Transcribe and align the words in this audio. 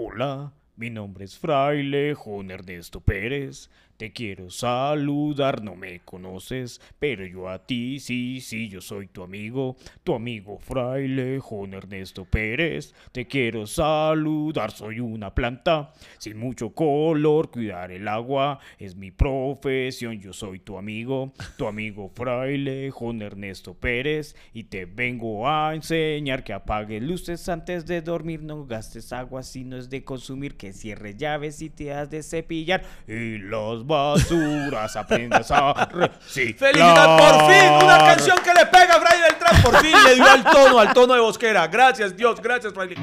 Hola, 0.00 0.52
mi 0.76 0.90
nombre 0.90 1.24
es 1.24 1.36
Fraile 1.36 2.14
Juan 2.14 2.52
Ernesto 2.52 3.00
Pérez. 3.00 3.68
Te 3.98 4.12
quiero 4.12 4.48
saludar, 4.48 5.64
no 5.64 5.74
me 5.74 5.98
conoces, 6.04 6.80
pero 7.00 7.26
yo 7.26 7.48
a 7.48 7.66
ti 7.66 7.98
sí, 7.98 8.40
sí, 8.40 8.68
yo 8.68 8.80
soy 8.80 9.08
tu 9.08 9.24
amigo, 9.24 9.74
tu 10.04 10.14
amigo 10.14 10.60
fraile 10.60 11.40
Juan 11.40 11.74
Ernesto 11.74 12.24
Pérez. 12.24 12.94
Te 13.10 13.26
quiero 13.26 13.66
saludar, 13.66 14.70
soy 14.70 15.00
una 15.00 15.34
planta 15.34 15.92
sin 16.18 16.38
mucho 16.38 16.70
color, 16.70 17.50
cuidar 17.50 17.90
el 17.90 18.06
agua 18.06 18.60
es 18.78 18.94
mi 18.94 19.10
profesión, 19.10 20.20
yo 20.20 20.32
soy 20.32 20.60
tu 20.60 20.78
amigo, 20.78 21.32
tu 21.56 21.66
amigo 21.66 22.08
fraile 22.14 22.92
Juan 22.92 23.20
Ernesto 23.20 23.74
Pérez 23.74 24.36
y 24.54 24.62
te 24.62 24.84
vengo 24.84 25.48
a 25.48 25.74
enseñar 25.74 26.44
que 26.44 26.52
apagues 26.52 27.02
luces 27.02 27.48
antes 27.48 27.84
de 27.84 28.00
dormir, 28.00 28.44
no 28.44 28.64
gastes 28.64 29.12
agua 29.12 29.42
si 29.42 29.64
no 29.64 29.76
es 29.76 29.90
de 29.90 30.04
consumir, 30.04 30.56
que 30.56 30.72
cierres 30.72 31.16
llaves 31.16 31.60
y 31.62 31.68
te 31.68 31.92
has 31.92 32.08
de 32.10 32.22
cepillar 32.22 32.84
y 33.08 33.38
los 33.38 33.87
basuras 33.88 34.94
aprendas 34.94 35.50
a 35.50 35.72
reciclar. 35.86 36.72
¡Felicidad! 36.72 37.18
¡Por 37.18 37.52
fin! 37.52 37.72
Una 37.84 37.98
canción 37.98 38.38
que 38.44 38.54
le 38.54 38.66
pega 38.66 38.94
a 38.94 39.00
Fray 39.00 39.20
Beltrán. 39.22 39.62
Por 39.62 39.76
fin 39.78 39.96
le 40.04 40.14
dio 40.14 40.30
al 40.30 40.44
tono, 40.44 40.78
al 40.78 40.92
tono 40.92 41.14
de 41.14 41.20
bosquera. 41.20 41.66
Gracias, 41.66 42.16
Dios. 42.16 42.40
Gracias, 42.40 42.72
Fray. 42.72 42.94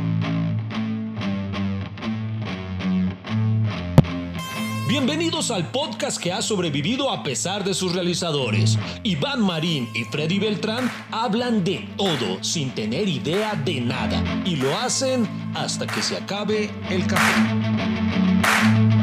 Bienvenidos 4.88 5.52
al 5.52 5.72
podcast 5.72 6.22
que 6.22 6.32
ha 6.32 6.42
sobrevivido 6.42 7.12
a 7.12 7.22
pesar 7.22 7.64
de 7.66 7.74
sus 7.74 7.94
realizadores. 7.94 8.80
Iván 9.04 9.42
Marín 9.42 9.90
y 9.94 10.06
Freddy 10.06 10.40
Beltrán 10.40 10.90
hablan 11.12 11.64
de 11.66 11.90
todo 11.98 12.42
sin 12.44 12.74
tener 12.74 13.10
idea 13.10 13.56
de 13.66 13.82
nada 13.82 14.24
y 14.46 14.56
lo 14.56 14.78
hacen 14.78 15.28
hasta 15.54 15.86
que 15.86 16.02
se 16.02 16.16
acabe 16.16 16.70
el 16.90 17.06
café. 17.08 18.95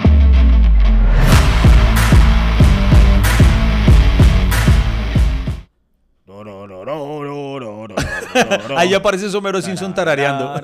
Ahí 8.77 8.95
aparece 8.95 9.31
Somero 9.31 9.61
Simpson 9.63 9.95
tarareando. 9.95 10.55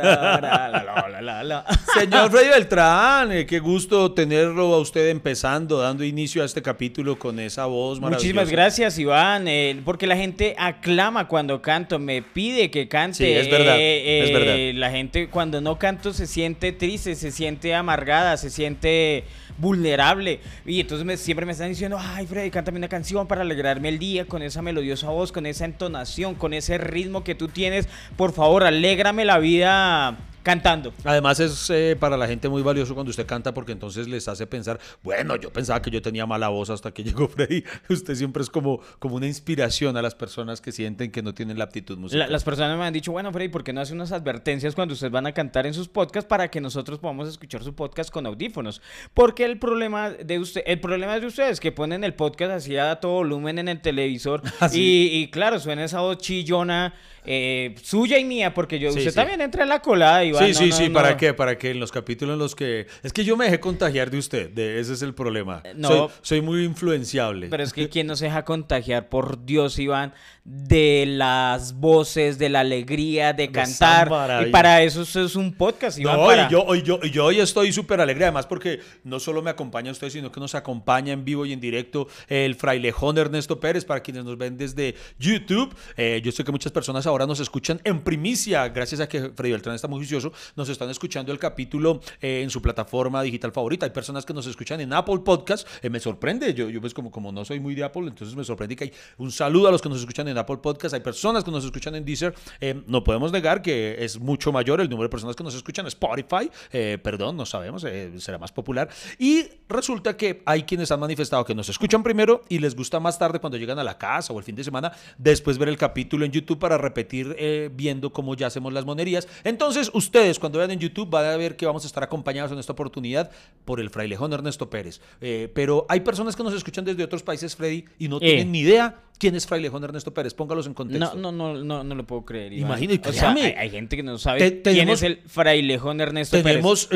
Señor 1.98 2.30
Freddy 2.30 2.48
Beltrán, 2.48 3.32
eh, 3.32 3.46
qué 3.46 3.58
gusto 3.58 4.12
tenerlo 4.12 4.74
a 4.74 4.80
usted 4.80 5.08
empezando, 5.08 5.78
dando 5.78 6.04
inicio 6.04 6.42
a 6.42 6.46
este 6.46 6.62
capítulo 6.62 7.18
con 7.18 7.38
esa 7.40 7.66
voz 7.66 8.00
maravillosa. 8.00 8.18
Muchísimas 8.18 8.50
gracias, 8.50 8.98
Iván, 8.98 9.48
eh, 9.48 9.80
porque 9.84 10.06
la 10.06 10.16
gente 10.16 10.54
aclama 10.58 11.26
cuando 11.28 11.60
canto, 11.62 11.98
me 11.98 12.22
pide 12.22 12.70
que 12.70 12.88
cante. 12.88 13.16
Sí, 13.18 13.24
es 13.32 13.50
verdad, 13.50 13.76
Eh, 13.78 14.24
es 14.24 14.32
verdad. 14.32 14.78
La 14.78 14.90
gente 14.90 15.28
cuando 15.28 15.60
no 15.60 15.78
canto 15.78 16.12
se 16.12 16.26
siente 16.26 16.72
triste, 16.72 17.14
se 17.14 17.30
siente 17.30 17.74
amargada, 17.74 18.36
se 18.36 18.50
siente 18.50 19.24
vulnerable. 19.58 20.40
Y 20.64 20.80
entonces 20.80 21.20
siempre 21.20 21.46
me 21.46 21.52
están 21.52 21.68
diciendo, 21.68 21.98
ay, 22.00 22.26
Freddy, 22.26 22.50
cántame 22.50 22.78
una 22.78 22.88
canción 22.88 23.26
para 23.26 23.42
alegrarme 23.42 23.88
el 23.88 23.98
día 23.98 24.24
con 24.24 24.42
esa 24.42 24.62
melodiosa 24.62 25.10
voz, 25.10 25.32
con 25.32 25.46
esa 25.46 25.64
entonación, 25.64 26.34
con 26.34 26.54
ese 26.54 26.78
ritmo 26.78 27.24
que 27.24 27.34
tú 27.34 27.48
tienes. 27.48 27.88
Por 28.16 28.32
favor, 28.32 28.64
alégrame 28.64 29.24
la 29.24 29.38
vida 29.38 30.16
cantando. 30.48 30.94
Además 31.04 31.38
es 31.40 31.68
eh, 31.70 31.94
para 32.00 32.16
la 32.16 32.26
gente 32.26 32.48
muy 32.48 32.62
valioso 32.62 32.94
cuando 32.94 33.10
usted 33.10 33.26
canta 33.26 33.52
porque 33.52 33.72
entonces 33.72 34.08
les 34.08 34.26
hace 34.28 34.46
pensar, 34.46 34.80
bueno, 35.02 35.36
yo 35.36 35.52
pensaba 35.52 35.82
que 35.82 35.90
yo 35.90 36.00
tenía 36.00 36.24
mala 36.24 36.48
voz 36.48 36.70
hasta 36.70 36.90
que 36.92 37.04
llegó 37.04 37.28
Freddy. 37.28 37.62
Usted 37.90 38.14
siempre 38.14 38.42
es 38.42 38.48
como, 38.48 38.80
como 38.98 39.16
una 39.16 39.26
inspiración 39.26 39.96
a 39.98 40.02
las 40.02 40.14
personas 40.14 40.60
que 40.62 40.72
sienten 40.72 41.10
que 41.10 41.22
no 41.22 41.34
tienen 41.34 41.58
la 41.58 41.64
aptitud 41.64 41.96
La- 41.96 42.00
musical. 42.00 42.32
las 42.32 42.44
personas 42.44 42.78
me 42.78 42.84
han 42.84 42.92
dicho, 42.94 43.12
bueno, 43.12 43.30
Freddy, 43.30 43.48
¿por 43.50 43.62
qué 43.62 43.72
no 43.74 43.80
hace 43.82 43.92
unas 43.92 44.10
advertencias 44.12 44.74
cuando 44.74 44.94
ustedes 44.94 45.12
van 45.12 45.26
a 45.26 45.32
cantar 45.32 45.66
en 45.66 45.74
sus 45.74 45.88
podcasts 45.88 46.28
para 46.28 46.50
que 46.50 46.60
nosotros 46.62 46.98
podamos 46.98 47.28
escuchar 47.28 47.62
su 47.62 47.74
podcast 47.74 48.10
con 48.10 48.24
audífonos? 48.26 48.80
Porque 49.12 49.44
el 49.44 49.58
problema 49.58 50.10
de 50.10 50.38
usted, 50.38 50.62
el 50.66 50.80
problema 50.80 51.18
de 51.20 51.26
ustedes 51.26 51.60
que 51.60 51.72
ponen 51.72 52.04
el 52.04 52.14
podcast 52.14 52.52
así 52.52 52.76
a 52.78 52.96
todo 52.96 53.12
volumen 53.12 53.58
en 53.58 53.68
el 53.68 53.80
televisor 53.82 54.42
Así. 54.60 54.80
y, 55.12 55.18
y 55.22 55.30
claro, 55.30 55.58
suena 55.60 55.84
esa 55.84 56.00
voz 56.00 56.18
chillona 56.18 56.94
eh, 57.24 57.74
suya 57.82 58.18
y 58.18 58.24
mía, 58.24 58.54
porque 58.54 58.78
yo, 58.78 58.90
Sí, 58.92 58.98
usted 58.98 59.10
sí. 59.10 59.16
también 59.16 59.40
entra 59.40 59.62
en 59.62 59.68
la 59.68 59.80
colada, 59.80 60.24
Iván. 60.24 60.44
Sí, 60.46 60.52
no, 60.52 60.58
sí, 60.58 60.68
no, 60.70 60.76
sí, 60.76 60.88
no. 60.88 60.94
¿para 60.94 61.16
qué? 61.16 61.34
Para 61.34 61.58
que 61.58 61.70
en 61.70 61.80
los 61.80 61.92
capítulos 61.92 62.34
en 62.34 62.38
los 62.38 62.54
que... 62.54 62.86
Es 63.02 63.12
que 63.12 63.24
yo 63.24 63.36
me 63.36 63.44
dejé 63.46 63.60
contagiar 63.60 64.10
de 64.10 64.18
usted, 64.18 64.50
de 64.50 64.80
ese 64.80 64.92
es 64.94 65.02
el 65.02 65.14
problema. 65.14 65.62
Eh, 65.64 65.72
no. 65.76 65.88
Soy, 65.88 66.08
soy 66.22 66.40
muy 66.40 66.64
influenciable. 66.64 67.48
Pero 67.48 67.62
es 67.62 67.72
que 67.72 67.88
quién 67.90 68.06
no 68.06 68.16
se 68.16 68.26
deja 68.26 68.44
contagiar, 68.44 69.08
por 69.08 69.44
Dios, 69.44 69.78
Iván, 69.78 70.12
de 70.44 71.04
las 71.06 71.74
voces, 71.74 72.38
de 72.38 72.48
la 72.48 72.60
alegría, 72.60 73.32
de 73.34 73.50
cantar. 73.50 74.46
Y 74.46 74.50
para 74.50 74.82
eso 74.82 75.02
eso 75.02 75.22
es 75.24 75.36
un 75.36 75.52
podcast, 75.52 75.98
Iván. 75.98 76.16
No, 76.16 76.26
para- 76.26 76.46
y 76.46 76.50
yo, 76.50 76.62
hoy, 76.64 76.82
yo, 76.82 76.98
y 77.02 77.10
yo 77.10 77.26
hoy 77.26 77.40
estoy 77.40 77.72
súper 77.72 78.00
alegre, 78.00 78.24
además 78.24 78.46
porque 78.46 78.80
no 79.04 79.20
solo 79.20 79.42
me 79.42 79.50
acompaña 79.50 79.90
usted, 79.92 80.08
sino 80.08 80.32
que 80.32 80.40
nos 80.40 80.54
acompaña 80.54 81.12
en 81.12 81.24
vivo 81.24 81.44
y 81.44 81.52
en 81.52 81.60
directo 81.60 82.08
el 82.28 82.54
frailejón 82.54 83.18
Ernesto 83.18 83.60
Pérez, 83.60 83.84
para 83.84 84.00
quienes 84.00 84.24
nos 84.24 84.38
ven 84.38 84.56
desde 84.56 84.94
YouTube. 85.18 85.74
Eh, 85.96 86.20
yo 86.24 86.32
sé 86.32 86.44
que 86.44 86.52
muchas 86.52 86.72
personas 86.72 87.06
ahora 87.08 87.26
nos 87.26 87.40
escuchan 87.40 87.80
en 87.84 88.00
primicia, 88.00 88.68
gracias 88.68 89.00
a 89.00 89.08
que 89.08 89.30
Freddy 89.30 89.52
Beltrán 89.52 89.74
está 89.74 89.88
muy 89.88 89.98
juicioso, 89.98 90.32
nos 90.56 90.68
están 90.68 90.90
escuchando 90.90 91.32
el 91.32 91.38
capítulo 91.38 92.00
eh, 92.20 92.42
en 92.42 92.50
su 92.50 92.62
plataforma 92.62 93.22
digital 93.22 93.52
favorita. 93.52 93.86
Hay 93.86 93.92
personas 93.92 94.24
que 94.24 94.32
nos 94.34 94.46
escuchan 94.46 94.80
en 94.80 94.92
Apple 94.92 95.20
Podcast, 95.24 95.66
eh, 95.82 95.90
me 95.90 96.00
sorprende, 96.00 96.54
yo, 96.54 96.68
yo 96.68 96.80
pues 96.80 96.94
como, 96.94 97.10
como 97.10 97.32
no 97.32 97.44
soy 97.44 97.60
muy 97.60 97.74
de 97.74 97.84
Apple, 97.84 98.06
entonces 98.06 98.36
me 98.36 98.44
sorprende 98.44 98.76
que 98.76 98.84
hay 98.84 98.92
un 99.16 99.32
saludo 99.32 99.68
a 99.68 99.70
los 99.72 99.82
que 99.82 99.88
nos 99.88 99.98
escuchan 100.00 100.28
en 100.28 100.38
Apple 100.38 100.58
Podcast, 100.58 100.94
hay 100.94 101.00
personas 101.00 101.44
que 101.44 101.50
nos 101.50 101.64
escuchan 101.64 101.94
en 101.94 102.04
Deezer, 102.04 102.34
Eh, 102.60 102.82
no 102.86 103.02
podemos 103.04 103.32
negar 103.32 103.62
que 103.62 103.96
es 104.04 104.18
mucho 104.18 104.52
mayor 104.52 104.80
el 104.80 104.88
número 104.88 105.08
de 105.08 105.10
personas 105.10 105.36
que 105.36 105.44
nos 105.44 105.54
escuchan 105.54 105.86
en 105.86 105.88
Spotify, 105.88 106.50
eh, 106.72 106.98
perdón, 107.02 107.36
no 107.36 107.46
sabemos, 107.46 107.86
será 108.18 108.38
más 108.38 108.52
popular. 108.52 108.88
Y 109.18 109.44
resulta 109.68 110.16
que 110.16 110.42
hay 110.44 110.64
quienes 110.64 110.90
han 110.90 111.00
manifestado 111.00 111.44
que 111.44 111.54
nos 111.54 111.68
escuchan 111.68 112.02
primero 112.02 112.42
y 112.48 112.58
les 112.58 112.74
gusta 112.74 113.00
más 113.00 113.18
tarde 113.18 113.38
cuando 113.38 113.56
llegan 113.56 113.78
a 113.78 113.84
la 113.84 113.96
casa 113.96 114.32
o 114.32 114.38
el 114.38 114.44
fin 114.44 114.56
de 114.56 114.64
semana, 114.64 114.92
después 115.16 115.56
ver 115.58 115.68
el 115.68 115.76
capítulo 115.76 116.24
en 116.24 116.32
YouTube 116.32 116.58
para 116.58 116.76
repetir 116.76 116.97
eh, 117.06 117.70
viendo 117.72 118.12
cómo 118.12 118.34
ya 118.34 118.46
hacemos 118.48 118.72
las 118.72 118.84
monerías. 118.84 119.28
Entonces, 119.44 119.90
ustedes 119.94 120.38
cuando 120.38 120.58
vean 120.58 120.70
en 120.70 120.78
YouTube 120.78 121.08
van 121.10 121.24
a 121.26 121.36
ver 121.36 121.56
que 121.56 121.66
vamos 121.66 121.84
a 121.84 121.86
estar 121.86 122.02
acompañados 122.02 122.52
en 122.52 122.58
esta 122.58 122.72
oportunidad 122.72 123.30
por 123.64 123.80
el 123.80 123.90
frailejón 123.90 124.32
Ernesto 124.32 124.70
Pérez. 124.70 125.00
Eh, 125.20 125.50
pero 125.54 125.86
hay 125.88 126.00
personas 126.00 126.34
que 126.36 126.42
nos 126.42 126.54
escuchan 126.54 126.84
desde 126.84 127.04
otros 127.04 127.22
países, 127.22 127.54
Freddy, 127.56 127.84
y 127.98 128.08
no 128.08 128.16
Eh. 128.16 128.20
tienen 128.20 128.52
ni 128.52 128.60
idea 128.60 129.02
quién 129.18 129.34
es 129.34 129.46
frailejón 129.46 129.82
Ernesto 129.82 130.14
Pérez. 130.14 130.32
Póngalos 130.32 130.66
en 130.68 130.74
contexto. 130.74 131.16
No, 131.16 131.32
no, 131.32 131.54
no, 131.54 131.64
no, 131.64 131.82
no 131.84 131.94
lo 131.94 132.06
puedo 132.06 132.24
creer. 132.24 132.52
Imagínate, 132.52 133.08
o 133.08 133.12
sea, 133.12 133.32
hay, 133.32 133.52
hay 133.52 133.70
gente 133.70 133.96
que 133.96 134.02
no 134.04 134.16
sabe 134.16 134.38
Te- 134.38 134.50
quién 134.62 134.62
tenemos- 134.62 134.98
es 134.98 135.02
el 135.02 135.18
frailejón 135.26 136.00
Ernesto 136.00 136.36
Pérez. 136.36 136.44
Tenemos 136.52 136.88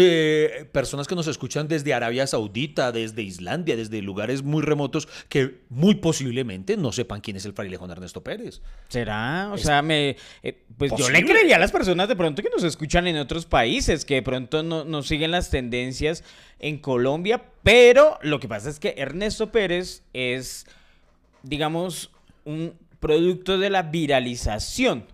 personas 0.72 1.06
que 1.08 1.14
nos 1.14 1.26
escuchan 1.26 1.68
desde 1.68 1.94
Arabia 1.94 2.26
Saudita, 2.26 2.92
desde 2.92 3.22
Islandia, 3.22 3.76
desde 3.76 4.00
lugares 4.02 4.42
muy 4.42 4.62
remotos 4.62 5.08
que 5.28 5.62
muy 5.68 5.96
posiblemente 5.96 6.76
no 6.76 6.92
sepan 6.92 7.20
quién 7.20 7.36
es 7.36 7.44
el 7.44 7.52
frailejón 7.54 7.90
Ernesto 7.90 8.22
Pérez. 8.22 8.62
¿Será? 8.88 9.50
O 9.52 9.58
sea, 9.58 9.82
me, 9.82 9.91
eh, 9.92 10.16
pues 10.76 10.92
yo 10.96 11.08
le 11.10 11.24
creería 11.24 11.56
a 11.56 11.58
las 11.58 11.72
personas 11.72 12.08
de 12.08 12.16
pronto 12.16 12.42
que 12.42 12.50
nos 12.50 12.64
escuchan 12.64 13.06
en 13.06 13.16
otros 13.16 13.46
países, 13.46 14.04
que 14.04 14.14
de 14.14 14.22
pronto 14.22 14.62
no, 14.62 14.84
no 14.84 15.02
siguen 15.02 15.30
las 15.30 15.50
tendencias 15.50 16.24
en 16.58 16.78
Colombia, 16.78 17.42
pero 17.62 18.18
lo 18.22 18.40
que 18.40 18.48
pasa 18.48 18.70
es 18.70 18.78
que 18.78 18.94
Ernesto 18.96 19.52
Pérez 19.52 20.02
es, 20.12 20.66
digamos, 21.42 22.10
un 22.44 22.74
producto 23.00 23.58
de 23.58 23.70
la 23.70 23.82
viralización. 23.82 25.06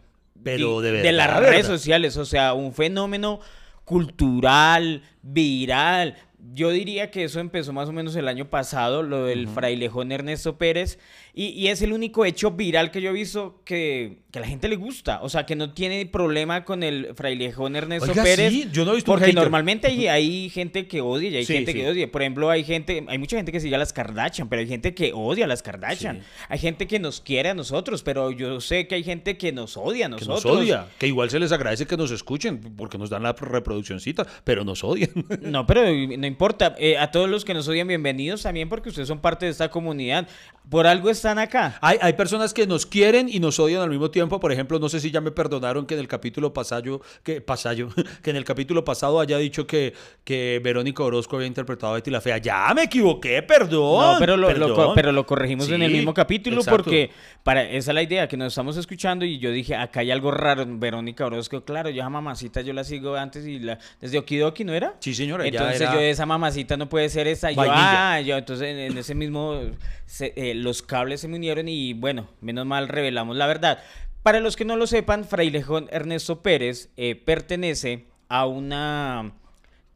Pero 0.43 0.81
de 0.81 0.93
De 0.93 1.13
las 1.13 1.37
redes 1.37 1.67
sociales, 1.67 2.17
o 2.17 2.25
sea, 2.25 2.55
un 2.55 2.73
fenómeno 2.73 3.41
cultural, 3.85 5.03
viral. 5.23 6.17
Yo 6.55 6.71
diría 6.71 7.11
que 7.11 7.25
eso 7.25 7.41
empezó 7.41 7.73
más 7.73 7.89
o 7.89 7.93
menos 7.93 8.15
el 8.15 8.29
año 8.29 8.49
pasado, 8.49 9.03
lo 9.03 9.25
del 9.27 9.49
frailejón 9.49 10.13
Ernesto 10.13 10.57
Pérez, 10.57 10.99
y, 11.35 11.47
y 11.49 11.69
es 11.69 11.83
el 11.83 11.93
único 11.93 12.25
hecho 12.25 12.53
viral 12.53 12.91
que 12.93 13.01
yo 13.01 13.11
he 13.11 13.13
visto 13.13 13.61
que, 13.65 14.19
que 14.31 14.39
a 14.39 14.43
la 14.43 14.49
gente 14.49 14.69
le 14.69 14.77
gusta, 14.77 15.21
o 15.23 15.29
sea, 15.29 15.47
que 15.47 15.57
no 15.57 15.73
tiene 15.75 16.07
problema 16.07 16.65
con 16.65 16.83
el 16.85 17.09
frailejón 17.17 17.75
Ernesto 17.77 18.11
Oiga, 18.11 18.23
Pérez. 18.23 18.53
sí, 18.53 18.69
yo 18.73 18.85
no 18.85 18.93
he 18.93 18.95
visto 18.97 19.11
Porque 19.11 19.33
normalmente 19.33 19.89
hay, 19.89 20.07
hay 20.07 20.49
gente 20.51 20.87
que 20.87 21.01
odia 21.01 21.29
y 21.31 21.37
hay 21.37 21.45
Sí, 21.45 21.55
gente 21.55 21.73
sí. 21.73 21.79
que 21.79 21.89
odia. 21.89 22.11
Por 22.11 22.23
ejemplo, 22.23 22.51
hay 22.51 22.63
gente, 22.65 23.05
hay 23.09 23.19
mucha 23.19 23.37
gente 23.37 23.51
que 23.53 23.61
sigue 23.61 23.75
a 23.75 23.79
las 23.79 23.93
Kardashian, 23.93 24.49
pero 24.49 24.61
hay 24.61 24.69
gente 24.69 24.95
que 24.95 25.13
odia 25.15 25.45
a 25.45 25.49
las 25.49 25.63
Kardashian. 25.63 26.23
Hay 26.49 26.59
gente 26.59 26.87
que 26.87 26.99
nos 27.01 27.21
quiere 27.21 27.49
a 27.51 27.55
nosotros, 27.55 28.03
pero 28.05 28.31
yo 28.31 28.61
sé 28.61 28.87
que 28.87 28.95
hay 28.95 29.03
gente 29.05 29.37
que 29.37 29.51
nos 29.53 29.77
odia 29.77 30.07
a 30.07 30.09
Que 30.11 30.25
nosotros. 30.25 30.45
nos 30.45 30.57
odia. 30.63 30.87
Que 30.99 31.09
igual 31.09 31.31
se 31.31 31.41
les 31.41 31.51
agradece 31.53 31.87
que 31.87 31.97
nos 31.97 32.11
escuchen 32.13 32.61
porque 32.77 32.97
nos 32.97 33.11
dan 33.11 33.25
la 33.25 33.33
reproduccioncita, 33.33 34.25
pero 34.45 34.65
nos 34.65 34.85
odian. 34.85 35.11
No, 35.43 35.67
pero 35.67 35.83
no 35.83 36.28
importa. 36.29 36.75
Eh, 36.79 36.97
a 36.97 37.11
todos 37.11 37.29
los 37.29 37.45
que 37.45 37.55
nos 37.55 37.67
odian, 37.69 37.89
bienvenidos 37.89 38.43
también 38.43 38.69
porque 38.69 38.91
ustedes 38.91 39.09
son 39.09 39.21
parte 39.21 39.47
de 39.47 39.53
esta 39.53 39.71
comunidad. 39.71 40.29
Por 40.69 40.87
algo 40.87 41.09
están 41.09 41.39
acá. 41.39 41.79
Hay, 41.81 41.99
hay 42.01 42.13
personas 42.13 42.53
que 42.53 42.67
nos 42.67 42.85
quieren 42.85 43.29
y 43.31 43.41
nos 43.41 43.59
odian 43.59 43.81
al 43.81 43.89
mismo 43.89 44.11
tiempo. 44.11 44.39
Por 44.39 44.53
ejemplo, 44.53 44.79
no 44.79 44.89
sé 44.89 45.01
si 45.01 45.11
ya 45.11 45.21
me 45.21 45.31
perdonaron 45.31 45.87
que 45.87 45.95
en 45.95 46.01
el 46.01 46.09
capítulo 46.09 46.53
pasado, 46.53 47.01
que, 47.23 47.41
pasayo, 47.41 47.89
que 48.23 48.31
en 48.31 48.37
el 48.37 48.45
capítulo 48.45 48.85
pasado 48.85 49.19
haya 49.19 49.39
dicho 49.39 49.67
que, 49.67 49.95
que 50.25 50.61
Verónica 50.63 51.03
Orozco 51.03 51.37
había 51.37 51.49
interpretado 51.49 51.93
a 51.93 51.97
Betty 51.97 52.11
la 52.11 52.21
Fea. 52.21 52.39
Ya 52.39 52.73
me 52.75 52.85
equivoqué, 52.85 53.43
perdón. 53.43 54.15
No, 54.15 54.17
pero 54.19 54.37
lo, 54.37 54.95
pero 54.95 55.13
lo 55.13 55.27
corregimos 55.27 55.71
en 55.71 55.83
el 55.83 55.91
mismo 55.91 56.13
capítulo 56.13 56.59
exacto. 56.59 56.85
porque 56.85 57.11
para 57.43 57.63
esa 57.63 57.91
es 57.91 57.95
la 57.95 58.03
idea 58.03 58.29
que 58.29 58.37
nos 58.37 58.49
estamos 58.49 58.77
escuchando 58.77 59.25
y 59.25 59.39
yo 59.39 59.51
dije, 59.51 59.75
acá 59.75 60.01
hay 60.01 60.11
algo 60.11 60.31
raro. 60.31 60.65
Verónica 60.69 61.27
Orozco, 61.27 61.65
claro, 61.65 61.89
yo 61.91 62.05
a 62.05 62.11
mamacita 62.11 62.61
yo 62.61 62.73
la 62.73 62.85
sigo 62.85 63.17
antes 63.17 63.47
y 63.47 63.59
la 63.59 63.79
desde 64.01 64.19
Okidoki, 64.19 64.65
¿no 64.65 64.75
era? 64.75 64.95
Sí, 65.01 65.15
señora, 65.15 65.45
ya 65.45 65.51
Entonces 65.51 65.81
era 65.81 65.95
yo, 65.95 66.01
esa 66.19 66.27
mamacita 66.27 66.77
no 66.77 66.89
puede 66.89 67.09
ser 67.09 67.27
esa. 67.29 67.51
Yo, 67.51 67.57
ah, 67.77 68.21
yo, 68.21 68.37
entonces 68.37 68.69
en, 68.69 68.79
en 68.79 68.99
ese 68.99 69.15
mismo, 69.15 69.61
se- 70.07 70.33
eh, 70.37 70.55
los 70.55 70.83
cables 70.83 71.21
se 71.21 71.29
me 71.29 71.37
unieron 71.37 71.69
y 71.69 71.93
bueno, 71.95 72.29
menos 72.41 72.67
mal 72.67 72.89
revelamos 72.89 73.37
la 73.37 73.47
verdad. 73.47 73.79
Para 74.23 74.41
los 74.41 74.57
que 74.57 74.65
no 74.65 74.77
lo 74.77 74.87
sepan, 74.87 75.25
Frailejón 75.25 75.89
Ernesto 75.91 76.43
Pérez 76.43 76.91
eh, 76.97 77.15
pertenece 77.15 78.07
a 78.29 78.47
una 78.47 79.33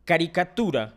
caricatura 0.04 0.94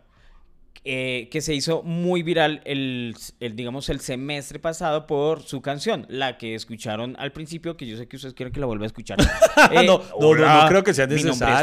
eh, 0.88 1.30
que 1.32 1.42
se 1.42 1.56
hizo 1.56 1.82
muy 1.82 2.22
viral 2.22 2.62
el, 2.64 3.16
el, 3.40 3.56
digamos, 3.56 3.90
el 3.90 4.00
semestre 4.02 4.60
pasado 4.60 5.08
por 5.08 5.42
su 5.42 5.60
canción, 5.62 6.06
la 6.10 6.38
que 6.38 6.54
escucharon 6.54 7.16
al 7.18 7.32
principio, 7.32 7.76
que 7.76 7.88
yo 7.88 7.98
sé 7.98 8.08
que 8.08 8.18
ustedes 8.18 8.36
quieren 8.36 8.54
que 8.54 8.60
la 8.60 8.68
vuelva 8.68 8.84
a 8.84 8.88
escuchar. 8.88 9.20
Eh, 9.20 9.26
No, 9.86 10.02
no, 10.20 10.36
no, 10.36 10.62
no 10.64 10.68
creo 10.70 10.84
que 10.84 10.94
sea 10.94 11.08
necesario, 11.08 11.56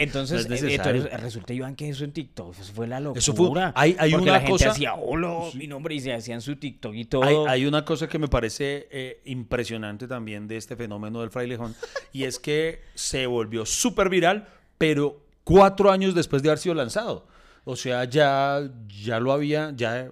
entonces, 0.00 0.48
no 0.48 0.54
eh, 0.54 0.74
entonces, 0.74 1.20
resulta, 1.20 1.52
Iván, 1.52 1.74
que 1.74 1.88
eso 1.88 2.04
en 2.04 2.12
TikTok 2.12 2.54
eso 2.58 2.72
fue 2.72 2.86
la 2.86 3.00
locura. 3.00 3.18
Eso 3.18 3.34
fue- 3.34 3.60
hay- 3.74 3.96
hay 3.98 4.10
porque 4.12 4.22
una 4.22 4.32
la 4.32 4.38
gente 4.38 4.52
cosa- 4.52 4.70
hacía, 4.70 4.94
hola, 4.94 5.50
mi 5.54 5.66
nombre, 5.66 5.94
y 5.96 6.00
se 6.00 6.12
hacían 6.12 6.40
su 6.40 6.54
TikTok 6.56 6.94
y 6.94 7.04
todo. 7.06 7.24
Hay, 7.24 7.36
hay 7.48 7.66
una 7.66 7.84
cosa 7.84 8.08
que 8.08 8.18
me 8.20 8.28
parece 8.28 8.86
eh, 8.92 9.20
impresionante 9.24 10.06
también 10.06 10.46
de 10.46 10.56
este 10.58 10.76
fenómeno 10.76 11.20
del 11.20 11.30
frailejón 11.30 11.74
y 12.12 12.22
es 12.24 12.38
que 12.38 12.82
se 12.94 13.26
volvió 13.26 13.66
súper 13.66 14.08
viral, 14.08 14.46
pero 14.78 15.20
cuatro 15.42 15.90
años 15.90 16.14
después 16.14 16.42
de 16.42 16.50
haber 16.50 16.58
sido 16.58 16.74
lanzado. 16.76 17.26
O 17.64 17.76
sea, 17.76 18.04
ya, 18.04 18.60
ya 19.04 19.20
lo 19.20 19.32
había, 19.32 19.72
ya, 19.76 20.10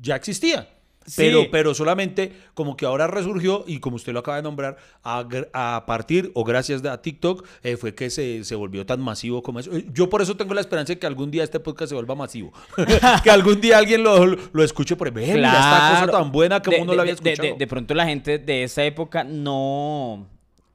ya 0.00 0.16
existía. 0.16 0.68
Pero, 1.16 1.40
Sí. 1.42 1.48
pero 1.50 1.74
solamente 1.74 2.30
como 2.54 2.76
que 2.76 2.86
ahora 2.86 3.08
resurgió 3.08 3.64
y 3.66 3.80
como 3.80 3.96
usted 3.96 4.12
lo 4.12 4.20
acaba 4.20 4.36
de 4.36 4.44
nombrar, 4.44 4.76
a, 5.02 5.82
partir 5.84 6.30
o 6.34 6.44
gracias 6.44 6.84
a 6.84 7.02
TikTok 7.02 7.44
eh, 7.64 7.76
fue 7.76 7.92
que 7.92 8.08
se, 8.08 8.44
se 8.44 8.54
volvió 8.54 8.86
tan 8.86 9.00
masivo 9.00 9.42
como 9.42 9.58
eso. 9.58 9.72
Eh, 9.76 9.84
Yo 9.92 10.08
por 10.08 10.22
eso 10.22 10.36
tengo 10.36 10.54
la 10.54 10.60
esperanza 10.60 10.92
de 10.92 11.00
que 11.00 11.06
algún 11.08 11.32
día 11.32 11.42
este 11.42 11.58
podcast 11.58 11.88
se 11.88 11.96
vuelva 11.96 12.14
masivo. 12.14 12.52
que 13.24 13.30
algún 13.30 13.60
día 13.60 13.78
alguien 13.78 14.04
lo, 14.04 14.24
lo 14.26 14.62
escuche 14.62 14.94
por 14.94 15.10
mira 15.12 15.24
esta 15.48 15.90
cosa 16.06 16.12
tan 16.22 16.30
buena 16.30 16.62
que 16.62 16.70
De- 16.70 16.82
uno 16.82 16.92
de- 16.92 16.96
la 16.96 17.02
había 17.02 17.14
escuchado. 17.14 17.48
De, 17.48 17.54
de 17.58 17.66
pronto 17.66 17.94
la 17.94 18.06
gente 18.06 18.38
de 18.38 18.62
esa 18.62 18.84
época 18.84 19.24
no, 19.24 20.28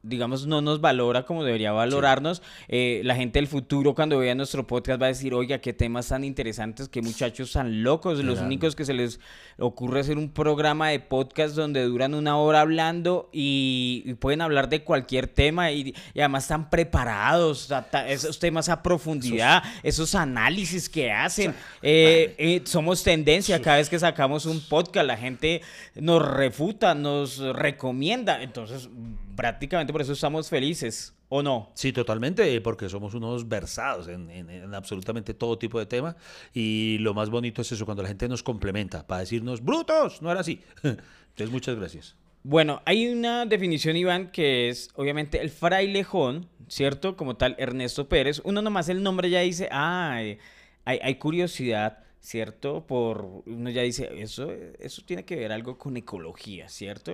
digamos, 0.08 0.48
no 0.48 0.62
nos 0.62 0.82
valora 0.82 1.24
como 1.24 1.44
debería 1.44 1.72
valorarnos. 1.72 2.42
Eh, 2.68 3.02
la 3.04 3.16
gente 3.16 3.40
del 3.40 3.48
futuro 3.48 3.94
cuando 3.94 4.18
vea 4.18 4.36
nuestro 4.36 4.66
podcast 4.66 5.02
va 5.02 5.06
a 5.06 5.10
decir, 5.10 5.34
oiga, 5.34 5.60
qué 5.60 5.74
temas 5.74 6.08
tan 6.08 6.24
interesantes, 6.24 6.90
qué 6.90 7.02
muchachos 7.02 7.52
tan 7.52 7.84
locos. 7.84 8.24
Los 8.24 8.40
únicos 8.40 8.76
que 8.76 8.86
se 8.86 8.94
les 8.94 9.20
ocurre 9.58 10.02
hacer 10.02 10.18
un 10.18 10.30
programa 10.30 10.90
de 10.90 11.00
podcast 11.00 11.56
donde 11.56 11.84
duran 11.84 12.14
una 12.14 12.38
hora 12.38 12.62
hablando 12.62 13.30
y, 13.32 14.04
y 14.06 14.14
pueden 14.16 14.42
hablar 14.42 14.70
de 14.70 14.84
cualquier 14.84 15.28
tema 15.28 15.72
y, 15.72 15.94
y 16.14 16.20
además 16.20 16.44
están 16.44 16.70
preparados, 16.70 17.70
esos 18.08 18.40
temas 18.40 18.70
a 18.70 18.82
profundidad, 18.84 19.64
esos 19.84 20.16
análisis 20.16 20.90
que 20.90 21.12
hacen. 21.12 21.54
Eh, 21.82 22.36
eh, 22.38 22.62
somos 22.66 23.04
tendencia 23.04 23.62
cada 23.62 23.78
vez 23.78 23.90
que 23.90 24.00
sacamos 24.00 24.46
un 24.46 24.62
podcast, 24.62 25.06
la 25.06 25.18
gente 25.18 25.62
nos 25.96 26.26
refuta, 26.28 26.96
nos 26.96 27.40
recomienda, 27.40 28.42
entonces 28.42 28.90
prácticamente 29.38 29.94
por 29.94 30.02
eso 30.02 30.12
estamos 30.12 30.50
felices, 30.50 31.14
¿o 31.30 31.42
no? 31.42 31.72
Sí, 31.76 31.94
totalmente, 31.94 32.60
porque 32.60 32.90
somos 32.90 33.14
unos 33.14 33.48
versados 33.48 34.10
en, 34.10 34.30
en- 34.30 34.50
en 34.50 34.74
absolutamente 34.76 35.34
todo 35.34 35.58
tipo 35.58 35.80
de 35.80 35.86
temas. 35.86 36.16
Y 36.54 36.98
lo 37.00 37.14
más 37.14 37.30
bonito 37.30 37.62
es 37.62 37.72
eso, 37.72 37.86
cuando 37.86 38.04
la 38.04 38.10
gente 38.10 38.28
nos 38.28 38.44
complementa 38.44 39.08
para 39.08 39.22
decirnos, 39.22 39.64
brutos, 39.64 40.22
no 40.22 40.30
era 40.30 40.42
así. 40.42 40.62
Entonces, 40.84 41.52
muchas 41.52 41.78
gracias. 41.78 42.16
Bueno, 42.44 42.82
hay 42.86 43.08
una 43.08 43.46
definición, 43.46 43.96
Iván, 43.96 44.32
que 44.32 44.70
es 44.70 44.90
obviamente 44.96 45.40
el 45.42 45.50
frailejón, 45.50 46.48
¿cierto? 46.68 47.16
Como 47.16 47.36
tal, 47.36 47.56
Ernesto 47.60 48.10
Pérez. 48.10 48.42
Uno 48.44 48.62
nomás 48.62 48.90
el 48.90 49.04
nombre 49.04 49.30
ya 49.30 49.42
dice, 49.42 49.70
ah, 49.72 50.12
hay, 50.16 50.40
hay 50.86 51.16
curiosidad, 51.16 52.00
¿cierto? 52.28 52.86
Por, 52.86 53.44
uno 53.46 53.70
ya 53.70 53.84
dice, 53.84 54.10
eso, 54.18 54.52
eso 54.80 55.02
tiene 55.06 55.24
que 55.24 55.38
ver 55.38 55.54
algo 55.54 55.78
con 55.78 55.96
ecología, 55.96 56.68
¿cierto? 56.68 57.14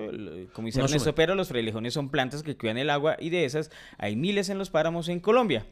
Como 0.53 0.65
dice 0.65 0.79
Más 0.79 0.89
o 0.89 0.91
Ernesto 0.91 1.09
menos. 1.09 1.15
Pérez, 1.15 1.35
los 1.35 1.47
frailejones 1.49 1.93
son 1.93 2.09
plantas 2.09 2.41
que 2.41 2.57
cuidan 2.57 2.79
el 2.79 2.89
agua 2.89 3.15
y 3.19 3.29
de 3.29 3.45
esas 3.45 3.69
hay 3.99 4.15
miles 4.15 4.49
en 4.49 4.57
los 4.57 4.71
páramos 4.71 5.09
en 5.09 5.19
Colombia. 5.19 5.67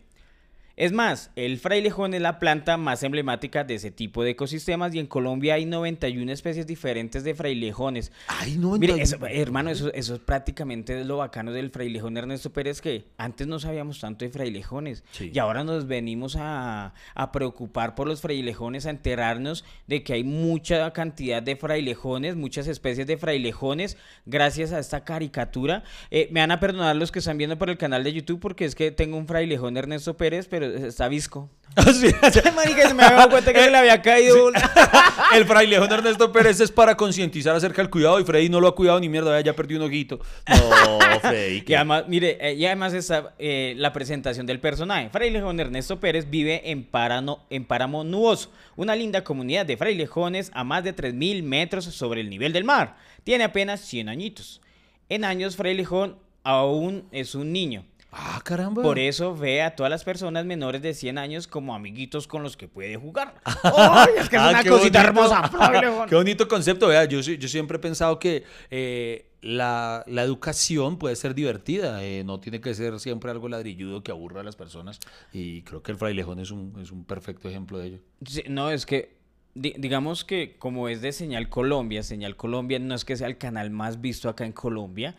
Es 0.81 0.93
más, 0.93 1.29
el 1.35 1.59
frailejón 1.59 2.15
es 2.15 2.21
la 2.21 2.39
planta 2.39 2.75
más 2.75 3.03
emblemática 3.03 3.63
de 3.63 3.75
ese 3.75 3.91
tipo 3.91 4.23
de 4.23 4.31
ecosistemas 4.31 4.95
y 4.95 4.99
en 4.99 5.05
Colombia 5.05 5.53
hay 5.53 5.65
91 5.67 6.31
especies 6.31 6.65
diferentes 6.65 7.23
de 7.23 7.35
frailejones. 7.35 8.11
Ay, 8.27 8.57
no, 8.57 8.71
Mire, 8.79 8.99
eso, 8.99 9.17
hermano, 9.27 9.69
eso, 9.69 9.93
eso 9.93 10.15
es 10.15 10.19
prácticamente 10.21 11.05
lo 11.05 11.17
bacano 11.17 11.51
del 11.51 11.69
frailejón 11.69 12.17
Ernesto 12.17 12.51
Pérez, 12.51 12.81
que 12.81 13.05
antes 13.19 13.45
no 13.45 13.59
sabíamos 13.59 13.99
tanto 13.99 14.25
de 14.25 14.31
frailejones 14.31 15.03
Sí. 15.11 15.29
y 15.31 15.37
ahora 15.37 15.63
nos 15.63 15.85
venimos 15.85 16.35
a, 16.35 16.95
a 17.13 17.31
preocupar 17.31 17.93
por 17.93 18.07
los 18.07 18.21
frailejones, 18.21 18.87
a 18.87 18.89
enterarnos 18.89 19.63
de 19.85 20.01
que 20.01 20.13
hay 20.13 20.23
mucha 20.23 20.91
cantidad 20.93 21.43
de 21.43 21.57
frailejones, 21.57 22.35
muchas 22.35 22.65
especies 22.65 23.05
de 23.05 23.17
frailejones, 23.17 23.97
gracias 24.25 24.71
a 24.71 24.79
esta 24.79 25.03
caricatura. 25.03 25.83
Eh, 26.09 26.27
me 26.31 26.39
van 26.39 26.49
a 26.49 26.59
perdonar 26.59 26.95
los 26.95 27.11
que 27.11 27.19
están 27.19 27.37
viendo 27.37 27.59
por 27.59 27.69
el 27.69 27.77
canal 27.77 28.03
de 28.03 28.13
YouTube 28.13 28.39
porque 28.39 28.65
es 28.65 28.73
que 28.73 28.89
tengo 28.89 29.15
un 29.17 29.27
frailejón 29.27 29.77
Ernesto 29.77 30.17
Pérez, 30.17 30.47
pero 30.49 30.70
está 30.75 31.07
visco. 31.07 31.49
Sí. 31.93 32.07
Ay, 32.21 32.51
marica, 32.55 32.85
se 32.89 32.93
me 32.93 33.01
había 33.03 33.17
dado 33.17 33.29
cuenta 33.29 33.53
que 33.53 33.63
se 33.63 33.71
le 33.71 33.77
había 33.77 34.01
caído 34.01 34.47
una. 34.47 34.59
El 35.33 35.45
frailejón 35.45 35.89
Ernesto 35.89 36.29
Pérez 36.33 36.59
es 36.59 36.69
para 36.69 36.97
concientizar 36.97 37.55
acerca 37.55 37.81
del 37.81 37.89
cuidado 37.89 38.19
y 38.19 38.25
Freddy 38.25 38.49
no 38.49 38.59
lo 38.59 38.67
ha 38.67 38.75
cuidado 38.75 38.99
ni 38.99 39.07
mierda, 39.07 39.39
ya 39.39 39.55
perdió 39.55 39.77
un 39.77 39.83
ojito. 39.83 40.19
No, 40.49 41.19
Freddy. 41.21 41.57
Y 41.57 41.61
que- 41.61 41.77
además, 41.77 42.03
mire, 42.09 42.37
eh, 42.41 42.55
y 42.55 42.65
además 42.65 42.93
está 42.93 43.33
eh, 43.39 43.73
la 43.77 43.93
presentación 43.93 44.45
del 44.45 44.59
personaje. 44.59 45.09
Frailejón 45.11 45.61
Ernesto 45.61 45.97
Pérez 46.01 46.29
vive 46.29 46.69
en, 46.71 46.83
Parano, 46.83 47.45
en 47.49 47.63
Páramo 47.63 48.03
Nuboso, 48.03 48.51
una 48.75 48.93
linda 48.93 49.23
comunidad 49.23 49.65
de 49.65 49.77
frailejones 49.77 50.51
a 50.53 50.65
más 50.65 50.83
de 50.83 50.93
3.000 50.93 51.41
metros 51.43 51.85
sobre 51.85 52.19
el 52.19 52.29
nivel 52.29 52.51
del 52.51 52.65
mar. 52.65 52.97
Tiene 53.23 53.45
apenas 53.45 53.79
100 53.79 54.09
añitos. 54.09 54.59
En 55.07 55.23
años, 55.23 55.55
Frailejón 55.55 56.17
aún 56.43 57.05
es 57.13 57.33
un 57.35 57.53
niño. 57.53 57.85
Ah, 58.13 58.41
caramba. 58.43 58.81
Por 58.83 58.99
eso 58.99 59.35
ve 59.35 59.61
a 59.61 59.75
todas 59.75 59.89
las 59.89 60.03
personas 60.03 60.45
menores 60.45 60.81
de 60.81 60.93
100 60.93 61.17
años 61.17 61.47
como 61.47 61.73
amiguitos 61.73 62.27
con 62.27 62.43
los 62.43 62.57
que 62.57 62.67
puede 62.67 62.97
jugar. 62.97 63.35
¡Ay, 63.63 64.09
es 64.17 64.27
que 64.29 64.35
es 64.35 64.41
Ah, 64.41 64.49
una 64.49 64.63
cosita 64.65 64.77
bonito. 64.77 64.99
hermosa! 64.99 65.47
Frailejón. 65.49 66.09
Qué 66.09 66.15
bonito 66.15 66.47
concepto, 66.47 66.87
vea, 66.87 67.05
yo, 67.05 67.21
yo 67.21 67.47
siempre 67.47 67.77
he 67.77 67.79
pensado 67.79 68.19
que 68.19 68.43
eh, 68.69 69.27
la, 69.41 70.03
la 70.07 70.23
educación 70.23 70.97
puede 70.99 71.15
ser 71.15 71.33
divertida, 71.35 72.03
eh, 72.03 72.23
no 72.25 72.39
tiene 72.41 72.59
que 72.59 72.73
ser 72.73 72.99
siempre 72.99 73.31
algo 73.31 73.47
ladrilludo 73.47 74.03
que 74.03 74.11
aburra 74.11 74.41
a 74.41 74.43
las 74.43 74.57
personas 74.57 74.99
y 75.31 75.61
creo 75.61 75.81
que 75.81 75.93
el 75.93 75.97
frailejón 75.97 76.39
es 76.39 76.51
un, 76.51 76.73
es 76.81 76.91
un 76.91 77.05
perfecto 77.05 77.47
ejemplo 77.47 77.77
de 77.77 77.87
ello. 77.87 77.99
Sí, 78.25 78.43
no, 78.49 78.71
es 78.71 78.85
que 78.85 79.15
di- 79.55 79.75
digamos 79.77 80.25
que 80.25 80.57
como 80.59 80.89
es 80.89 81.01
de 81.01 81.13
Señal 81.13 81.47
Colombia, 81.47 82.03
Señal 82.03 82.35
Colombia 82.35 82.77
no 82.77 82.93
es 82.93 83.05
que 83.05 83.15
sea 83.15 83.27
el 83.27 83.37
canal 83.37 83.69
más 83.71 84.01
visto 84.01 84.27
acá 84.27 84.45
en 84.45 84.51
Colombia. 84.51 85.15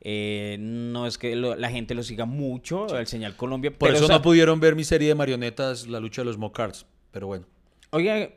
Eh, 0.00 0.56
no 0.60 1.06
es 1.06 1.18
que 1.18 1.36
lo- 1.36 1.56
la 1.56 1.70
gente 1.70 1.94
lo 1.94 2.02
siga 2.02 2.24
mucho, 2.24 2.96
el 2.98 3.06
Señal 3.06 3.36
Colombia. 3.36 3.70
Por 3.70 3.88
pero, 3.88 3.96
eso 3.96 4.04
o 4.04 4.06
sea, 4.08 4.16
no 4.16 4.22
pudieron 4.22 4.58
ver 4.60 4.74
mi 4.76 4.84
serie 4.84 5.08
de 5.08 5.14
marionetas, 5.14 5.86
La 5.88 6.00
lucha 6.00 6.22
de 6.22 6.26
los 6.26 6.38
Mocards, 6.38 6.86
pero 7.10 7.26
bueno. 7.26 7.46
Oiga, 7.90 8.30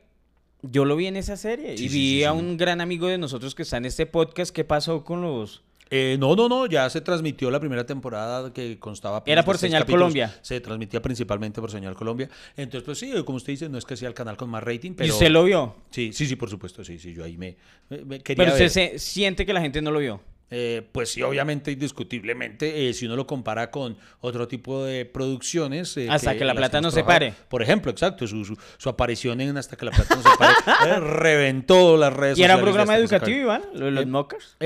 yo 0.61 0.85
lo 0.85 0.95
vi 0.95 1.07
en 1.07 1.15
esa 1.17 1.37
serie 1.37 1.77
Sí, 1.77 1.85
y 1.85 1.89
sí, 1.89 1.95
vi 1.95 2.09
sí, 2.19 2.23
a 2.23 2.31
sí. 2.31 2.37
un 2.37 2.57
gran 2.57 2.81
amigo 2.81 3.07
de 3.07 3.17
nosotros 3.17 3.53
que 3.55 3.63
está 3.63 3.77
en 3.77 3.85
este 3.85 4.05
podcast. 4.05 4.53
¿Qué 4.55 4.63
pasó 4.63 5.03
con 5.03 5.21
los...? 5.21 5.61
Eh, 5.95 6.17
no, 6.19 6.35
no, 6.35 6.49
no, 6.49 6.65
ya 6.65 6.89
se 6.89 7.01
transmitió 7.01 7.51
la 7.51 7.59
primera 7.59 7.85
temporada 7.85 8.51
que 8.51 8.79
constaba. 8.79 9.21
Era 9.27 9.45
por 9.45 9.59
Señal 9.59 9.81
capítulos. 9.83 10.05
Colombia. 10.05 10.35
Se 10.41 10.59
transmitía 10.59 11.01
principalmente 11.03 11.61
por 11.61 11.69
Señal 11.69 11.93
Colombia. 11.93 12.29
Entonces, 12.57 12.83
pues 12.83 12.97
sí, 12.97 13.11
como 13.23 13.35
usted 13.35 13.53
dice, 13.53 13.69
no 13.69 13.77
es 13.77 13.85
que 13.85 13.95
sea 13.95 14.07
el 14.07 14.15
canal 14.15 14.35
con 14.35 14.49
más 14.49 14.63
rating, 14.63 14.91
¿Y 14.91 14.95
pero... 14.95 15.13
usted 15.13 15.29
lo 15.29 15.43
vio? 15.43 15.75
Sí, 15.91 16.11
sí, 16.11 16.25
sí, 16.25 16.35
por 16.35 16.49
supuesto, 16.49 16.83
sí, 16.83 16.97
sí, 16.97 17.13
yo 17.13 17.23
ahí 17.23 17.37
me, 17.37 17.55
me- 17.89 18.05
me 18.05 18.19
quería 18.21 18.43
Pero 18.43 18.51
usted 18.53 18.63
ver. 18.63 18.99
se, 18.99 18.99
siente 18.99 19.45
que 19.45 19.53
la 19.53 19.61
gente 19.61 19.83
no 19.83 19.91
lo 19.91 19.99
vio. 19.99 20.19
Eh, 20.51 20.87
pues 20.91 21.09
sí, 21.09 21.21
obviamente, 21.23 21.71
indiscutiblemente, 21.71 22.87
eh, 22.87 22.93
si 22.93 23.07
uno 23.07 23.15
lo 23.15 23.25
compara 23.25 23.71
con 23.71 23.97
otro 24.19 24.47
tipo 24.47 24.83
de 24.85 25.05
producciones. 25.05 25.97
eh, 25.97 26.07
Hasta 26.09 26.37
que 26.37 26.45
la 26.45 26.53
plata 26.53 26.79
no 26.79 26.91
se 26.91 27.03
pare. 27.03 27.33
Por 27.49 27.63
ejemplo, 27.63 27.89
exacto, 27.91 28.27
su, 28.27 28.45
su, 28.45 28.55
su 28.77 28.89
aparición 28.89 29.41
en 29.41 29.57
Hasta 29.57 29.75
que 29.75 29.85
la 29.85 29.91
plata 29.91 30.15
no 30.15 30.21
se 30.21 30.29
pare 30.37 30.53
eh, 30.91 30.99
reventó 30.99 31.97
las 31.97 32.13
redes 32.13 32.37
¿Y 32.37 32.43
era 32.43 32.57
un 32.57 32.61
programa 32.61 32.95
educativo. 32.97 33.37
Iván? 33.39 33.63
¿Lo 33.73 33.85
de 33.85 33.91
los 33.91 34.03
Eh, 34.03 34.07
mockers? 34.07 34.57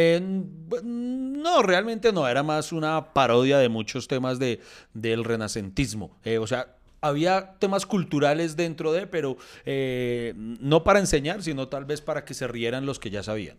No, 0.84 1.62
realmente 1.62 2.12
no, 2.12 2.28
era 2.28 2.44
más 2.44 2.72
una 2.74 3.14
parodia 3.14 3.58
de 3.58 3.70
muchos 3.70 4.08
temas 4.08 4.40
de, 4.40 4.60
del 4.94 5.24
renacentismo. 5.24 6.18
O 6.40 6.48
sea, 6.48 6.76
había 7.02 7.54
temas 7.60 7.86
culturales 7.86 8.56
dentro 8.56 8.92
de, 8.92 9.08
pero 9.08 9.38
eh, 9.66 10.34
no 10.36 10.84
para 10.84 11.00
enseñar, 11.00 11.44
sino 11.44 11.68
tal 11.68 11.86
vez 11.86 12.02
para 12.02 12.26
que 12.26 12.34
se 12.34 12.48
rieran 12.48 12.86
los 12.86 13.00
que 13.00 13.10
ya 13.10 13.24
sabían. 13.24 13.58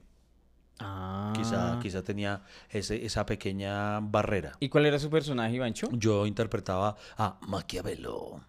Ah. 0.81 1.33
Quizá, 1.37 1.79
quizá 1.83 2.03
tenía 2.03 2.43
ese- 2.71 3.05
esa 3.05 3.27
pequeña 3.27 4.01
barrera. 4.01 4.53
¿Y 4.61 4.69
cuál 4.69 4.87
era 4.87 4.99
su 4.99 5.11
personaje, 5.11 5.55
Ivancho? 5.57 5.89
Yo 5.93 6.27
interpretaba 6.27 6.97
a 7.17 7.39
Maquiavelo. 7.49 8.41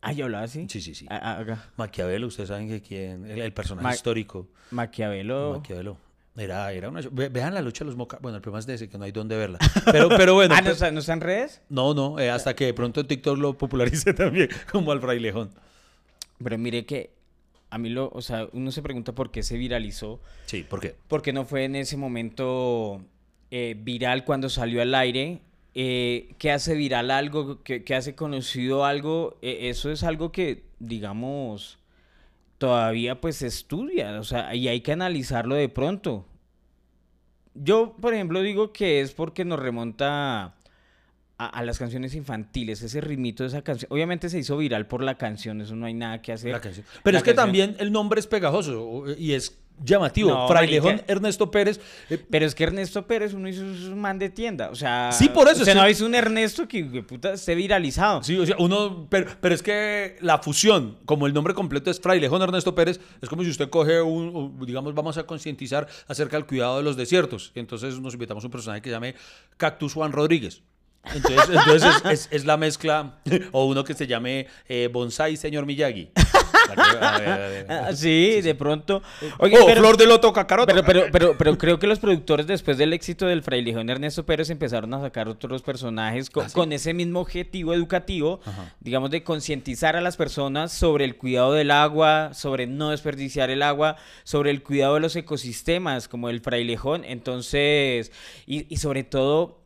Ah, 0.00 0.12
¿yo 0.12 0.24
hablaba 0.24 0.44
así? 0.44 0.66
Sí, 0.68 0.80
sí, 0.80 0.94
sí. 0.94 1.06
Ah, 1.10 1.44
ah. 1.48 1.64
Maquiavelo, 1.76 2.26
ustedes 2.26 2.48
saben 2.48 2.68
que 2.68 2.80
quién, 2.82 3.24
el, 3.30 3.40
el 3.40 3.52
personaje 3.52 3.84
Ma- 3.84 3.94
histórico. 3.94 4.48
Maquiavelo. 4.70 5.54
Maquiavelo. 5.58 5.96
Era, 6.36 6.72
era 6.72 6.88
una... 6.88 7.00
ve- 7.10 7.28
Vean 7.28 7.52
la 7.54 7.60
lucha 7.62 7.84
de 7.84 7.90
los 7.90 7.96
moca... 7.96 8.18
Bueno, 8.22 8.36
el 8.36 8.42
problema 8.42 8.60
es 8.60 8.66
de 8.66 8.74
ese, 8.74 8.88
que 8.88 8.96
no 8.98 9.04
hay 9.04 9.12
dónde 9.12 9.36
verla. 9.36 9.58
Pero, 9.92 10.08
pero 10.08 10.34
bueno. 10.34 10.54
ah, 10.56 10.60
¿no, 10.60 10.64
pues- 10.70 10.82
está, 10.82 10.90
¿no 11.14 11.20
redes? 11.20 11.60
no, 11.68 11.94
no, 11.94 12.18
eh, 12.18 12.30
hasta 12.30 12.54
que 12.56 12.64
de 12.66 12.74
pronto 12.74 13.04
TikTok 13.06 13.38
lo 13.38 13.56
popularicé 13.58 14.14
también, 14.14 14.48
como 14.70 14.92
al 14.92 15.00
frailejón. 15.00 15.50
Pero 16.42 16.58
mire 16.58 16.84
que 16.86 17.10
a 17.72 17.78
mí 17.78 17.88
lo, 17.88 18.10
o 18.12 18.20
sea, 18.20 18.48
uno 18.52 18.70
se 18.70 18.82
pregunta 18.82 19.14
por 19.14 19.30
qué 19.30 19.42
se 19.42 19.56
viralizó. 19.56 20.20
Sí, 20.44 20.62
¿por 20.62 20.78
qué? 20.78 20.94
Porque 21.08 21.32
no 21.32 21.46
fue 21.46 21.64
en 21.64 21.74
ese 21.74 21.96
momento 21.96 23.00
eh, 23.50 23.74
viral 23.78 24.26
cuando 24.26 24.50
salió 24.50 24.82
al 24.82 24.94
aire. 24.94 25.40
Eh, 25.74 26.34
¿Qué 26.36 26.52
hace 26.52 26.74
viral 26.74 27.10
algo? 27.10 27.62
¿Qué, 27.62 27.82
qué 27.82 27.94
hace 27.94 28.14
conocido 28.14 28.84
algo? 28.84 29.38
Eh, 29.40 29.70
eso 29.70 29.90
es 29.90 30.02
algo 30.02 30.32
que, 30.32 30.64
digamos, 30.80 31.78
todavía 32.58 33.22
pues 33.22 33.36
se 33.36 33.46
estudia. 33.46 34.20
O 34.20 34.24
sea, 34.24 34.54
y 34.54 34.68
hay 34.68 34.82
que 34.82 34.92
analizarlo 34.92 35.54
de 35.54 35.70
pronto. 35.70 36.26
Yo, 37.54 37.96
por 38.02 38.12
ejemplo, 38.12 38.42
digo 38.42 38.74
que 38.74 39.00
es 39.00 39.12
porque 39.14 39.46
nos 39.46 39.58
remonta 39.58 40.56
a, 41.44 41.46
a 41.48 41.62
las 41.64 41.78
canciones 41.78 42.14
infantiles, 42.14 42.82
ese 42.82 43.00
ritmito 43.00 43.42
de 43.42 43.48
esa 43.48 43.62
canción. 43.62 43.88
Obviamente 43.92 44.28
se 44.28 44.38
hizo 44.38 44.56
viral 44.56 44.86
por 44.86 45.02
la 45.02 45.16
canción, 45.16 45.60
eso 45.60 45.74
no 45.76 45.86
hay 45.86 45.94
nada 45.94 46.22
que 46.22 46.32
hacer. 46.32 46.52
La 46.52 46.60
canción. 46.60 46.84
Pero 47.02 47.12
La 47.14 47.18
es 47.18 47.24
que 47.24 47.34
canción- 47.34 47.46
también 47.46 47.76
el 47.78 47.92
nombre 47.92 48.20
es 48.20 48.26
pegajoso 48.26 49.04
y 49.18 49.32
es 49.32 49.58
llamativo. 49.84 50.30
No, 50.30 50.46
Frailejón 50.48 50.92
marica. 50.96 51.12
Ernesto 51.12 51.50
Pérez. 51.50 51.80
eh, 52.10 52.18
Pero 52.30 52.46
es 52.46 52.54
que 52.54 52.62
Ernesto 52.64 53.06
Pérez, 53.06 53.32
uno 53.32 53.48
hizo 53.48 53.62
un 53.62 53.98
man 54.00 54.18
de 54.18 54.28
tienda. 54.30 54.68
O 54.70 54.76
sea, 54.76 55.10
Sí, 55.10 55.28
por 55.30 55.48
eso, 55.48 55.60
Usted 55.60 55.72
sí. 55.72 55.78
no 55.78 55.86
visto 55.86 56.06
un 56.06 56.14
Ernesto 56.14 56.68
que, 56.68 56.88
que 56.88 57.02
puta 57.02 57.32
esté 57.32 57.54
viralizado. 57.54 58.22
Sí, 58.22 58.38
o 58.38 58.46
sea, 58.46 58.54
uno, 58.58 59.06
pero, 59.10 59.30
pero 59.40 59.54
es 59.54 59.62
que 59.62 60.16
la 60.20 60.38
fusión, 60.38 60.98
como 61.06 61.26
el 61.26 61.32
nombre 61.34 61.54
completo 61.54 61.90
es 61.90 61.98
Frailejón 62.00 62.42
Ernesto 62.42 62.74
Pérez, 62.74 63.00
es 63.20 63.28
como 63.28 63.42
si 63.42 63.50
usted 63.50 63.70
coge 63.70 64.00
un, 64.02 64.60
digamos, 64.64 64.94
vamos 64.94 65.16
a 65.18 65.24
concientizar 65.24 65.88
acerca 66.06 66.36
del 66.36 66.46
cuidado 66.46 66.76
de 66.76 66.82
los 66.84 66.96
desiertos. 66.96 67.50
Entonces 67.54 67.98
nos 67.98 68.12
invitamos 68.14 68.44
a 68.44 68.48
un 68.48 68.52
personaje 68.52 68.82
que 68.82 68.90
se 68.90 68.94
llame 68.94 69.14
Cactus 69.56 69.94
Juan 69.94 70.12
Rodríguez. 70.12 70.62
Entonces, 71.04 71.48
entonces 71.48 71.94
es, 72.04 72.10
es- 72.12 72.28
es 72.30 72.44
la 72.44 72.56
mezcla, 72.56 73.16
o 73.50 73.66
uno 73.66 73.82
que 73.84 73.94
se 73.94 74.06
llame 74.06 74.46
eh, 74.68 74.88
Bonsai 74.92 75.36
Señor 75.36 75.66
Miyagi. 75.66 76.10
A 76.14 76.74
ver, 76.74 77.04
a 77.04 77.18
ver, 77.18 77.28
a 77.28 77.48
ver. 77.48 77.66
Ah, 77.68 77.92
sí, 77.92 78.40
de 78.40 78.54
pronto. 78.54 79.02
Oye, 79.38 79.58
Oh, 79.60 79.66
pero, 79.66 79.80
Flor 79.80 79.96
de 79.96 80.06
Loto 80.06 80.32
Cacaroto. 80.32 80.72
pero, 80.72 80.84
pero, 80.86 81.06
pero, 81.10 81.36
pero 81.36 81.58
creo 81.58 81.78
que 81.80 81.86
los 81.88 81.98
productores, 81.98 82.46
después 82.46 82.78
del 82.78 82.92
éxito 82.92 83.26
del 83.26 83.42
Frailejón 83.42 83.90
Ernesto 83.90 84.24
Pérez, 84.24 84.48
empezaron 84.48 84.94
a 84.94 85.00
sacar 85.00 85.28
otros 85.28 85.60
personajes 85.62 86.28
¿Ah, 86.28 86.32
con, 86.32 86.50
con 86.50 86.72
ese 86.72 86.94
mismo 86.94 87.20
objetivo 87.20 87.74
educativo, 87.74 88.40
digamos, 88.80 89.10
de 89.10 89.24
concientizar 89.24 89.96
a 89.96 90.00
las 90.00 90.16
personas 90.16 90.72
sobre 90.72 91.04
el 91.04 91.16
cuidado 91.16 91.52
del 91.52 91.72
agua, 91.72 92.30
sobre 92.32 92.68
no 92.68 92.90
desperdiciar 92.90 93.50
el 93.50 93.62
agua, 93.62 93.96
sobre 94.22 94.50
el 94.52 94.62
cuidado 94.62 94.94
de 94.94 95.00
los 95.00 95.16
ecosistemas, 95.16 96.06
como 96.06 96.30
el 96.30 96.40
Frailejón. 96.40 97.04
Entonces, 97.04 98.12
y, 98.46 98.72
y 98.72 98.76
sobre 98.78 99.02
todo 99.02 99.61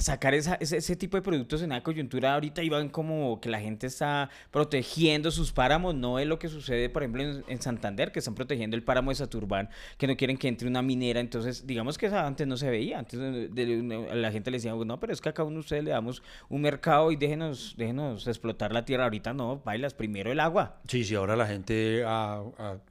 sacar 0.00 0.34
esa- 0.34 0.54
ese, 0.54 0.78
ese 0.78 0.96
tipo 0.96 1.16
de 1.16 1.22
productos 1.22 1.62
en 1.62 1.70
la 1.70 1.82
coyuntura 1.82 2.34
ahorita 2.34 2.62
iban 2.62 2.88
como 2.88 3.40
que 3.40 3.48
la 3.50 3.60
gente 3.60 3.86
está 3.86 4.30
protegiendo 4.50 5.30
sus 5.30 5.52
páramos, 5.52 5.94
no 5.94 6.18
es 6.18 6.26
lo 6.26 6.38
que 6.38 6.48
sucede, 6.48 6.88
por 6.88 7.02
ejemplo, 7.02 7.22
en, 7.22 7.44
en 7.46 7.60
Santander, 7.60 8.12
que 8.12 8.20
están 8.20 8.34
protegiendo 8.34 8.76
el 8.76 8.82
páramo 8.82 9.10
de 9.10 9.16
Saturbán, 9.16 9.68
que 9.98 10.06
no 10.06 10.16
quieren 10.16 10.38
que 10.38 10.48
entre 10.48 10.68
una 10.68 10.82
minera, 10.82 11.20
entonces 11.20 11.66
digamos 11.66 11.98
que 11.98 12.06
antes 12.06 12.46
no 12.46 12.56
se 12.56 12.70
veía, 12.70 12.98
antes 12.98 13.18
de- 13.20 14.08
la 14.14 14.32
gente 14.32 14.50
le 14.50 14.56
decía, 14.56 14.74
no, 14.74 14.98
pero 14.98 15.12
es 15.12 15.20
que 15.20 15.28
a 15.28 15.32
cada 15.34 15.46
uno 15.46 15.56
de 15.56 15.60
ustedes 15.60 15.84
le 15.84 15.90
damos 15.90 16.22
un 16.48 16.62
mercado 16.62 17.12
y 17.12 17.16
déjenos, 17.16 17.74
déjenos 17.76 18.26
explotar 18.26 18.72
la 18.72 18.84
tierra, 18.84 19.04
ahorita 19.04 19.32
no, 19.34 19.60
bailas 19.64 19.94
primero 19.94 20.32
el 20.32 20.40
agua. 20.40 20.80
Sí, 20.88 21.04
sí, 21.04 21.14
ahora 21.14 21.36
la 21.36 21.46
gente 21.46 22.02
ha, 22.06 22.42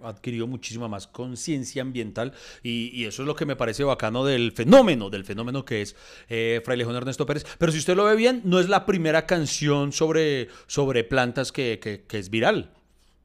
adquirido 0.03 0.47
muchísima 0.47 0.87
más 0.87 1.07
conciencia 1.07 1.81
ambiental 1.81 2.33
y, 2.63 3.01
eso 3.05 3.23
es 3.23 3.27
lo 3.27 3.35
que 3.35 3.45
me 3.45 3.55
parece 3.55 3.83
bacano 3.83 4.23
del 4.23 4.51
fenómeno, 4.51 5.09
del 5.09 5.25
fenómeno 5.25 5.65
que 5.65 5.81
es 5.81 5.95
eh, 6.29 6.61
Frailejón 6.91 6.95
Ernesto 6.95 7.25
Pérez. 7.25 7.45
Pero 7.57 7.71
si 7.71 7.77
usted 7.79 7.95
lo 7.95 8.05
ve 8.05 8.15
bien, 8.15 8.41
no 8.43 8.59
es 8.59 8.69
la 8.69 8.85
primera 8.85 9.25
canción 9.25 9.91
sobre, 9.91 10.49
sobre 10.67 11.03
plantas 11.03 11.51
que, 11.51 11.79
que- 11.81 12.03
que 12.07 12.19
es 12.19 12.29
viral. 12.29 12.71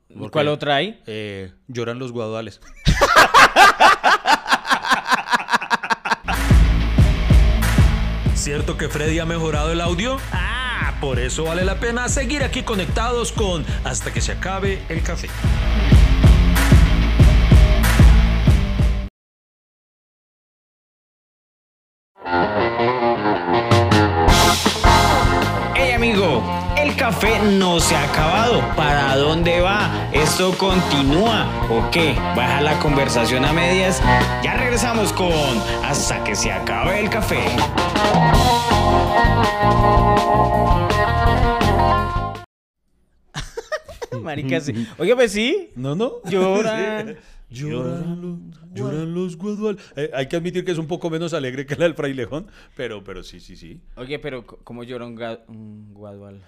Porque, 0.09 0.31
¿Cuál 0.31 0.49
otra 0.49 0.77
hay? 0.77 1.01
eh, 1.07 1.53
lloran 1.69 1.99
los 1.99 2.13
guaduales. 2.13 2.61
¿Cierto 8.35 8.77
que 8.77 8.89
Freddy 8.89 9.19
ha 9.19 9.25
mejorado 9.27 9.73
el 9.73 9.81
audio? 9.81 10.19
Ah, 10.33 10.95
por 11.01 11.19
eso 11.19 11.45
vale 11.45 11.65
la 11.65 11.81
pena 11.81 12.09
seguir 12.09 12.43
aquí 12.45 12.63
conectados 12.63 13.33
con 13.33 13.65
Hasta 13.85 14.13
que 14.13 14.21
se 14.21 14.33
acabe 14.33 14.83
el 14.89 15.03
café. 15.03 15.29
Hey 25.75 25.93
amigo, 25.93 26.43
el 26.77 26.95
café 26.95 27.39
no 27.53 27.81
se 27.81 27.97
ha 27.97 28.05
acabado. 28.05 28.61
¿Para 28.77 29.17
dónde 29.17 29.63
va? 29.63 30.11
¿Esto 30.13 30.53
continúa 30.59 31.47
o 31.71 31.91
qué? 31.91 32.15
¿Baja 32.37 32.61
la 32.61 32.79
conversación 32.81 33.47
a 33.47 33.55
medias? 33.55 34.03
Ya 34.43 34.53
regresamos 34.59 35.11
con 35.15 35.33
Hasta 35.87 36.23
que 36.23 36.37
se 36.37 36.53
acabe 36.53 37.01
el 37.01 37.09
café. 37.09 37.45
Marica, 44.21 44.61
sí. 44.61 44.87
Oye, 44.99 45.17
pues 45.17 45.33
sí. 45.33 45.71
No, 45.77 45.95
no. 45.95 46.21
Lloran. 46.25 47.17
Lloran 47.49 48.21
los, 48.21 48.39
lloran 48.75 49.15
los 49.15 49.37
guaduales. 49.37 49.81
Eh, 49.95 50.11
hay 50.13 50.27
que 50.27 50.37
admitir 50.37 50.65
que 50.65 50.73
es 50.73 50.79
un 50.79 50.87
poco 50.87 51.11
menos 51.11 51.33
alegre 51.33 51.65
que 51.65 51.77
la 51.77 51.85
del 51.85 51.95
Frailejón, 51.95 52.49
pero, 52.77 53.05
pero 53.05 53.23
sí, 53.23 53.39
sí, 53.41 53.57
sí. 53.57 53.81
Oye, 53.97 54.19
pero 54.19 54.45
¿cómo 54.45 54.83
llora 54.83 55.07
un, 55.07 55.95
guadual? 55.95 56.43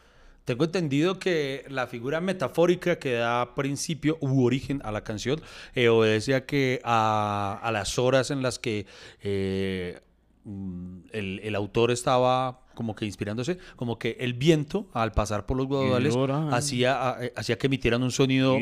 Tengo 0.45 0.65
entendido 0.65 1.19
que 1.19 1.65
la 1.69 1.87
figura 1.87 2.21
metafórica 2.21 2.99
que 2.99 3.13
da 3.13 3.55
principio 3.55 4.17
u 4.21 4.43
origen 4.45 4.81
a 4.83 4.91
la 4.91 5.05
canción 5.05 5.41
eh, 5.75 5.89
obedece 5.89 6.35
a 6.35 6.47
que 6.47 6.81
a, 6.85 7.61
a 7.63 7.71
las 7.71 7.99
horas 7.99 8.31
en 8.31 8.43
las 8.43 8.59
que 8.59 8.87
eh, 9.23 10.01
mm, 10.45 11.01
el, 11.13 11.41
el 11.41 11.55
autor 11.55 11.91
estaba 11.91 12.63
como 12.79 12.95
que 12.95 13.05
inspirándose, 13.05 13.59
como 13.75 13.99
que 13.99 14.17
el 14.21 14.35
viento 14.35 14.87
al 14.93 15.11
pasar 15.11 15.47
por 15.47 15.57
los 15.57 15.67
guadales 15.67 16.15
Lloran. 16.15 16.55
hacía, 16.55 17.17
eh, 17.21 17.33
hacía 17.35 17.59
que 17.59 17.67
emitieran 17.67 18.05
un 18.05 18.13
sonido 18.13 18.57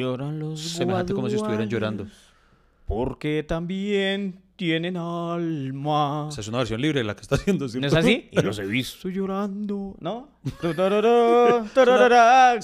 semejante 0.57 1.13
como 1.13 1.29
si 1.29 1.37
estuvieran 1.37 1.69
llorando. 1.69 2.07
Porque 2.87 3.43
también 3.43 4.41
tienen 4.57 4.97
alma. 4.97 6.27
O 6.27 6.31
sea, 6.31 6.41
es 6.41 6.49
una 6.49 6.59
versión 6.59 6.81
libre 6.81 7.05
la 7.05 7.15
que 7.15 7.23
está 7.23 7.35
haciendo, 7.37 7.67
¿No 7.67 7.69
¿cierto? 7.69 7.89
es 7.89 7.95
así? 7.95 8.29
Y 8.31 8.41
los 8.43 8.59
he 8.59 8.67
visto 8.67 9.09
llorando, 9.09 9.97
¿no? 10.01 10.29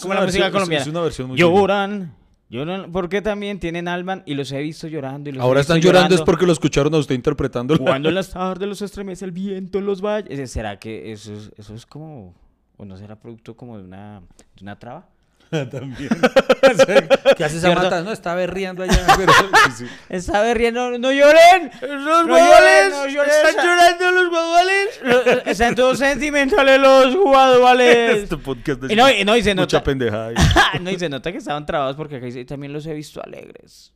Como 0.01 0.15
la 0.15 0.25
música 0.25 0.51
colombiana. 0.51 0.83
es 0.83 0.89
una 0.89 1.01
versión 1.03 1.29
muy 1.29 1.39
Lloran, 1.39 2.15
lloran, 2.49 2.91
porque 2.93 3.21
también 3.23 3.59
tienen 3.61 3.89
alma 3.89 4.23
y 4.25 4.35
los 4.35 4.51
he 4.53 4.61
visto 4.63 4.89
llorando. 4.89 5.29
Y 5.31 5.35
los 5.35 5.43
Ahora 5.43 5.61
están 5.61 5.81
llorando 5.81 6.15
es 6.15 6.23
porque 6.23 6.47
lo 6.47 6.53
escucharon 6.53 6.95
a 6.95 6.99
usted 6.99 7.15
interpretando. 7.15 7.79
Cuando 7.79 8.09
en 8.09 8.15
las 8.15 8.31
tardes 8.35 8.69
los 8.69 8.81
estremece 8.83 9.25
el 9.25 9.33
viento 9.33 9.79
en 9.79 9.87
los 9.87 10.01
valles. 10.01 10.51
¿Será 10.51 10.79
que 10.79 11.13
eso 11.13 11.35
es, 11.35 11.53
eso 11.57 11.75
es 11.75 11.85
como... 11.85 12.35
o 12.77 12.85
no 12.85 12.97
será 12.97 13.17
producto 13.19 13.57
como 13.57 13.77
de 13.79 13.85
una, 13.85 14.21
de 14.21 14.63
una 14.63 14.79
traba? 14.79 15.09
También. 15.71 16.09
¿Qué 17.37 17.45
hace 17.45 17.75
mata? 17.75 18.01
No, 18.03 18.13
está 18.13 18.35
berriando 18.35 18.85
allá. 18.85 19.05
Pero, 19.19 19.33
sí, 19.33 19.85
sí. 19.85 19.87
Está 20.09 20.41
berriendo, 20.41 20.99
no 20.99 21.13
lloren. 21.13 21.71
Los 21.83 22.27
No 22.27 22.39
lloren, 22.39 22.91
no. 22.91 23.05
¿Están 23.05 23.67
llorando 23.67 24.13
los 24.13 24.31
guaduales? 24.31 25.01
Están 25.45 25.75
todos 25.75 25.99
sentimentales 25.99 26.81
los 26.81 27.15
guaduales. 27.17 28.23
Este 28.23 28.39
podcast 28.39 28.85
es 28.85 28.93
Y 28.93 28.97
no, 28.97 29.11
y 29.11 29.25
no, 29.25 29.37
y 29.37 29.43
se 29.43 29.55
mucha 29.55 29.77
nota. 29.77 29.85
pendejada. 29.85 30.33
no, 30.81 30.91
y 30.91 30.99
se 30.99 31.11
nota 31.11 31.31
que 31.31 31.39
estaban 31.39 31.67
trabados 31.67 31.97
porque 31.97 32.17
acá 32.17 32.27
también 32.47 32.73
los 32.73 32.87
he 32.87 32.95
visto 32.95 33.23
alegres. 33.23 33.93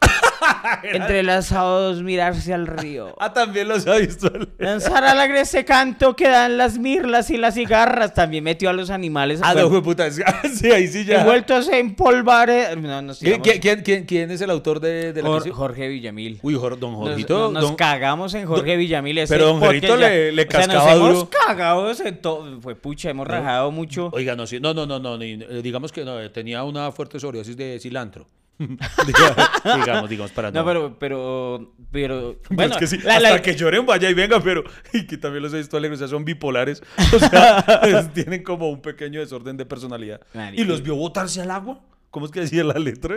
Entrelazados 0.82 2.02
mirarse 2.02 2.52
al 2.54 2.66
río. 2.66 3.14
Ah, 3.22 3.32
también 3.34 3.68
los 3.68 3.86
ha 3.86 3.96
visto. 3.96 4.30
Lanzar 4.58 5.04
alegre 5.04 5.42
ese 5.42 5.64
canto 5.64 6.16
que 6.16 6.26
dan 6.28 6.56
las 6.56 6.78
mirlas 6.78 7.28
y 7.30 7.36
las 7.36 7.54
cigarras. 7.54 8.14
También 8.14 8.42
metió 8.44 8.70
a 8.70 8.72
los 8.72 8.88
animales. 8.90 9.40
Ah, 9.42 9.52
no, 9.54 9.68
fue 9.68 9.82
puta. 9.82 10.06
es- 10.06 10.20
Sí, 10.54 10.70
ahí 10.70 10.88
sí 10.88 11.04
ya. 11.04 11.20
Envueltos 11.20 11.68
en 11.68 11.94
polvares. 11.94 12.76
No, 12.78 13.02
nos 13.02 13.18
¿Quién, 13.18 13.40
quién, 13.42 13.82
quién, 13.82 14.04
quién 14.06 14.30
es 14.30 14.40
el 14.40 14.50
autor 14.50 14.80
de, 14.80 15.12
de 15.12 15.22
la 15.22 15.28
Jor- 15.28 15.34
canción? 15.36 15.54
Jorge 15.54 15.88
Villamil. 15.88 16.38
Uy, 16.42 16.54
don 16.54 16.94
Jorgito. 16.94 17.50
nos, 17.52 17.62
don- 17.62 17.76
cagamos 17.76 18.32
en 18.34 18.46
Jorge 18.46 18.76
Villamil. 18.76 19.18
ese 19.18 19.34
Pero 19.34 19.46
don 19.48 19.60
Jorgito 19.60 19.96
le- 19.96 20.32
le 20.32 20.42
o 20.42 20.50
sea, 20.50 20.60
cascaba 20.60 20.94
nos 20.94 21.10
hemos 21.10 21.28
cagado 21.28 21.92
en 22.04 22.22
todo. 22.22 22.60
Fue 22.62 22.74
pucha, 22.74 23.10
hemos 23.10 23.26
rajado 23.28 23.70
mucho. 23.70 24.08
Oiga, 24.12 24.34
no, 24.34 24.46
sí, 24.46 24.60
no, 24.60 24.72
no, 24.72 24.86
no, 24.86 24.98
no, 24.98 25.20
eh, 25.20 25.60
digamos 25.62 25.92
que 25.92 26.04
no, 26.04 26.18
eh, 26.20 26.30
tenía 26.30 26.64
una 26.64 26.90
fuerte 26.90 27.20
sobredosis 27.20 27.56
de 27.56 27.78
cilantro. 27.80 28.26
Diga- 29.06 29.76
digamos, 29.80 30.10
digamos, 30.10 30.32
para 30.32 30.50
no. 30.50 30.60
No, 30.60 30.64
pero, 30.66 30.96
pero, 30.98 32.36
bueno, 32.50 32.74
es 32.74 32.78
que 32.78 32.86
sí, 32.86 32.98
la- 32.98 33.16
hasta 33.16 33.30
la- 33.30 33.42
que 33.42 33.56
lloren, 33.56 33.86
vaya 33.86 34.10
y 34.10 34.14
venga, 34.14 34.38
pero 34.42 34.64
y 34.92 35.06
que 35.06 35.16
también 35.16 35.42
los 35.42 35.54
he 35.54 35.58
visto 35.58 35.76
alegres, 35.78 35.98
o 35.98 36.06
sea, 36.06 36.08
son 36.08 36.24
bipolares, 36.24 36.82
o 37.14 37.18
sea, 37.18 38.10
tienen 38.14 38.42
como 38.42 38.68
un 38.68 38.82
pequeño 38.82 39.20
desorden 39.20 39.56
de 39.56 39.64
personalidad. 39.64 40.20
¿Y 40.54 40.64
los 40.64 40.82
vio 40.82 40.94
botarse 40.94 41.40
al 41.40 41.50
agua? 41.50 41.80
¿Cómo 42.10 42.26
es 42.26 42.32
que 42.32 42.40
decía 42.40 42.64
la 42.64 42.74
letra? 42.74 43.16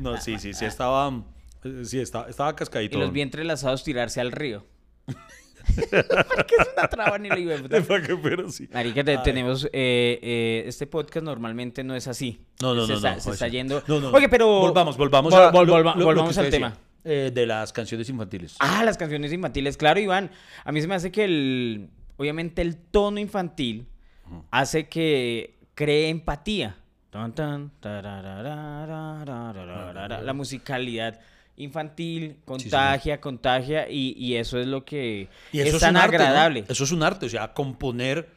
No, 0.00 0.20
sí, 0.20 0.38
sí, 0.38 0.52
sí, 0.54 0.64
estaba, 0.64 1.12
eh, 1.64 1.82
sí, 1.84 1.98
estaba, 1.98 2.28
estaba 2.28 2.50
y 2.50 2.54
cascadito. 2.54 2.98
los 2.98 3.12
vi 3.12 3.20
entrelazados 3.22 3.82
tirarse 3.84 4.20
al 4.20 4.32
río. 4.32 4.64
Porque 5.76 6.54
es 6.58 6.68
una 6.76 6.88
traba 6.88 7.18
ni 7.18 7.28
le 7.28 7.40
iba 7.40 7.54
a 7.54 7.58
pero 8.22 8.50
sí. 8.50 8.68
Marica, 8.72 9.04
te, 9.04 9.18
tenemos. 9.18 9.64
Eh, 9.66 10.18
eh, 10.22 10.64
este 10.66 10.86
podcast 10.86 11.24
normalmente 11.24 11.84
no 11.84 11.94
es 11.94 12.08
así. 12.08 12.40
No, 12.60 12.74
no, 12.74 12.86
no. 12.86 12.94
Está, 12.94 13.20
se 13.20 13.30
está 13.30 13.48
yendo. 13.48 13.82
No, 13.86 14.00
no, 14.00 14.10
Oye, 14.10 14.28
pero. 14.28 14.46
Volvamos, 14.46 14.96
volvamos, 14.96 15.32
volvamos 15.32 16.38
al 16.38 16.50
tema. 16.50 16.76
Eh, 17.04 17.30
de 17.32 17.46
las 17.46 17.72
canciones 17.72 18.08
infantiles. 18.08 18.56
Ah, 18.58 18.82
las 18.84 18.96
canciones 18.96 19.32
infantiles. 19.32 19.76
Claro, 19.76 20.00
Iván. 20.00 20.30
A 20.64 20.72
mí 20.72 20.80
se 20.80 20.88
me 20.88 20.94
hace 20.94 21.12
que 21.12 21.24
el. 21.24 21.90
Obviamente 22.16 22.62
el 22.62 22.76
tono 22.76 23.20
infantil 23.20 23.86
hace 24.50 24.88
que 24.88 25.58
cree 25.74 26.08
empatía. 26.08 26.76
La 30.22 30.32
musicalidad. 30.34 31.20
infantil 31.56 32.36
contagia, 32.44 33.20
contagia 33.20 33.88
y, 33.90 34.14
y 34.16 34.36
eso 34.36 34.58
es 34.58 34.66
lo 34.66 34.84
que 34.84 35.28
Y 35.52 35.60
eso 35.60 35.76
es 35.76 35.80
tan 35.82 35.96
arte, 35.96 36.18
¿no? 36.18 36.24
agradable. 36.24 36.64
Eso 36.68 36.84
es 36.84 36.92
un 36.92 37.02
arte, 37.02 37.26
o 37.26 37.28
sea, 37.28 37.52
componer 37.54 38.28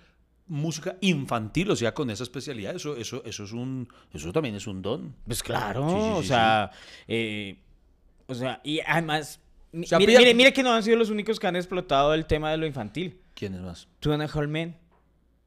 música 0.48 0.96
infantil, 1.02 1.70
o 1.72 1.76
sea, 1.76 1.94
con 1.94 2.10
esa 2.10 2.24
especialidad, 2.24 2.76
eso, 2.76 2.96
eso, 2.98 3.22
eso 3.26 3.44
es 3.44 3.52
un, 3.52 3.88
eso 4.14 4.32
también 4.34 4.56
es 4.56 4.66
un 4.68 4.82
don. 4.82 5.16
Pues 5.26 5.44
claro, 5.44 5.88
Sí, 5.90 5.96
sí, 5.96 6.12
o 6.16 6.24
sea, 6.24 6.72
eh, 7.08 7.58
o 8.28 8.34
sea, 8.34 8.60
y 8.64 8.80
además, 8.80 9.40
mi- 9.72 9.86
O 9.86 9.88
sea, 9.88 10.00
mire, 10.00 10.18
mire, 10.18 10.34
mire 10.34 10.54
que 10.54 10.64
no 10.64 10.74
han 10.74 10.82
sido 10.82 10.98
los 10.98 11.10
únicos 11.12 11.40
que 11.40 11.46
han 11.48 11.56
explotado 11.56 12.14
el 12.16 12.26
tema 12.26 12.50
de 12.52 12.58
lo 12.58 12.66
infantil. 12.66 13.20
¿Quién 13.36 13.54
es 13.54 13.62
más? 13.62 13.88
Two 14.00 14.12
and 14.14 14.24
a 14.24 14.26
Half 14.26 14.48
Men. 14.48 14.76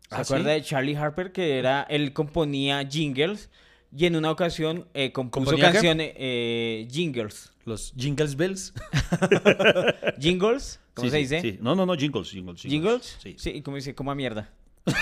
¿Se 0.08 0.16
¿Ah, 0.16 0.20
acuerda 0.20 0.50
de 0.52 0.62
Charlie 0.62 0.94
Harper? 0.94 1.32
Que 1.32 1.58
era, 1.58 1.82
él 1.88 2.12
componía 2.12 2.86
jingles 2.88 3.50
y 3.96 4.06
en 4.06 4.16
una 4.16 4.30
ocasión 4.30 4.86
eh, 4.94 5.12
compuso 5.12 5.56
canciones, 5.58 6.12
eh, 6.16 6.88
jingles. 6.90 7.52
Los 7.64 7.92
Jingles 7.96 8.34
Bells. 8.36 8.72
¿Jingles? 10.20 10.80
¿Cómo 10.94 11.06
Sí, 11.06 11.10
se 11.12 11.16
dice? 11.18 11.40
Sí. 11.40 11.58
No, 11.60 11.74
no, 11.74 11.86
no, 11.86 11.94
Jingles, 11.94 12.28
Jingles. 12.30 12.60
¿Jingles? 12.62 13.18
Sí. 13.22 13.36
Sí, 13.38 13.50
¿y 13.50 13.62
cómo 13.62 13.76
dice? 13.76 13.94
Como 13.94 14.10
a 14.10 14.14
mierda. 14.14 14.50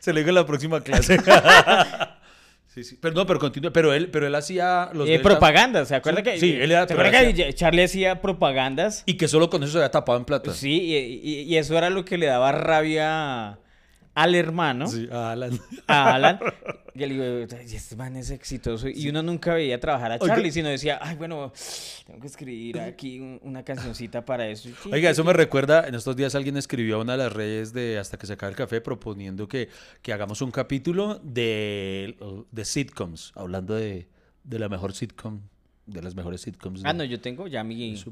Se 0.00 0.12
lo 0.12 0.18
digo 0.18 0.28
en 0.30 0.34
la 0.36 0.46
próxima 0.46 0.80
clase. 0.80 1.18
sí, 2.66 2.84
sí. 2.84 2.98
Pero 3.00 3.14
no, 3.14 3.26
pero 3.26 3.38
continúe. 3.38 3.70
Pero 3.72 3.92
él, 3.92 4.10
pero 4.10 4.26
él 4.26 4.34
hacía 4.34 4.90
los 4.94 5.08
Eh, 5.08 5.18
propagandas, 5.20 5.88
¿se 5.88 5.94
acuerda 5.94 6.20
Sí, 6.20 6.24
que? 6.24 6.38
sí, 6.40 6.52
él 6.52 6.70
era- 6.70 6.86
¿Se 6.86 6.92
acuerda 6.94 7.32
que 7.32 7.54
Charlie 7.54 7.84
hacía 7.84 8.20
propagandas? 8.20 9.02
Y 9.06 9.14
que 9.16 9.28
solo 9.28 9.50
con 9.50 9.62
eso 9.62 9.72
se 9.72 9.78
había 9.78 9.90
tapado 9.90 10.18
en 10.18 10.24
plata. 10.24 10.52
Sí, 10.52 10.70
y, 10.82 10.96
y- 10.96 11.42
y 11.42 11.56
eso 11.56 11.76
era 11.76 11.90
lo 11.90 12.04
que 12.04 12.18
le 12.18 12.26
daba 12.26 12.52
rabia 12.52 13.58
al 14.22 14.34
hermano. 14.34 14.86
Sí, 14.88 15.08
a 15.10 15.32
Alan. 15.32 15.58
a 15.86 16.14
Alan. 16.14 16.38
Y 16.94 17.04
él 17.04 17.10
digo, 17.10 17.22
"Ay, 17.56 17.76
este 17.76 17.94
man 17.94 18.16
es 18.16 18.30
exitoso. 18.30 18.88
Y 18.88 19.08
uno 19.08 19.22
nunca 19.22 19.54
veía 19.54 19.78
trabajar 19.78 20.10
a. 20.10 20.18
Charlie, 20.18 20.50
sino 20.50 20.68
decía, 20.68 20.98
ay, 21.00 21.14
bueno, 21.14 21.52
tengo 22.04 22.18
que 22.18 22.26
escribir 22.26 22.80
aquí 22.80 23.20
un- 23.20 23.38
una 23.44 23.62
cancioncita 23.62 24.24
para 24.24 24.48
eso. 24.48 24.68
Oiga, 24.90 25.08
eso 25.08 25.22
me 25.22 25.32
recuerda, 25.32 25.86
en 25.86 25.94
estos 25.94 26.16
días 26.16 26.34
alguien 26.34 26.56
escribió 26.56 26.96
a 26.96 27.02
una 27.02 27.12
de 27.12 27.18
las 27.18 27.32
redes 27.32 27.72
de 27.72 27.98
Hasta 28.00 28.18
que 28.18 28.26
se 28.26 28.32
acabe 28.32 28.50
el 28.50 28.56
café 28.56 28.80
proponiendo 28.80 29.46
que, 29.46 29.68
que 30.02 30.12
hagamos 30.12 30.42
un 30.42 30.50
capítulo 30.50 31.20
de, 31.22 32.16
de 32.50 32.64
sitcoms, 32.64 33.30
hablando 33.36 33.74
de, 33.76 34.08
de 34.42 34.58
la 34.58 34.68
mejor 34.68 34.92
sitcom, 34.92 35.42
de 35.86 36.02
las 36.02 36.16
mejores 36.16 36.40
sitcoms. 36.40 36.82
Ah, 36.84 36.92
de- 36.92 36.98
no, 36.98 37.04
yo 37.04 37.20
tengo 37.20 37.46
ya 37.46 37.62
mi... 37.62 38.02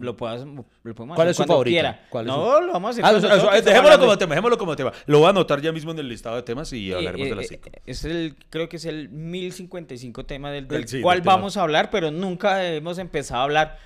Lo, 0.00 0.16
puedo, 0.16 0.32
hacer- 0.34 0.48
lo 0.48 0.94
podemos 0.96 1.14
¿Cuál 1.14 1.28
hacer 1.28 1.30
es 1.30 1.36
su 1.36 1.40
cuando 1.42 1.54
favorito? 1.54 1.74
quiera. 1.74 2.06
¿Cuál 2.10 2.26
es 2.26 2.32
no, 2.32 2.60
lo 2.60 2.72
vamos 2.72 2.88
a 2.88 2.90
hacer. 2.90 3.04
Ah, 3.04 3.08
cuando 3.10 3.18
eso- 3.28 3.36
eso, 3.36 3.44
toque, 3.46 3.58
estamos 3.58 3.64
dejémoslo 3.64 3.86
hablando 3.94 4.06
como 4.06 4.18
tema, 4.18 4.34
dejémoslo 4.34 4.58
como 4.58 4.76
tema. 4.76 4.92
Lo 5.06 5.18
voy 5.18 5.26
a 5.26 5.30
anotar 5.30 5.60
ya 5.62 5.70
mismo 5.72 5.90
en 5.92 5.98
el 6.00 6.08
listado 6.08 6.34
de 6.36 6.42
temas 6.42 6.72
y 6.72 6.90
Eh, 6.90 6.94
hablaremos 6.96 7.26
eh, 7.26 7.30
de 7.30 7.36
la 7.36 7.42
eh, 7.42 7.46
sitcom. 7.46 7.72
Es 7.86 8.04
el, 8.04 8.34
creo 8.50 8.68
que 8.68 8.76
es 8.78 8.84
el 8.84 9.08
1055 9.10 10.26
tema 10.26 10.50
del, 10.50 10.66
del 10.66 10.88
Sí, 10.88 10.96
del 10.96 11.02
cual 11.04 11.20
tema. 11.22 11.36
vamos 11.36 11.56
a 11.56 11.62
hablar, 11.62 11.90
pero 11.90 12.10
nunca 12.10 12.64
hemos 12.66 12.98
empezado 12.98 13.40
a 13.40 13.44
hablar. 13.44 13.78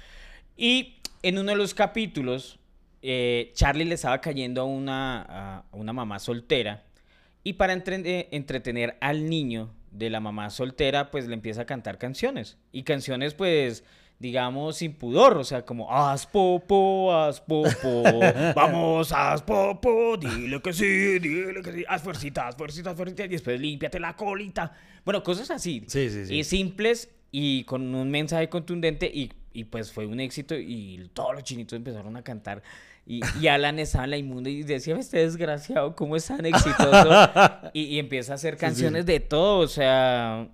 Y 0.57 0.97
en 1.23 1.39
uno 1.39 1.51
de 1.51 1.57
los 1.59 1.75
capítulos, 1.75 2.59
eh, 3.03 3.53
Charlie 3.55 3.85
le 3.85 3.95
estaba 3.95 4.21
cayendo 4.23 4.63
a 4.63 4.65
una, 4.65 5.23
a 5.59 5.65
una 5.73 5.93
mamá 5.93 6.19
soltera. 6.19 6.85
Y 7.45 7.55
para 7.55 7.73
entre- 7.75 7.97
eh, 8.05 8.29
entretener 8.33 8.97
al 9.03 9.29
niño 9.29 9.71
de 9.91 10.09
la 10.09 10.21
mamá 10.21 10.49
soltera, 10.51 11.11
pues 11.11 11.27
le 11.27 11.35
empieza 11.35 11.63
a 11.63 11.67
cantar 11.67 11.99
canciones. 11.99 12.57
Y 12.73 12.85
canciones, 12.85 13.35
pues, 13.35 13.85
digamos, 14.21 14.77
sin 14.77 14.93
pudor. 14.93 15.37
O 15.39 15.45
sea, 15.45 15.65
como, 15.65 15.91
haz 15.91 16.27
popo, 16.27 17.13
haz 17.13 17.41
popo, 17.41 18.05
vamos, 18.55 19.11
haz 19.11 19.43
popo, 19.43 20.17
dile 20.17 20.61
que 20.63 20.73
sí, 20.73 21.19
dile 21.19 21.63
que 21.63 21.73
sí, 21.73 21.85
haz 21.89 22.03
fuercita, 22.03 22.47
haz 22.47 22.55
fuercita, 22.55 22.91
haz 22.91 22.97
fuercita, 22.97 23.25
y 23.25 23.29
después 23.29 23.59
límpiate 23.59 23.99
la 23.99 24.15
colita. 24.15 24.73
Bueno, 25.05 25.25
cosas 25.25 25.51
así. 25.51 25.83
Sí, 25.89 26.11
sí, 26.11 26.27
sí. 26.27 26.37
Y 26.37 26.45
simples 26.45 27.11
y 27.33 27.65
con 27.65 27.95
un 27.95 28.11
mensaje 28.11 28.49
contundente 28.49 29.11
y, 29.13 29.33
y 29.53 29.65
pues 29.65 29.91
fue 29.91 30.07
un 30.07 30.21
éxito 30.21 30.55
y 30.57 31.11
todos 31.15 31.35
los 31.35 31.43
chinitos 31.43 31.77
empezaron 31.77 32.17
a 32.17 32.23
cantar. 32.23 32.63
Y, 33.07 33.23
y 33.41 33.49
Alan 33.49 33.79
estaba 33.79 34.05
en 34.05 34.11
la 34.11 34.17
inmunda 34.19 34.51
y 34.51 34.63
decía, 34.63 34.97
este 34.97 35.19
desgraciado, 35.19 35.97
¿cómo 35.97 36.15
es 36.17 36.27
tan 36.27 36.45
exitoso? 36.45 37.31
y, 37.73 37.85
y 37.85 37.99
empieza 37.99 38.33
a 38.33 38.35
hacer 38.35 38.57
canciones 38.57 39.07
de 39.07 39.19
todo, 39.19 39.59
o 39.59 39.67
sea... 39.67 40.49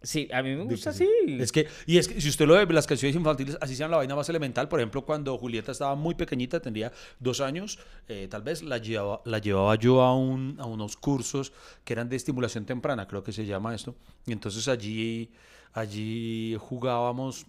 Sí, 0.00 0.28
a 0.32 0.42
mí 0.42 0.54
me 0.54 0.62
gusta 0.62 0.90
así. 0.90 1.08
Es 1.26 1.50
que, 1.50 1.66
y 1.86 1.98
es 1.98 2.06
que 2.06 2.20
si 2.20 2.28
usted 2.28 2.46
lo 2.46 2.54
ve, 2.54 2.72
las 2.72 2.86
canciones 2.86 3.16
infantiles, 3.16 3.58
así 3.60 3.74
sean 3.74 3.90
la 3.90 3.96
vaina 3.96 4.14
más 4.14 4.28
elemental. 4.28 4.68
Por 4.68 4.78
ejemplo, 4.78 5.04
cuando 5.04 5.36
Julieta 5.36 5.72
estaba 5.72 5.96
muy 5.96 6.14
pequeñita, 6.14 6.60
tendría 6.60 6.92
dos 7.18 7.40
años, 7.40 7.80
eh, 8.06 8.28
tal 8.30 8.42
vez 8.42 8.62
la 8.62 8.78
llevaba, 8.78 9.20
la 9.24 9.38
llevaba 9.38 9.74
yo 9.74 10.02
a, 10.02 10.16
un, 10.16 10.56
a 10.60 10.66
unos 10.66 10.96
cursos 10.96 11.52
que 11.84 11.94
eran 11.94 12.08
de 12.08 12.14
estimulación 12.14 12.64
temprana, 12.64 13.08
creo 13.08 13.24
que 13.24 13.32
se 13.32 13.44
llama 13.44 13.74
esto. 13.74 13.96
Y 14.24 14.32
entonces 14.32 14.68
allí, 14.68 15.30
allí 15.72 16.56
jugábamos 16.60 17.46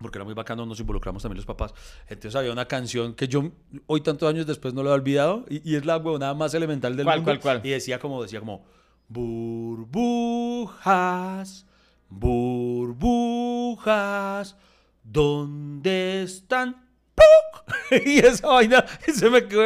porque 0.00 0.16
era 0.16 0.24
muy 0.24 0.34
bacano, 0.34 0.64
nos 0.64 0.78
involucramos 0.78 1.22
también 1.22 1.38
los 1.38 1.46
papás. 1.46 1.74
Entonces 2.08 2.36
había 2.36 2.52
una 2.52 2.66
canción 2.66 3.14
que 3.14 3.26
yo 3.26 3.50
hoy 3.86 4.00
tantos 4.00 4.28
años 4.28 4.46
después 4.46 4.72
no 4.72 4.82
lo 4.84 4.90
he 4.90 4.92
olvidado 4.92 5.44
y, 5.50 5.68
y 5.68 5.74
es 5.74 5.84
la 5.84 5.96
huevonada 5.96 6.34
más 6.34 6.54
elemental 6.54 6.96
del 6.96 7.04
¿Cuál, 7.04 7.18
mundo. 7.18 7.32
cuál, 7.40 7.40
cuál? 7.60 7.66
Y 7.66 7.70
decía 7.70 7.98
como, 7.98 8.22
decía 8.22 8.38
como, 8.38 8.64
burbujas, 9.08 10.76
burbujas, 13.28 14.56
¿dónde 15.04 16.22
están? 16.22 16.76
¡Puc! 17.14 17.74
y 18.06 18.18
esa 18.20 18.46
vaina 18.48 18.84
se 19.12 19.28
me 19.30 19.46
quedó. 19.46 19.62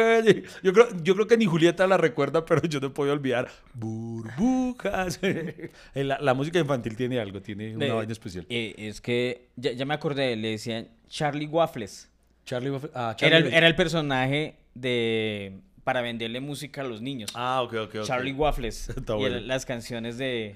Yo 0.63 0.73
creo, 0.73 0.87
yo 1.03 1.13
creo 1.15 1.27
que 1.27 1.37
ni 1.37 1.45
Julieta 1.45 1.85
la 1.87 1.97
recuerda, 1.97 2.45
pero 2.45 2.61
yo 2.63 2.79
no 2.79 2.93
puedo 2.93 3.11
olvidar. 3.13 3.47
Burbujas. 3.73 5.19
la, 5.93 6.19
la 6.19 6.33
música 6.33 6.59
infantil 6.59 6.95
tiene 6.95 7.19
algo, 7.19 7.41
tiene 7.41 7.75
una 7.75 7.85
Eh, 7.85 7.91
vaina 7.91 8.11
especial. 8.11 8.45
eh, 8.49 8.73
es 8.77 9.01
que 9.01 9.49
ya, 9.55 9.71
ya 9.73 9.85
me 9.85 9.93
acordé, 9.93 10.35
le 10.35 10.49
decían 10.49 10.87
Charlie 11.07 11.47
Waffles. 11.47 12.09
Charlie, 12.45 12.71
Buffett- 12.71 12.91
ah, 12.95 13.15
Era 13.19 13.37
el, 13.37 13.43
Charlie- 13.45 13.55
era 13.57 13.67
el 13.67 13.75
personaje 13.75 14.57
de 14.73 15.59
para 15.83 16.01
venderle 16.01 16.39
música 16.39 16.81
a 16.81 16.83
los 16.83 17.01
niños. 17.01 17.31
Ah, 17.35 17.61
ok, 17.61 17.73
ok. 17.85 18.03
Charlie 18.03 18.33
Waffles. 18.33 18.89
Está 18.95 19.13
y 19.13 19.17
bueno. 19.17 19.39
las 19.41 19.65
canciones 19.65 20.17
de... 20.17 20.55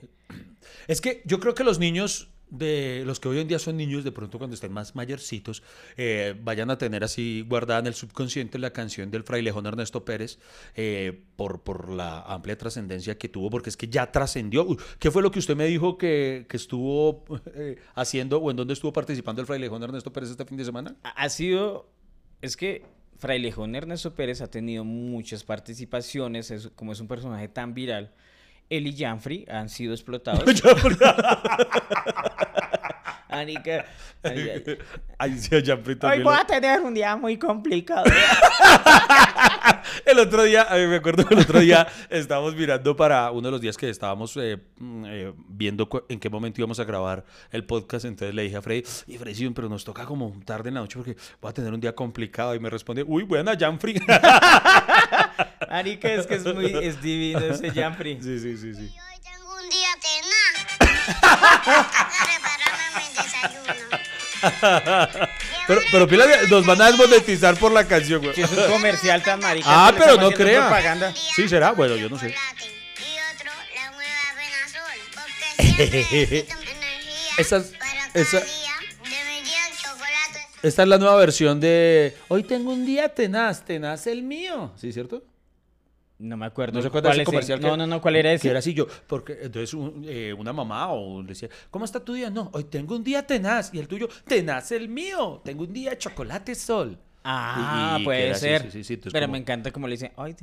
Es 0.88 1.02
que 1.02 1.22
yo 1.26 1.40
creo 1.40 1.54
que 1.54 1.64
los 1.64 1.80
niños, 1.80 2.30
de 2.50 3.04
los 3.06 3.20
que 3.20 3.28
hoy 3.28 3.40
en 3.40 3.48
día 3.48 3.60
son 3.60 3.78
niños, 3.78 4.04
de 4.04 4.12
pronto 4.12 4.38
cuando 4.38 4.54
estén 4.54 4.72
más 4.72 4.96
mayorcitos, 4.96 5.64
eh, 5.98 6.36
vayan 6.42 6.70
a 6.70 6.78
tener 6.78 7.04
así 7.04 7.46
guardada 7.48 7.82
en 7.82 7.88
el 7.88 7.94
subconsciente 7.94 8.58
la 8.58 8.72
canción 8.72 9.12
del 9.12 9.24
frailejón 9.24 9.66
Ernesto 9.66 10.06
Pérez 10.06 10.40
eh, 10.76 11.24
por, 11.36 11.62
por 11.62 11.90
la 11.90 12.22
amplia 12.22 12.58
trascendencia 12.58 13.18
que 13.18 13.30
tuvo, 13.30 13.50
porque 13.50 13.70
es 13.70 13.78
que 13.78 13.88
ya 13.88 14.12
trascendió. 14.12 14.66
¿Qué 15.00 15.12
fue 15.12 15.22
lo 15.22 15.32
que 15.32 15.40
usted 15.40 15.56
me 15.56 15.66
dijo 15.66 15.98
que, 15.98 16.46
que 16.50 16.58
estuvo 16.58 17.26
eh, 17.54 17.78
haciendo 17.96 18.40
o 18.40 18.52
en 18.52 18.58
dónde 18.58 18.74
estuvo 18.74 18.94
participando 18.94 19.42
el 19.42 19.48
frailejón 19.48 19.84
Ernesto 19.84 20.12
Pérez 20.14 20.30
este 20.30 20.46
fin 20.46 20.58
de 20.58 20.66
semana? 20.66 20.96
Ha 21.04 21.30
sido... 21.30 21.90
Es 22.40 22.56
que 22.56 22.84
Frailejón 23.20 23.76
Ernesto 23.76 24.14
Pérez 24.14 24.42
ha 24.42 24.48
tenido 24.50 24.84
muchas 24.84 25.44
participaciones, 25.44 26.52
es- 26.52 26.70
como 26.76 26.92
es 26.94 27.00
un 27.00 27.08
personaje 27.08 27.48
tan 27.48 27.74
viral. 27.74 28.12
él 28.70 28.86
y 28.88 28.98
Janfrey 28.98 29.46
han 29.50 29.70
sido 29.70 29.94
explotados. 29.94 30.44
Ahí 35.18 35.38
sí, 35.38 35.56
a 35.56 35.62
Janfrey 35.64 35.94
Hoy 35.96 36.00
también 36.00 36.24
voy 36.24 36.36
lo- 36.36 36.42
a 36.42 36.46
tener 36.48 36.82
un 36.82 36.94
día 36.94 37.16
muy 37.16 37.38
complicado. 37.38 38.06
El 40.06 40.20
otro 40.20 40.44
día, 40.44 40.64
a 40.70 40.76
mí 40.76 40.88
me 40.88 40.98
acuerdo 40.98 41.26
que 41.26 41.34
el 41.34 41.42
otro 41.42 41.60
día 41.60 41.88
estábamos 42.10 42.56
mirando 42.56 42.96
para 42.96 43.32
uno 43.32 43.48
de 43.48 43.52
los 43.52 43.62
días 43.62 43.78
que 43.78 43.90
estábamos 43.90 44.36
eh, 44.38 44.58
mm, 44.78 45.06
eh, 45.08 45.34
viendo 45.48 45.90
en 46.10 46.20
qué 46.20 46.30
momento 46.30 46.62
íbamos 46.62 46.80
a 46.80 46.84
grabar 46.84 47.26
el 47.52 47.64
podcast. 47.64 48.06
Entonces 48.06 48.34
le 48.36 48.44
dije 48.44 48.58
a 48.58 48.62
Freddy, 48.62 48.84
y 49.08 49.18
Freddy, 49.18 49.36
sí, 49.36 49.50
pero 49.50 49.70
nos 49.70 49.84
toca 49.84 50.06
como 50.06 50.34
tarde 50.46 50.70
en 50.70 50.76
la 50.76 50.82
noche 50.82 50.98
porque 50.98 51.16
voy 51.42 51.50
a 51.50 51.54
tener 51.54 51.74
un 51.74 51.80
día 51.80 51.96
complicado. 51.96 52.56
Y 52.56 52.60
me 52.60 52.70
responde, 52.70 53.04
uy, 53.04 53.24
buena, 53.24 53.58
Janfrey. 53.58 53.96
Marica, 55.70 56.12
es 56.12 56.28
que 56.28 56.36
es 56.36 56.46
muy 56.54 56.66
es 56.66 57.02
divino 57.02 57.40
ese 57.40 57.72
Janfrey. 57.72 58.18
sí, 58.22 58.40
sí, 58.40 58.58
sí, 58.58 58.74
sí. 58.74 58.84
Y 58.84 59.00
hoy 59.00 59.20
tengo 59.24 59.54
un 59.56 59.70
día 59.70 59.90
tenaz. 60.02 60.78
Prepárame 62.24 62.94
mi 62.96 63.08
desayuno. 63.24 63.88
Pero, 65.68 65.82
pero 65.92 66.08
pila, 66.08 66.26
nos 66.50 66.66
van 66.66 66.82
a 66.82 66.88
desmonetizar 66.88 67.58
por 67.58 67.72
la 67.74 67.86
canción, 67.86 68.22
güey. 68.22 68.34
Que 68.34 68.44
es 68.44 68.52
un 68.52 68.66
comercial 68.72 69.22
tan 69.22 69.40
marica. 69.42 69.68
Ah, 69.70 69.94
pero 69.98 70.16
no 70.16 70.32
crea. 70.32 70.62
propaganda. 70.62 71.14
Sí, 71.36 71.48
será. 71.50 71.72
Bueno, 71.74 71.96
yo 71.98 72.10
no 72.10 72.18
sé. 72.18 72.34
Esa- 77.38 77.64
chocolate. 79.82 80.48
Esta 80.64 80.82
es 80.84 80.88
la 80.88 80.98
nueva 80.98 81.16
versión 81.18 81.60
de 81.60 82.16
Hoy 82.30 82.44
tengo 82.44 82.72
un 82.72 82.86
día 82.86 83.10
tenaz, 83.10 83.64
tenaz 83.66 84.08
el 84.08 84.24
mío. 84.24 84.72
¿Sí, 84.78 84.92
cierto? 84.92 85.24
No 86.20 86.36
me 86.36 86.46
acuerdo. 86.48 86.80
¿No 86.82 86.88
acuerda 86.88 87.10
¿Cuál 87.10 87.20
es 87.20 87.26
comercial? 87.26 87.62
No, 87.62 87.72
que- 87.72 87.78
no, 87.78 87.88
no, 87.88 88.02
¿cuál 88.02 88.16
era 88.16 88.34
ese? 88.34 88.44
Que 88.44 88.50
era 88.50 88.60
así 88.60 88.74
yo, 88.74 88.88
porque 89.06 89.34
entonces 89.42 89.74
un- 89.76 90.04
eh, 90.08 90.34
una 90.34 90.52
mamá 90.52 90.92
o 90.92 91.22
le 91.22 91.28
decía, 91.30 91.48
¿cómo 91.70 91.86
está 91.86 92.00
tu 92.00 92.14
día? 92.14 92.30
No, 92.32 92.50
hoy 92.54 92.64
tengo 92.64 92.96
un 92.96 93.04
día 93.04 93.26
tenaz. 93.26 93.72
Y 93.74 93.80
el 93.80 93.88
tuyo, 93.88 94.08
tenaz 94.26 94.72
el 94.72 94.90
mío. 94.90 95.42
Tengo 95.46 95.64
un 95.64 95.74
día 95.74 95.96
chocolate 95.98 96.56
sol. 96.56 96.98
Ah, 97.24 97.94
Y- 97.94 97.96
y 97.96 97.98
que 98.00 98.04
puede 98.06 98.32
así, 98.32 98.40
ser. 98.42 98.62
sí, 98.64 98.72
sí, 98.72 98.84
sí, 98.84 98.94
entonces 98.96 99.14
Pero 99.14 99.26
como- 99.26 99.34
me 99.34 99.38
encanta 99.40 99.72
como 99.72 99.88
le 99.88 99.94
dicen, 99.94 100.12
hoy 100.16 100.36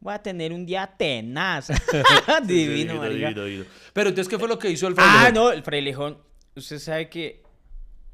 voy 0.00 0.12
a 0.12 0.18
tener 0.22 0.52
un 0.52 0.66
día 0.66 0.86
tenaz. 0.98 1.68
divino, 2.44 3.02
divino, 3.08 3.44
divino. 3.44 3.64
Pero 3.92 4.08
entonces, 4.10 4.28
¿qué 4.28 4.38
fue 4.38 4.48
lo 4.48 4.58
que 4.58 4.68
hizo 4.70 4.86
el 4.86 4.94
Ah, 4.98 5.02
frailejón? 5.22 5.34
no, 5.34 5.50
el 5.52 5.62
frailejón. 5.62 6.18
Usted 6.56 6.78
sabe 6.78 7.08
que 7.08 7.42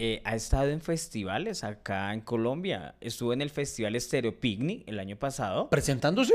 eh, 0.00 0.22
ha 0.24 0.36
estado 0.36 0.68
en 0.70 0.80
festivales 0.80 1.64
acá 1.64 2.14
en 2.14 2.20
Colombia. 2.20 2.94
Estuvo 3.00 3.32
en 3.32 3.42
el 3.42 3.50
Festival 3.50 4.00
Stereo 4.00 4.38
Picnic 4.38 4.84
el 4.86 5.00
año 5.00 5.16
pasado. 5.16 5.68
¿Presentándose? 5.70 6.34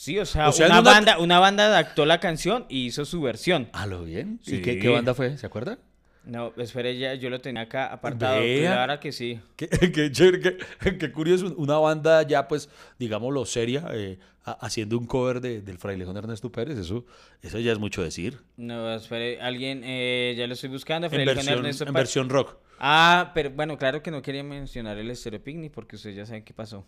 Sí, 0.00 0.16
o 0.16 0.24
sea, 0.24 0.48
O 0.48 0.52
sea, 0.52 0.66
en 0.66 0.72
una, 0.72 0.80
una- 0.80 0.90
banda, 0.92 1.18
una 1.18 1.40
banda 1.40 1.66
adaptó 1.66 2.06
la 2.06 2.20
canción 2.20 2.66
y 2.68 2.86
hizo 2.86 3.04
su 3.04 3.20
versión. 3.20 3.68
¿A 3.72 3.84
lo 3.84 4.04
bien? 4.04 4.38
Sí. 4.44 4.56
¿Y 4.58 4.62
qué, 4.62 4.78
qué 4.78 4.88
banda 4.88 5.12
fue? 5.12 5.36
¿Se 5.36 5.44
acuerda? 5.44 5.80
No, 6.24 6.52
espere, 6.56 6.96
ya, 6.96 7.14
yo 7.14 7.30
lo 7.30 7.40
tenía 7.40 7.62
acá 7.62 7.86
apartado. 7.92 8.38
Vea. 8.40 8.70
Claro 8.74 9.00
que 9.00 9.10
sí. 9.10 9.40
Qué, 9.56 9.66
qué 9.92 10.12
chévere, 10.12 10.56
qué, 10.78 10.98
qué 10.98 11.10
curioso, 11.10 11.52
una 11.56 11.78
banda 11.78 12.22
ya 12.22 12.46
pues, 12.46 12.68
digámoslo, 12.96 13.44
seria, 13.44 13.88
eh, 13.92 14.20
ha- 14.44 14.52
haciendo 14.64 14.96
un 14.96 15.04
cover 15.06 15.40
de, 15.40 15.62
del 15.62 15.78
frailejón 15.78 16.16
Ernesto 16.16 16.52
Pérez, 16.52 16.78
eso, 16.78 17.04
eso 17.42 17.58
ya 17.58 17.72
es 17.72 17.80
mucho 17.80 18.00
decir. 18.00 18.38
No, 18.56 18.94
espere, 18.94 19.40
alguien, 19.40 19.82
eh, 19.84 20.36
ya 20.38 20.46
lo 20.46 20.54
estoy 20.54 20.70
buscando. 20.70 21.08
En 21.08 21.24
versión, 21.24 21.58
Ernesto 21.58 21.84
en 21.84 21.92
versión 21.92 22.28
rock. 22.28 22.56
Ah, 22.78 23.32
pero 23.34 23.50
bueno, 23.50 23.76
claro 23.76 24.00
que 24.00 24.12
no 24.12 24.22
quería 24.22 24.44
mencionar 24.44 24.96
el 24.96 25.10
Picnic 25.42 25.72
porque 25.72 25.96
ustedes 25.96 26.14
ya 26.14 26.24
saben 26.24 26.44
qué 26.44 26.54
pasó. 26.54 26.86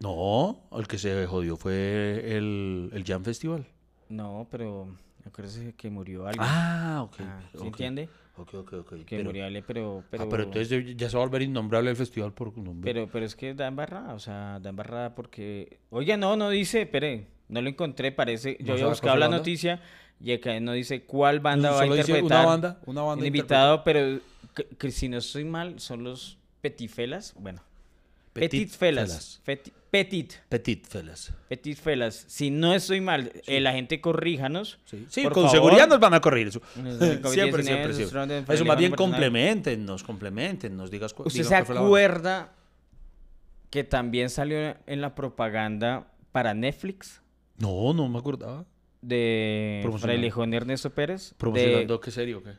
No, 0.00 0.60
el 0.72 0.86
que 0.88 0.98
se 0.98 1.26
jodió 1.26 1.56
fue 1.56 2.36
el, 2.36 2.90
el 2.92 3.04
Jam 3.04 3.22
Festival. 3.22 3.66
No, 4.08 4.48
pero 4.50 4.88
acuérdese 5.26 5.74
que 5.74 5.90
murió 5.90 6.26
alguien. 6.26 6.46
Ah, 6.48 7.02
ok. 7.04 7.16
Ah, 7.20 7.40
¿sí 7.52 7.58
ok. 7.58 7.66
entiende? 7.66 8.08
Ok, 8.36 8.54
ok, 8.54 8.72
ok. 8.72 8.88
Que 9.04 9.16
Pero, 9.16 9.24
murió 9.24 9.44
alguien, 9.44 9.62
pero... 9.66 10.02
pero 10.10 10.24
ah, 10.24 10.26
pero 10.30 10.44
entonces 10.44 10.96
ya 10.96 11.10
se 11.10 11.16
va 11.16 11.22
a 11.22 11.26
volver 11.26 11.42
innombrable 11.42 11.90
el 11.90 11.96
festival 11.96 12.32
por 12.32 12.56
nombre. 12.56 12.90
Pero, 12.90 13.08
pero 13.12 13.26
es 13.26 13.36
que 13.36 13.52
da 13.52 13.66
embarrada, 13.66 14.14
o 14.14 14.18
sea, 14.18 14.58
da 14.60 14.70
embarrada 14.70 15.14
porque... 15.14 15.78
Oiga, 15.90 16.16
no, 16.16 16.34
no 16.36 16.48
dice, 16.48 16.82
espere, 16.82 17.26
no 17.48 17.60
lo 17.60 17.68
encontré, 17.68 18.10
parece... 18.12 18.56
Yo 18.60 18.68
¿No 18.68 18.72
había 18.72 18.86
buscado 18.86 19.16
la 19.18 19.26
banda? 19.26 19.36
noticia 19.38 19.82
y 20.18 20.32
acá 20.32 20.58
no 20.60 20.72
dice 20.72 21.04
cuál 21.04 21.40
banda 21.40 21.70
va 21.72 21.80
a 21.82 21.84
dice 21.84 21.94
una 21.94 22.00
interpretar. 22.02 22.46
banda, 22.46 22.80
una 22.86 23.02
banda 23.02 23.26
invitado, 23.26 23.84
pero 23.84 24.20
que- 24.54 24.64
que 24.78 24.90
si 24.90 25.08
no 25.10 25.18
estoy 25.18 25.44
mal, 25.44 25.78
son 25.78 26.04
los 26.04 26.38
Petifelas, 26.62 27.34
bueno. 27.38 27.62
Petit 28.32 28.50
Petit, 28.50 28.70
Felas. 28.70 29.40
Felas. 29.44 29.72
Petit. 29.90 30.32
Petit 30.48 30.86
Fellas. 30.86 31.32
Petit 31.48 31.76
Felas. 31.76 32.24
Si 32.28 32.50
no 32.50 32.74
estoy 32.74 33.00
mal, 33.00 33.32
eh, 33.46 33.60
la 33.60 33.72
gente 33.72 34.00
corríjanos. 34.00 34.78
Sí, 34.84 35.04
sí, 35.08 35.22
por 35.24 35.32
con 35.32 35.42
favor. 35.44 35.56
seguridad 35.56 35.88
nos 35.88 35.98
van 35.98 36.14
a 36.14 36.20
corregir 36.20 36.52
siempre, 36.52 36.70
COVID-19, 37.22 37.30
siempre, 37.32 37.62
siempre. 37.94 38.26
de 38.26 38.54
Eso 38.54 38.64
más 38.64 38.78
bien 38.78 38.92
personal. 38.92 38.96
complementen, 38.96 39.84
nos 39.84 40.04
complementen, 40.04 40.76
nos 40.76 40.90
digas 40.92 41.12
¿Usted 41.18 41.42
se 41.42 41.64
cuál 41.64 41.78
acuerda 41.78 42.52
que 43.70 43.82
también 43.82 44.30
salió 44.30 44.76
en 44.86 45.00
la 45.00 45.14
propaganda 45.16 46.12
para 46.32 46.54
Netflix 46.54 47.20
No, 47.58 47.92
no 47.92 48.08
me 48.08 48.18
acordaba. 48.20 48.64
de. 49.02 49.90
Frailejón 49.98 50.54
Ernesto 50.54 50.90
Pérez? 50.90 51.34
¿Promocionando 51.36 51.98
qué 52.00 52.10
serio 52.12 52.38
o 52.38 52.42
qué? 52.44 52.52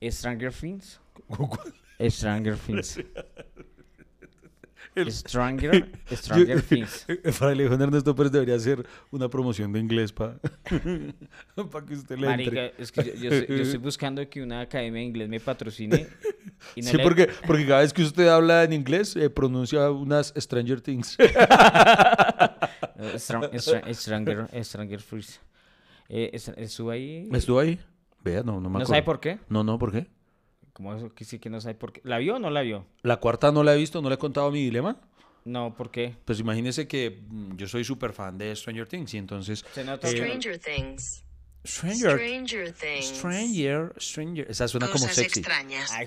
De 0.00 0.10
Stranger 0.10 0.52
Things. 0.54 1.00
Stranger 2.08 2.56
Things. 2.56 2.98
Stranger, 5.06 5.90
Stranger 6.10 6.62
Things. 6.68 7.06
Fraile 7.32 7.68
Juan 7.68 7.80
Ernesto 7.82 8.14
Pérez 8.14 8.32
debería 8.32 8.56
hacer 8.56 8.86
una 9.10 9.28
promoción 9.28 9.72
de 9.72 9.80
inglés 9.80 10.12
para 10.12 10.38
que 10.68 11.94
usted 11.94 12.18
le 12.18 12.26
Marica, 12.26 12.66
entre. 12.66 12.82
es 12.82 12.92
que 12.92 13.04
yo, 13.04 13.14
yo 13.14 13.30
estoy, 13.30 13.56
yo 13.56 13.62
estoy 13.62 13.78
buscando 13.78 14.28
que 14.28 14.42
una 14.42 14.60
academia 14.60 15.00
de 15.00 15.06
inglés 15.06 15.28
me 15.28 15.40
patrocine. 15.40 16.06
Y 16.74 16.82
no 16.82 16.90
sí, 16.90 16.96
le- 16.96 17.02
porque, 17.02 17.28
porque 17.46 17.66
cada 17.66 17.80
vez 17.80 17.92
que 17.92 18.02
usted 18.02 18.28
habla 18.28 18.64
en 18.64 18.72
inglés 18.72 19.14
eh, 19.16 19.30
pronuncia 19.30 19.90
unas 19.90 20.32
Stranger 20.36 20.80
Things. 20.80 21.16
Eh, 21.18 21.34
Stra- 23.16 23.50
Stra- 23.54 23.94
Stranger, 23.94 24.64
Stranger 24.64 25.02
Things. 25.02 25.40
Eh, 26.08 26.30
es- 26.32 26.48
¿Estuvo 26.56 26.90
ahí? 26.90 27.28
¿Estuvo 27.32 27.58
ahí? 27.60 27.78
Vea, 28.24 28.42
no, 28.42 28.54
no 28.54 28.62
me 28.62 28.62
¿No 28.62 28.68
acuerdo. 28.70 28.86
sabe 28.88 29.02
por 29.02 29.20
qué? 29.20 29.38
No, 29.48 29.62
no, 29.62 29.78
¿por 29.78 29.92
qué? 29.92 30.06
¿Cómo 30.78 30.94
eso 30.94 31.12
que 31.12 31.24
sí 31.24 31.40
que 31.40 31.50
no 31.50 31.60
sabe 31.60 31.74
por 31.74 31.92
qué? 31.92 32.00
¿La 32.04 32.18
vio 32.18 32.36
o 32.36 32.38
no 32.38 32.50
la 32.50 32.62
vio? 32.62 32.86
La 33.02 33.16
cuarta 33.16 33.50
no 33.50 33.64
la 33.64 33.74
he 33.74 33.76
visto, 33.76 34.00
no 34.00 34.08
le 34.08 34.14
he 34.14 34.18
contado 34.18 34.48
mi 34.52 34.62
dilema. 34.62 34.96
No, 35.44 35.74
¿por 35.74 35.90
qué? 35.90 36.14
Pues 36.24 36.38
imagínese 36.38 36.86
que 36.86 37.20
mm, 37.28 37.56
yo 37.56 37.66
soy 37.66 37.82
súper 37.84 38.12
fan 38.12 38.38
de 38.38 38.54
Stranger 38.54 38.86
Things 38.86 39.12
y 39.14 39.18
entonces... 39.18 39.64
Se 39.74 39.82
nota 39.84 40.08
eh, 40.08 40.12
Stranger 40.12 40.58
Things. 40.58 41.24
Stranger, 41.66 42.12
Stranger 42.12 42.72
Things. 42.72 43.06
Stranger, 43.06 43.92
Stranger. 43.98 44.46
Esa 44.48 44.68
suena 44.68 44.86
como 44.86 45.00
Cosas 45.06 45.16
sexy. 45.16 45.40
extrañas. 45.40 45.90
Ay, 45.92 46.06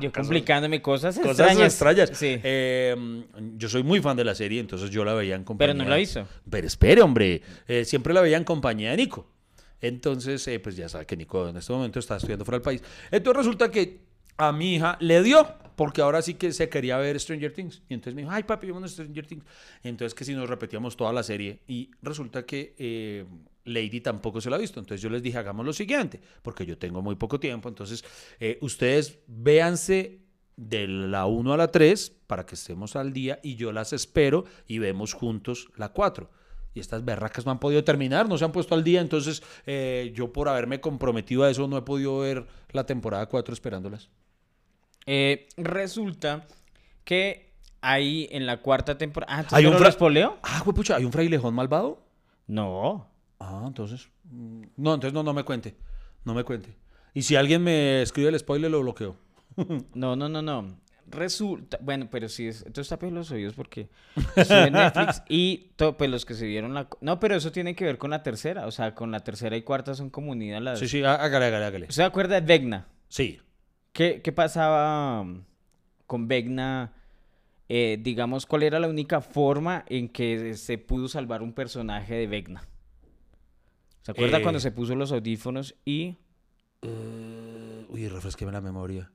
yo 0.00 0.10
complicándome 0.12 0.82
cosas 0.82 1.16
Cosas 1.16 1.38
extrañas. 1.38 1.72
extrañas. 1.72 2.10
Sí. 2.14 2.40
Eh, 2.42 3.24
yo 3.56 3.68
soy 3.68 3.84
muy 3.84 4.00
fan 4.00 4.16
de 4.16 4.24
la 4.24 4.34
serie, 4.34 4.58
entonces 4.60 4.90
yo 4.90 5.04
la 5.04 5.14
veía 5.14 5.36
en 5.36 5.44
compañía. 5.44 5.72
Pero 5.74 5.84
no 5.84 5.88
la 5.88 6.00
hizo. 6.00 6.26
Pero 6.50 6.66
espere, 6.66 7.02
hombre. 7.02 7.42
eh, 7.68 7.84
siempre 7.84 8.12
la 8.12 8.20
veía 8.20 8.36
en 8.36 8.44
compañía 8.44 8.90
de 8.90 8.96
Nico. 8.96 9.28
Entonces, 9.80 10.46
eh, 10.48 10.60
pues 10.60 10.76
ya 10.76 10.88
sabe 10.88 11.06
que 11.06 11.16
Nico 11.16 11.48
en 11.48 11.56
este 11.56 11.72
momento 11.72 11.98
está 11.98 12.16
estudiando 12.16 12.44
fuera 12.44 12.58
del 12.58 12.64
país. 12.64 12.82
Entonces 13.10 13.36
resulta 13.36 13.70
que 13.70 14.00
a 14.36 14.52
mi 14.52 14.76
hija 14.76 14.96
le 15.00 15.22
dio, 15.22 15.46
porque 15.76 16.00
ahora 16.00 16.22
sí 16.22 16.34
que 16.34 16.52
se 16.52 16.68
quería 16.68 16.96
ver 16.96 17.18
Stranger 17.18 17.52
Things. 17.52 17.82
Y 17.88 17.94
entonces 17.94 18.14
me 18.14 18.22
dijo, 18.22 18.32
ay 18.32 18.44
papi, 18.44 18.70
vamos 18.70 18.84
a 18.84 18.88
Stranger 18.88 19.26
Things. 19.26 19.44
Entonces 19.82 20.14
que 20.14 20.24
si 20.24 20.34
nos 20.34 20.48
repetíamos 20.48 20.96
toda 20.96 21.12
la 21.12 21.22
serie. 21.22 21.60
Y 21.66 21.90
resulta 22.02 22.44
que 22.44 22.74
eh, 22.78 23.24
Lady 23.64 24.00
tampoco 24.00 24.40
se 24.40 24.50
la 24.50 24.56
ha 24.56 24.58
visto. 24.58 24.80
Entonces 24.80 25.02
yo 25.02 25.10
les 25.10 25.22
dije, 25.22 25.38
hagamos 25.38 25.66
lo 25.66 25.72
siguiente, 25.72 26.20
porque 26.42 26.64
yo 26.64 26.78
tengo 26.78 27.02
muy 27.02 27.16
poco 27.16 27.38
tiempo. 27.38 27.68
Entonces, 27.68 28.04
eh, 28.40 28.58
ustedes 28.60 29.18
véanse 29.26 30.20
de 30.56 30.88
la 30.88 31.26
1 31.26 31.52
a 31.52 31.56
la 31.56 31.70
3 31.70 32.10
para 32.26 32.44
que 32.44 32.56
estemos 32.56 32.96
al 32.96 33.12
día 33.12 33.38
y 33.42 33.54
yo 33.54 33.70
las 33.70 33.92
espero 33.92 34.44
y 34.66 34.78
vemos 34.78 35.12
juntos 35.12 35.68
la 35.76 35.90
4. 35.90 36.28
Y 36.78 36.80
estas 36.80 37.04
berracas 37.04 37.44
no 37.44 37.50
han 37.52 37.58
podido 37.58 37.82
terminar, 37.82 38.28
no 38.28 38.38
se 38.38 38.44
han 38.44 38.52
puesto 38.52 38.74
al 38.76 38.84
día, 38.84 39.00
entonces 39.00 39.42
eh, 39.66 40.12
yo 40.14 40.32
por 40.32 40.48
haberme 40.48 40.80
comprometido 40.80 41.42
a 41.42 41.50
eso 41.50 41.66
no 41.66 41.76
he 41.76 41.82
podido 41.82 42.18
ver 42.20 42.46
la 42.70 42.86
temporada 42.86 43.26
4 43.26 43.52
esperándolas. 43.52 44.08
Eh, 45.06 45.48
resulta 45.56 46.46
que 47.04 47.54
ahí 47.80 48.28
en 48.30 48.46
la 48.46 48.58
cuarta 48.60 48.96
temporada. 48.98 49.32
Ah, 49.40 49.46
Hay 49.50 49.64
¿hay 49.64 49.70
un 49.72 49.78
fra- 49.78 49.88
espoleo? 49.88 50.38
Ah, 50.42 50.62
pucha, 50.64 50.96
¿hay 50.96 51.04
un 51.04 51.12
frailejón 51.12 51.54
malvado? 51.54 52.02
No. 52.46 53.08
Ah, 53.40 53.64
entonces... 53.66 54.08
mm, 54.24 54.62
No, 54.76 54.94
entonces 54.94 55.12
no, 55.12 55.22
no 55.22 55.32
me 55.32 55.44
cuente, 55.44 55.76
no 56.24 56.34
me 56.34 56.44
cuente. 56.44 56.76
Y 57.14 57.22
si 57.22 57.36
alguien 57.36 57.62
me 57.64 58.02
escribe 58.02 58.28
el 58.28 58.38
spoiler, 58.38 58.70
lo 58.70 58.80
bloqueo. 58.82 59.16
No, 59.94 60.14
no, 60.14 60.28
no, 60.28 60.42
no. 60.42 60.78
Resulta, 61.10 61.78
bueno, 61.80 62.08
pero 62.10 62.28
sí, 62.28 62.48
es, 62.48 62.58
entonces 62.66 62.88
tape 62.88 63.10
los 63.10 63.30
oídos 63.30 63.54
porque 63.54 63.88
en 64.36 64.72
Netflix 64.72 65.22
y 65.28 65.70
to- 65.76 65.96
pues 65.96 66.10
los 66.10 66.24
que 66.26 66.34
se 66.34 66.46
vieron 66.46 66.74
la... 66.74 66.88
No, 67.00 67.18
pero 67.18 67.34
eso 67.36 67.50
tiene 67.52 67.74
que 67.74 67.84
ver 67.84 67.98
con 67.98 68.10
la 68.10 68.22
tercera, 68.22 68.66
o 68.66 68.70
sea, 68.70 68.94
con 68.94 69.10
la 69.10 69.20
tercera 69.20 69.56
y 69.56 69.62
cuarta 69.62 69.94
son 69.94 70.10
como 70.10 70.32
unidas 70.32 70.62
las... 70.62 70.78
Sí, 70.78 70.88
sí, 70.88 71.02
há- 71.02 71.14
hágale, 71.14 71.46
hágale, 71.46 71.64
hágale. 71.64 71.86
¿Se 71.92 72.02
acuerda 72.02 72.34
de 72.40 72.46
Vegna? 72.46 72.86
Sí. 73.08 73.40
¿Qué, 73.92 74.20
qué 74.22 74.32
pasaba 74.32 75.20
um, 75.22 75.42
con 76.06 76.28
Vegna? 76.28 76.92
Eh, 77.70 77.98
digamos, 78.00 78.46
¿cuál 78.46 78.62
era 78.62 78.78
la 78.78 78.88
única 78.88 79.20
forma 79.20 79.84
en 79.88 80.08
que 80.08 80.54
se 80.54 80.78
pudo 80.78 81.08
salvar 81.08 81.42
un 81.42 81.52
personaje 81.52 82.14
de 82.14 82.26
Vegna? 82.26 82.66
¿Se 84.02 84.12
acuerda 84.12 84.38
Eh. 84.38 84.42
cuando 84.42 84.60
se 84.60 84.70
puso 84.72 84.94
los 84.94 85.12
audífonos 85.12 85.74
y 85.84 86.16
Eh, 86.82 87.86
uy, 87.88 88.08
refresqueme 88.08 88.52
la 88.52 88.60
memoria. 88.60 89.10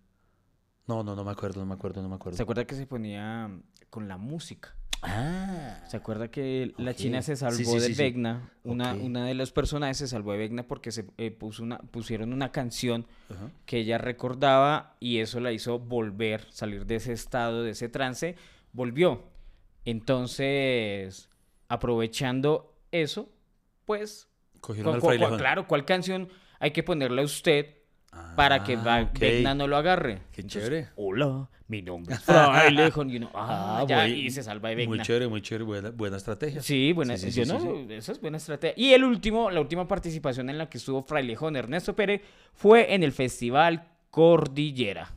No, 0.88 1.04
no, 1.04 1.16
no 1.16 1.24
me 1.24 1.32
acuerdo, 1.32 1.60
no 1.62 1.66
me 1.66 1.74
acuerdo, 1.76 2.02
no 2.02 2.10
me 2.10 2.16
acuerdo. 2.16 2.38
se 2.38 2.44
acuerda 2.44 2.66
que 2.66 2.76
se 2.76 2.86
ponía 2.86 3.50
con 3.90 4.08
la 4.08 4.18
música? 4.18 4.76
Ah. 5.06 5.84
¿Se 5.88 5.98
acuerda 5.98 6.30
que 6.30 6.74
la. 6.78 6.94
China 6.94 7.22
se 7.22 7.36
Sí, 7.36 7.40
salvó 7.42 7.58
sí, 7.58 7.80
de 7.80 7.88
sí, 7.88 7.96
sí. 7.96 8.02
Vecna? 8.02 8.52
Una, 8.64 8.94
una 8.94 9.26
de 9.26 9.34
los 9.34 9.52
personajes 9.52 9.98
se 9.98 10.08
salvó 10.08 10.32
de 10.32 10.38
Vecna 10.38 10.64
porque 10.66 10.92
se 10.92 11.06
eh, 11.18 11.30
puso 11.32 11.62
una, 11.64 11.78
pusieron 11.78 12.32
una 12.32 12.52
canción 12.52 13.06
que 13.66 13.80
ella 13.80 13.98
recordaba 13.98 14.96
y 15.02 15.20
eso 15.20 15.42
la 15.42 15.52
hizo 15.52 15.78
volver, 15.80 16.48
salir 16.52 16.86
de 16.86 16.96
ese 16.96 17.12
estado, 17.12 17.64
de 17.64 17.72
ese 17.72 17.90
trance, 17.90 18.36
volvió. 18.72 19.24
Entonces, 19.84 21.30
aprovechando 21.68 22.78
eso, 22.92 23.30
pues, 23.86 24.30
Cogieron 24.62 24.96
al 24.96 25.38
claro, 25.38 25.68
¿cuál 25.68 25.84
canción 25.84 26.30
hay 26.60 26.72
que 26.72 26.84
ponerle 26.84 27.22
a 27.22 27.26
usted 27.26 27.76
para 28.36 28.64
que 28.64 28.76
Ah. 28.76 29.10
Vecna 29.20 29.54
no 29.56 29.68
lo 29.68 29.78
agarre? 29.78 30.22
Qué 30.32 30.44
chévere. 30.44 30.90
Hola, 30.96 31.50
mi 31.68 31.82
nombre 31.82 32.16
es 32.16 32.22
Frailejón, 32.22 33.10
y 33.10 33.18
uno, 33.18 33.32
ah, 33.34 33.80
Ah, 33.82 33.86
ya, 33.88 34.08
y 34.08 34.30
se 34.32 34.42
salva 34.44 34.70
de 34.70 34.76
Vecna. 34.76 34.96
Muy 34.96 35.04
chévere, 35.04 35.28
muy 35.28 35.42
chévere, 35.42 35.64
buena, 35.64 35.90
buena 35.92 36.18
estrategia. 36.18 36.62
Sí, 36.62 36.92
buena, 36.94 37.18
Sí, 37.18 37.32
sí, 37.32 37.40
yo 37.40 37.46
sí, 37.46 37.52
no, 37.52 37.60
sí, 37.60 37.94
esa 37.94 38.12
es 38.12 38.22
buena 38.22 38.38
estrategia. 38.38 38.74
Y 38.78 38.94
el 38.94 39.04
último, 39.04 39.52
la 39.52 39.62
última 39.62 39.88
participación 39.88 40.50
en 40.50 40.58
la 40.58 40.70
que 40.70 40.78
estuvo 40.78 41.04
Frailejón 41.04 41.56
Ernesto 41.56 41.96
Pérez 41.96 42.22
fue 42.54 42.94
en 42.94 43.04
el 43.04 43.12
Festival 43.12 43.88
Cordillera. 44.10 45.12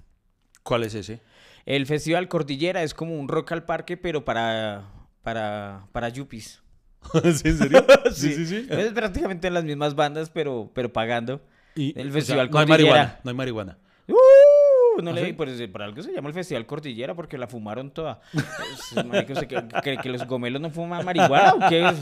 ¿Cuál 0.62 0.84
es 0.84 0.94
ese? 0.94 1.20
El 1.64 1.86
Festival 1.86 2.28
Cordillera 2.28 2.82
es 2.82 2.94
como 2.94 3.18
un 3.18 3.28
rock 3.28 3.52
al 3.52 3.64
parque, 3.64 3.96
pero 3.96 4.24
para, 4.24 4.84
para, 5.22 5.86
para 5.92 6.08
yuppies. 6.08 6.62
¿Sí, 7.12 7.48
¿En 7.48 7.58
serio? 7.58 7.84
sí, 8.12 8.32
sí, 8.34 8.46
sí. 8.46 8.66
Es 8.70 8.92
prácticamente 8.92 9.50
las 9.50 9.64
mismas 9.64 9.94
bandas, 9.94 10.30
pero, 10.30 10.70
pero 10.74 10.92
pagando. 10.92 11.40
Y, 11.76 11.92
el 11.98 12.08
o 12.08 12.12
sea, 12.12 12.20
Festival 12.20 12.50
no 12.50 12.58
hay 12.58 12.66
Cordillera. 12.66 12.92
marihuana, 12.94 13.20
no 13.22 13.30
hay 13.30 13.36
marihuana. 13.36 13.78
¡Uh! 14.08 15.02
No 15.02 15.10
¿Ah, 15.10 15.12
le 15.14 15.26
sí? 15.26 15.32
por, 15.34 15.48
por 15.72 15.82
algo 15.82 16.02
se 16.02 16.10
llama 16.12 16.28
el 16.28 16.34
Festival 16.34 16.64
Cordillera, 16.64 17.14
porque 17.14 17.36
la 17.36 17.46
fumaron 17.46 17.90
toda. 17.90 18.20
Es- 18.32 19.04
marica, 19.04 19.34
¿usted 19.34 19.46
cree, 19.46 19.68
cree 19.82 19.98
que 19.98 20.08
los 20.08 20.26
gomelos 20.26 20.60
no 20.62 20.70
fuman 20.70 21.04
marihuana 21.04 21.52
o 21.54 21.68
qué? 21.68 21.92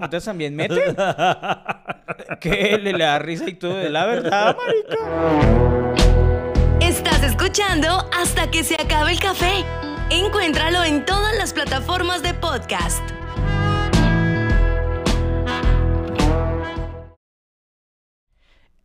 Putas 0.00 0.24
también 0.24 0.56
meten. 0.56 0.96
¿Qué? 2.40 2.78
Le, 2.82 2.92
le 2.94 3.04
da 3.04 3.18
risa 3.18 3.48
y 3.48 3.54
todo 3.54 3.76
de 3.76 3.90
la 3.90 4.06
verdad, 4.06 4.56
marica. 4.56 4.96
Estás 6.80 7.22
escuchando 7.22 8.08
hasta 8.18 8.50
que 8.50 8.64
se 8.64 8.74
acabe 8.76 9.12
el 9.12 9.20
café. 9.20 9.64
Encuéntralo 10.10 10.84
en 10.84 11.04
todas 11.04 11.36
las 11.36 11.52
plataformas 11.52 12.22
de 12.22 12.32
podcast. 12.32 13.02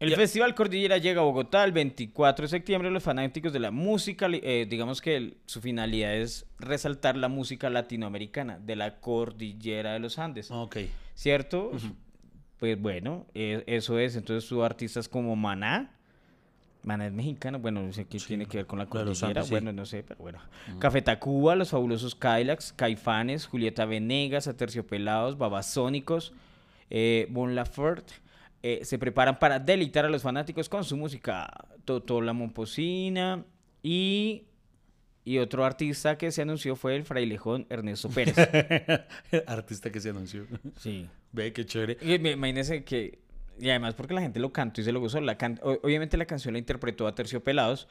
El 0.03 0.15
Festival 0.15 0.53
Cordillera 0.55 0.97
llega 0.97 1.21
a 1.21 1.23
Bogotá 1.23 1.63
el 1.63 1.71
24 1.71 2.43
de 2.43 2.49
septiembre. 2.49 2.91
Los 2.91 3.03
fanáticos 3.03 3.53
de 3.53 3.59
la 3.59 3.71
música, 3.71 4.27
eh, 4.31 4.65
digamos 4.69 5.01
que 5.01 5.15
el- 5.15 5.37
su 5.45 5.61
finalidad 5.61 6.13
es 6.15 6.45
resaltar 6.59 7.15
la 7.17 7.27
música 7.29 7.69
latinoamericana 7.69 8.59
de 8.59 8.75
la 8.75 8.99
Cordillera 8.99 9.93
de 9.93 9.99
los 9.99 10.19
Andes. 10.19 10.51
Ok. 10.51 10.77
¿Cierto? 11.15 11.71
Pues 12.59 12.79
bueno, 12.79 13.25
eh, 13.33 13.63
eso 13.67 13.99
es. 13.99 14.15
Entonces 14.15 14.47
tuvo 14.49 14.63
artistas 14.63 15.07
como 15.09 15.35
Maná. 15.35 15.91
Maná 16.83 17.07
es 17.07 17.13
mexicano, 17.13 17.59
bueno, 17.59 17.81
no 17.81 17.93
sé 17.93 18.03
qué 18.05 18.17
tiene 18.17 18.45
que 18.45 18.57
ver 18.57 18.65
con 18.65 18.77
la 18.77 18.87
cordillera, 18.87 19.27
Andes, 19.27 19.45
sí. 19.45 19.51
bueno, 19.51 19.71
no 19.71 19.85
sé, 19.85 20.03
pero 20.03 20.19
bueno. 20.19 20.39
Café 20.79 21.01
Tacuba, 21.01 21.55
Los 21.55 21.69
Fabulosos 21.69 22.13
Kylax, 22.13 22.73
Caifanes, 22.73 23.45
Julieta 23.47 23.85
Venegas, 23.85 24.49
Aterciopelados, 24.49 25.37
Babasónicos, 25.37 26.33
eh, 26.89 27.27
Bon 27.29 27.55
Laferte, 27.55 28.13
eh, 28.63 28.79
se 28.83 28.97
preparan 28.97 29.37
para 29.39 29.59
deleitar 29.59 30.05
a 30.05 30.09
los 30.09 30.23
fanáticos 30.23 30.69
con 30.69 30.83
su 30.83 30.97
música. 30.97 31.51
Totó 31.85 32.21
la 32.21 32.33
Momposina 32.33 33.45
y, 33.83 34.45
y 35.25 35.37
otro 35.39 35.65
artista 35.65 36.17
que 36.17 36.31
se 36.31 36.41
anunció 36.41 36.75
fue 36.75 36.95
el 36.95 37.03
frailejón 37.03 37.67
Ernesto 37.69 38.09
Pérez. 38.09 38.35
Artista 39.47 39.91
que 39.91 39.99
se 39.99 40.09
anunció. 40.09 40.47
sí. 40.77 41.07
Ve, 41.31 41.51
qué 41.51 41.65
chévere. 41.65 41.97
Y 42.01 42.19
me- 42.19 42.31
Imagínense 42.31 42.83
que. 42.83 43.19
Y 43.59 43.69
además 43.69 43.93
porque 43.95 44.13
la 44.13 44.21
gente 44.21 44.39
lo 44.39 44.51
cantó 44.53 44.81
y 44.81 44.83
se 44.83 44.91
lo 44.91 44.99
gozó. 44.99 45.19
La 45.21 45.37
can- 45.37 45.59
o- 45.63 45.79
Obviamente 45.83 46.15
la 46.17 46.25
canción 46.25 46.53
la 46.53 46.59
interpretó 46.59 47.05
a 47.07 47.15
Terciopelados, 47.15 47.87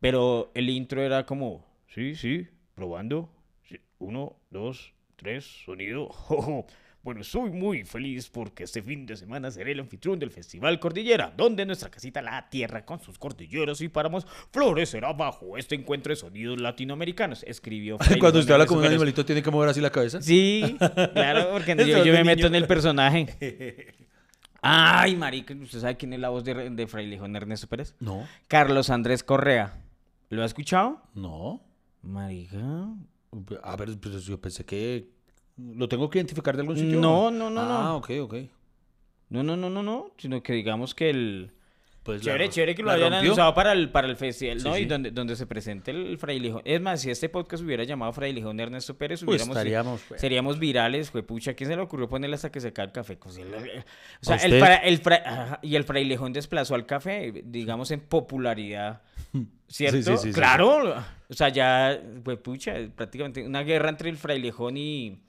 pero 0.00 0.50
el 0.54 0.68
intro 0.70 1.02
era 1.02 1.24
como. 1.26 1.66
Sí, 1.88 2.14
sí, 2.14 2.46
probando. 2.74 3.30
Sí, 3.68 3.76
Uno, 3.98 4.36
dos, 4.50 4.92
tres, 5.16 5.44
sonido. 5.64 6.08
Bueno, 7.02 7.22
estoy 7.22 7.50
muy 7.50 7.84
feliz 7.84 8.28
porque 8.28 8.64
este 8.64 8.82
fin 8.82 9.06
de 9.06 9.16
semana 9.16 9.50
seré 9.50 9.72
el 9.72 9.80
anfitrión 9.80 10.18
del 10.18 10.30
Festival 10.30 10.78
Cordillera, 10.78 11.32
donde 11.34 11.64
nuestra 11.64 11.90
casita 11.90 12.20
La 12.20 12.48
Tierra 12.50 12.84
con 12.84 13.00
sus 13.00 13.18
cordilleras 13.18 13.80
y 13.80 13.88
páramos 13.88 14.26
florecerá 14.52 15.12
bajo 15.14 15.56
este 15.56 15.74
encuentro 15.74 16.10
de 16.10 16.16
sonidos 16.16 16.60
latinoamericanos, 16.60 17.42
escribió 17.44 17.96
Cuando 18.20 18.40
usted 18.40 18.52
habla 18.52 18.66
como 18.66 18.80
un 18.80 18.86
animalito, 18.86 19.24
tiene 19.24 19.42
que 19.42 19.50
mover 19.50 19.70
así 19.70 19.80
la 19.80 19.90
cabeza. 19.90 20.20
Sí, 20.20 20.76
claro, 21.14 21.50
porque 21.52 21.74
yo, 21.86 22.12
me 22.12 22.24
meto 22.24 22.46
en 22.46 22.54
el 22.54 22.66
personaje. 22.66 23.94
Ay, 24.62 25.16
marica, 25.16 25.54
¿usted 25.54 25.80
sabe 25.80 25.96
quién 25.96 26.12
es 26.12 26.20
la 26.20 26.28
voz 26.28 26.44
de, 26.44 26.68
de 26.68 26.86
Frailejón 26.86 27.34
Ernesto 27.34 27.66
Pérez? 27.66 27.94
No, 27.98 28.28
Carlos 28.46 28.90
Andrés 28.90 29.22
Correa. 29.22 29.82
¿Lo 30.28 30.42
ha 30.42 30.46
escuchado? 30.46 31.02
no. 31.14 31.62
Marica. 32.02 32.88
A 33.62 33.76
ver, 33.76 33.98
pues 33.98 34.24
yo 34.24 34.40
pensé 34.40 34.64
que. 34.64 35.08
¿Lo 35.76 35.88
tengo 35.88 36.08
que 36.10 36.18
identificar 36.18 36.56
de 36.56 36.62
algún 36.62 36.76
sitio? 36.76 37.00
No, 37.00 37.30
no, 37.30 37.50
no, 37.50 37.60
Ah, 37.60 37.82
no. 37.84 37.96
ok, 37.96 38.10
ok. 38.22 38.34
No, 39.30 39.42
no, 39.42 39.56
no, 39.56 39.70
no, 39.70 39.82
no. 39.82 40.10
Sino 40.18 40.42
que 40.42 40.52
digamos 40.54 40.94
que 40.94 41.10
el. 41.10 41.52
Pues 42.02 42.22
Chévere, 42.22 42.48
chévere 42.48 42.74
que 42.74 42.82
lo 42.82 42.90
hayan 42.90 43.12
anunciado 43.12 43.52
para 43.54 43.72
el, 43.72 43.90
para 43.90 44.08
el 44.08 44.16
festival, 44.16 44.58
Sí, 44.58 44.66
¿no? 44.66 44.76
Y 44.78 44.86
donde, 44.86 45.10
donde 45.10 45.36
se 45.36 45.46
presente 45.46 45.90
el 45.90 46.16
Frailejón. 46.16 46.62
Es 46.64 46.80
más, 46.80 47.02
si 47.02 47.10
este 47.10 47.28
podcast 47.28 47.62
hubiera 47.62 47.84
llamado 47.84 48.10
Frailejón 48.14 48.58
Ernesto 48.58 48.96
Pérez, 48.96 49.20
Pues 49.22 49.28
hubiéramos, 49.42 49.56
estaríamos, 49.58 50.00
pues. 50.08 50.18
seríamos 50.18 50.58
virales, 50.58 51.10
fue 51.10 51.22
pucha. 51.22 51.52
¿Quién 51.52 51.68
se 51.68 51.76
le 51.76 51.82
ocurrió 51.82 52.08
ponerle 52.08 52.36
hasta 52.36 52.50
que 52.50 52.58
se 52.62 52.72
cae 52.72 52.86
el 52.86 52.92
café? 52.92 53.16
Pues, 53.18 53.36
o 53.38 53.42
sea, 54.22 54.36
¿A 54.36 54.38
el, 54.44 54.58
fra- 54.58 54.76
el 54.76 54.98
fra- 54.98 55.22
ajá, 55.26 55.58
y 55.62 55.76
el 55.76 55.84
Frailejón 55.84 56.32
desplazó 56.32 56.74
al 56.74 56.86
café, 56.86 57.42
digamos, 57.44 57.90
en 57.90 58.00
popularidad. 58.00 59.02
¿Cierto? 59.68 59.98
Sí, 59.98 60.02
sí, 60.02 60.16
sí, 60.16 60.28
sí, 60.28 60.32
claro. 60.32 60.94
O 61.28 61.34
sea, 61.34 61.50
ya, 61.50 62.00
pues 62.24 62.38
pucha, 62.38 62.76
prácticamente 62.96 63.46
una 63.46 63.62
guerra 63.62 63.90
entre 63.90 64.08
el 64.08 64.16
Frailejón 64.16 64.78
y. 64.78 65.20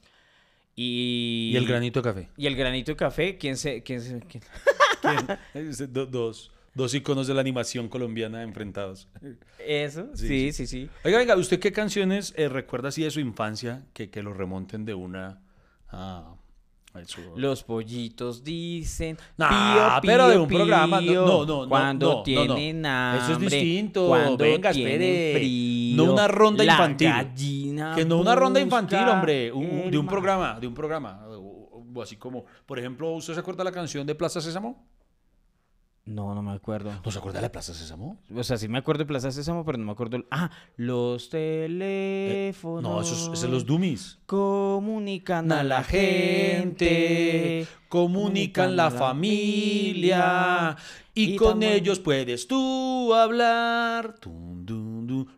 Y, 0.76 1.52
Y 1.54 1.58
el 1.58 1.68
granito 1.68 2.02
de 2.02 2.10
café. 2.10 2.30
Y 2.38 2.48
el 2.48 2.56
granito 2.56 2.92
de 2.92 2.96
café, 2.96 3.38
¿quién 3.38 3.58
se.? 3.58 3.84
Quién 3.84 4.02
se 4.02 4.20
quién- 4.22 4.44
Es 5.54 5.92
do- 5.92 6.06
dos, 6.06 6.52
dos 6.74 6.94
iconos 6.94 7.28
de 7.28 7.34
la 7.34 7.42
animación 7.42 7.88
colombiana 7.90 8.44
enfrentados. 8.44 9.08
Eso, 9.60 10.08
Sí, 10.16 10.28
sí, 10.28 10.52
sí, 10.54 10.68
sí. 10.68 10.90
Oiga, 11.04 11.18
venga, 11.18 11.36
¿usted 11.36 11.60
qué 11.60 11.72
canciones 11.72 12.34
eh, 12.38 12.48
recuerda 12.50 12.90
así 12.90 13.04
de 13.04 13.12
su 13.12 13.20
infancia 13.20 13.84
que, 13.94 14.10
que 14.10 14.22
lo 14.24 14.34
remonten 14.34 14.86
de 14.86 14.94
una 14.94 15.42
a, 15.90 16.36
Los 17.36 17.64
pollitos 17.64 18.44
dicen. 18.44 19.18
Nah, 19.38 20.00
pío, 20.02 20.10
pero 20.12 20.28
de 20.28 20.34
pío, 20.34 20.44
un 20.44 20.48
programa. 20.50 21.00
pío, 21.00 21.26
No, 21.26 21.46
no, 21.46 21.64
no. 21.64 21.70
Cuando 21.70 22.08
no, 22.08 22.14
no, 22.14 22.18
no. 22.18 22.56
tienen 22.56 22.86
hambre. 22.86 23.24
Eso 23.24 23.34
es 23.34 23.40
distinto. 23.40 24.08
Cuando 24.08 24.38
Venga, 24.38 24.72
tienen 24.72 25.02
espere. 25.02 25.40
frío, 25.40 25.96
no 25.98 26.14
una 26.14 26.28
ronda 26.28 26.64
la 26.64 26.74
infantil. 26.74 27.08
gallina 27.10 27.32
Que 27.96 28.06
no 28.06 28.18
una 28.18 28.36
ronda 28.36 28.60
infantil, 28.60 29.00
hombre. 29.00 29.52
un- 29.52 29.92
de 29.92 29.98
un 29.98 30.08
programa, 30.08 30.60
de 30.60 30.68
un 30.68 30.74
programa. 30.74 31.26
O- 31.28 31.84
o 31.94 32.02
así 32.02 32.16
como, 32.16 32.46
por 32.66 32.80
ejemplo, 32.80 33.12
¿usted 33.12 33.34
se 33.34 33.40
acuerda 33.42 33.64
de 33.64 33.70
la 33.70 33.74
canción 33.74 34.08
de 34.08 34.16
Plaza 34.16 34.40
Sésamo? 34.42 34.86
No, 36.04 36.34
no 36.34 36.42
me 36.42 36.52
acuerdo. 36.52 36.92
¿No 37.06 37.12
se 37.12 37.20
acuerda 37.20 37.38
de 37.40 37.44
la 37.44 37.52
Plaza 37.52 37.74
Sésamo? 37.76 38.18
O 38.36 38.44
sea, 38.44 38.58
sí 38.58 38.68
me 38.68 38.80
acuerdo 38.80 39.00
de 39.00 39.06
Plaza 39.06 39.30
Sésamo, 39.32 39.64
pero 39.64 39.78
no 39.78 39.86
me 39.86 39.92
acuerdo. 39.92 40.18
el- 40.18 40.26
Ah, 40.32 40.50
los 40.76 41.30
teléfonos. 41.30 42.82
No, 42.82 43.02
esos, 43.02 43.20
esos 43.24 43.40
son 43.40 43.52
los 43.52 43.66
Dummies. 43.68 44.18
Comunican 44.26 45.52
a 45.52 45.64
la 45.64 45.84
gente, 45.84 47.68
comunican 47.88 48.76
la 48.76 48.90
familia 48.90 50.76
y, 51.14 51.34
Y 51.34 51.36
con 51.36 51.62
ellos 51.62 52.00
puedes 52.00 52.48
tú 52.48 53.14
hablar. 53.14 54.16
Dun, 54.22 54.66
dun. 54.66 54.91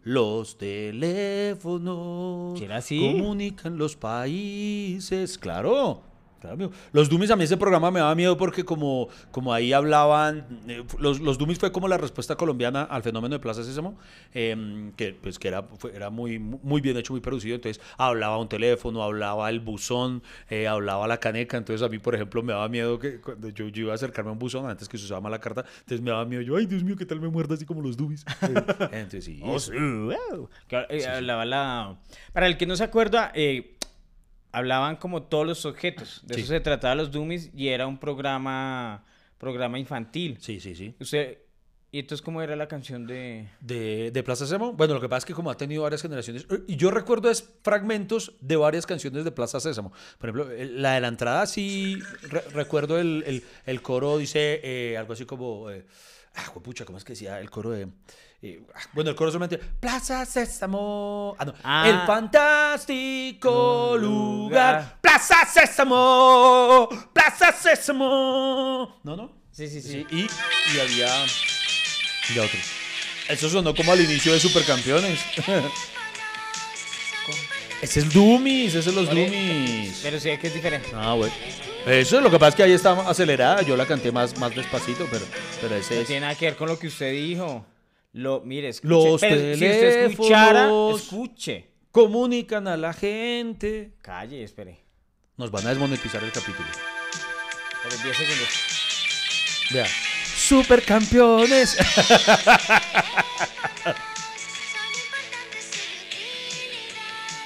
Los 0.04 0.58
teléfonos 0.58 2.60
¿Será 2.60 2.78
así? 2.78 3.00
comunican 3.00 3.78
los 3.78 3.96
países, 3.96 5.38
claro. 5.38 6.02
Claro. 6.44 6.72
Los 6.92 7.10
Dummies 7.10 7.32
a 7.32 7.36
mí 7.36 7.44
ese 7.46 7.58
programa 7.58 7.90
me 7.90 8.00
daba 8.00 8.14
miedo 8.16 8.38
porque 8.38 8.64
como, 8.66 9.08
como 9.32 9.54
ahí 9.54 9.72
hablaban, 9.74 10.46
eh, 10.68 10.84
los, 11.00 11.20
los 11.22 11.38
Dummies 11.38 11.58
fue 11.58 11.72
como 11.72 11.88
la 11.88 11.98
respuesta 11.98 12.36
colombiana 12.36 12.84
al 12.84 13.02
fenómeno 13.02 13.34
de 13.36 13.40
Plaza 13.40 13.64
Sésamo, 13.64 13.98
em, 14.34 14.92
que 14.94 15.14
pues 15.14 15.40
que 15.40 15.48
era, 15.48 15.64
fue- 15.64 15.96
era 15.96 16.10
muy, 16.10 16.38
muy 16.40 16.82
bien 16.82 16.98
hecho, 16.98 17.14
muy 17.14 17.22
producido, 17.22 17.56
entonces 17.56 17.82
hablaba 17.98 18.38
un 18.38 18.50
teléfono, 18.50 19.02
hablaba 19.04 19.50
el 19.50 19.60
buzón, 19.62 20.22
eh, 20.50 20.68
hablaba 20.68 21.08
la 21.08 21.20
caneca, 21.20 21.58
entonces 21.58 21.82
a 21.86 21.90
mí 21.90 21.98
por 22.00 22.14
ejemplo 22.16 22.44
me 22.44 22.52
daba 22.54 22.68
miedo 22.70 23.00
que 23.00 23.22
cuando 23.22 23.50
yo, 23.50 23.68
yo 23.70 23.84
iba 23.84 23.92
a 23.94 23.96
acercarme 23.96 24.30
a 24.30 24.34
un 24.34 24.40
buzón 24.40 24.70
antes 24.70 24.90
que 24.90 24.98
se 24.98 25.06
usaba 25.06 25.22
mala 25.22 25.40
carta, 25.40 25.64
entonces 25.80 26.02
me 26.02 26.12
daba 26.12 26.26
miedo, 26.26 26.42
yo, 26.42 26.58
ay 26.58 26.66
Dios 26.66 26.84
mío, 26.84 26.96
¿qué 26.98 27.06
tal 27.06 27.20
me 27.22 27.30
muerda 27.30 27.56
así 27.56 27.66
como 27.66 27.82
los 27.82 27.96
Dummies? 27.98 28.26
Entonces 28.92 29.24
sí, 29.26 29.40
Oh, 29.44 29.60
sí, 29.60 29.72
wow. 29.72 30.50
Eh, 30.90 31.22
la... 31.22 31.98
Para 32.34 32.48
el 32.48 32.58
que 32.58 32.66
no 32.66 32.76
se 32.76 32.84
acuerda, 32.84 33.32
eh, 33.34 33.76
hablaban 34.54 34.96
como 34.96 35.24
todos 35.24 35.46
los 35.46 35.66
objetos. 35.66 36.22
De 36.26 36.36
Sí. 36.36 36.42
eso 36.42 36.54
se 36.54 36.60
trataba 36.62 36.96
los 36.96 37.12
Dummies 37.12 37.50
y 37.54 37.68
era 37.68 37.86
un 37.88 37.98
programa 37.98 39.04
programa 39.38 39.78
infantil. 39.78 40.38
Sí, 40.40 40.62
sí, 40.62 40.74
sí. 40.74 40.96
Usted, 41.02 41.40
¿y 41.92 42.00
entonces 42.00 42.22
cómo 42.24 42.42
era 42.42 42.56
la 42.56 42.70
canción 42.70 43.06
de...? 43.06 43.50
De, 43.60 44.10
de 44.12 44.24
Plaza 44.24 44.46
Sésamo. 44.46 44.72
Bueno, 44.72 44.94
lo 44.94 45.02
que 45.02 45.10
pasa 45.10 45.18
es 45.18 45.26
que 45.26 45.34
como 45.34 45.52
ha 45.52 45.58
tenido 45.58 45.84
varias 45.84 46.02
generaciones, 46.02 46.48
eh, 46.50 46.64
y 46.68 46.78
yo 46.78 46.92
recuerdo 46.92 47.30
es 47.30 47.54
fragmentos 47.62 48.34
de 48.40 48.56
varias 48.56 48.86
canciones 48.86 49.26
de 49.26 49.32
Plaza 49.32 49.60
Sésamo. 49.60 49.92
Por 50.18 50.30
ejemplo, 50.30 50.50
el- 50.50 50.82
la 50.82 50.94
de 50.94 51.02
la 51.02 51.10
entrada 51.10 51.46
sí 51.46 51.98
re- 52.30 52.44
recuerdo 52.54 52.98
el, 53.00 53.24
el- 53.28 53.44
el 53.66 53.82
coro 53.82 54.18
dice 54.18 54.62
eh, 54.64 54.98
algo 54.98 55.12
así 55.12 55.26
como, 55.26 55.70
eh, 55.70 55.86
ah, 56.36 56.54
pucha, 56.64 56.86
¿cómo 56.86 56.98
es 56.98 57.04
que 57.04 57.12
decía 57.14 57.42
el 57.42 57.50
coro 57.50 57.72
de... 57.72 57.82
eh, 57.82 57.88
ah, 58.76 58.80
bueno, 58.94 59.10
el 59.12 59.16
coro 59.16 59.32
solamente 59.32 59.58
Plaza 59.58 60.26
Sésamo. 60.26 61.36
Ah, 61.40 61.46
no. 61.46 61.54
Ah. 61.64 61.90
El 61.90 62.08
fantástico 62.08 63.96
lugar. 63.98 64.76
Lugar. 64.84 64.98
Plaza 65.02 65.46
Sésamo. 65.46 66.90
Plaza 67.14 67.52
Sésamo. 67.54 69.00
No, 69.04 69.16
no. 69.16 69.32
Sí, 69.52 69.68
sí, 69.70 69.82
Sí, 69.82 70.06
y, 70.10 70.22
y 70.22 70.80
había 70.80 71.08
de 72.34 72.40
otro. 72.40 72.60
Eso 73.30 73.50
sonó 73.50 73.74
como 73.76 73.92
al 73.92 74.02
inicio 74.02 74.34
de 74.34 74.40
Supercampeones. 74.40 75.20
ese 77.82 78.00
es 78.00 78.14
Doomies, 78.14 78.76
ese 78.76 78.90
es 78.90 78.96
los 78.96 79.10
Oye, 79.10 79.26
Doomies. 79.28 80.00
Pero 80.04 80.20
sí, 80.20 80.38
que 80.38 80.48
es 80.48 80.54
diferente. 80.54 80.90
Ah, 80.96 81.14
bueno. 81.14 81.34
Eso 81.86 82.18
es 82.18 82.24
lo 82.24 82.32
que 82.32 82.40
pasa 82.40 82.50
es 82.50 82.56
que 82.56 82.64
ahí 82.64 82.72
está 82.72 82.94
acelerada. 83.10 83.62
Yo 83.62 83.76
la 83.76 83.86
canté 83.86 84.12
más, 84.12 84.38
más 84.40 84.56
despacito, 84.56 85.06
pero, 85.12 85.26
pero 85.62 85.76
ese 85.76 85.96
No 85.96 86.02
es. 86.02 86.08
tiene 86.08 86.22
nada 86.22 86.36
que 86.36 86.46
ver 86.46 86.56
con 86.56 86.68
lo 86.70 86.80
que 86.80 86.88
usted 86.88 87.12
dijo. 87.12 87.66
Lo, 88.14 88.42
mire, 88.42 88.70
escuche. 88.70 88.94
Los 88.94 89.22
pero 89.22 89.56
si 89.56 89.66
escuchara, 89.66 90.66
teléfonos. 90.68 91.02
escuche. 91.02 91.70
Comunican 91.92 92.68
a 92.68 92.78
la 92.78 92.94
gente. 92.94 93.94
Calle, 94.02 94.44
espere. 94.44 94.84
Nos 95.38 95.50
van 95.50 95.66
a 95.66 95.70
desmonetizar 95.70 96.24
el 96.24 96.32
capítulo. 96.32 96.68
Pero 97.82 97.96
10 98.04 98.16
segundos. 98.16 98.50
Vea. 99.72 99.88
Supercampeones. 99.88 101.76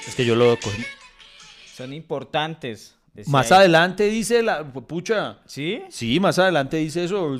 es 0.06 0.14
que 0.14 0.26
yo 0.26 0.34
lo 0.34 0.58
cogí. 0.60 0.84
Son 1.74 1.94
importantes. 1.94 2.97
Decía 3.18 3.32
Más 3.32 3.50
él. 3.50 3.56
adelante 3.58 4.08
dice 4.08 4.42
la. 4.42 4.64
Pucha. 4.72 5.38
¿Sí? 5.46 5.82
Sí, 5.90 6.18
más 6.20 6.38
adelante 6.38 6.76
dice 6.78 7.04
eso. 7.04 7.36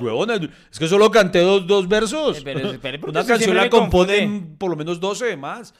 Huevones. 0.00 0.40
Es 0.70 0.78
que 0.78 0.86
solo 0.88 1.10
canté 1.10 1.40
dos, 1.40 1.66
dos 1.66 1.88
versos. 1.88 2.38
Eh, 2.38 2.42
pero 2.44 2.78
porque 3.00 3.10
Una 3.10 3.24
canción 3.26 3.56
la 3.56 3.68
componen 3.70 4.56
por 4.58 4.70
lo 4.70 4.76
menos 4.76 5.00
12 5.00 5.36
más. 5.36 5.74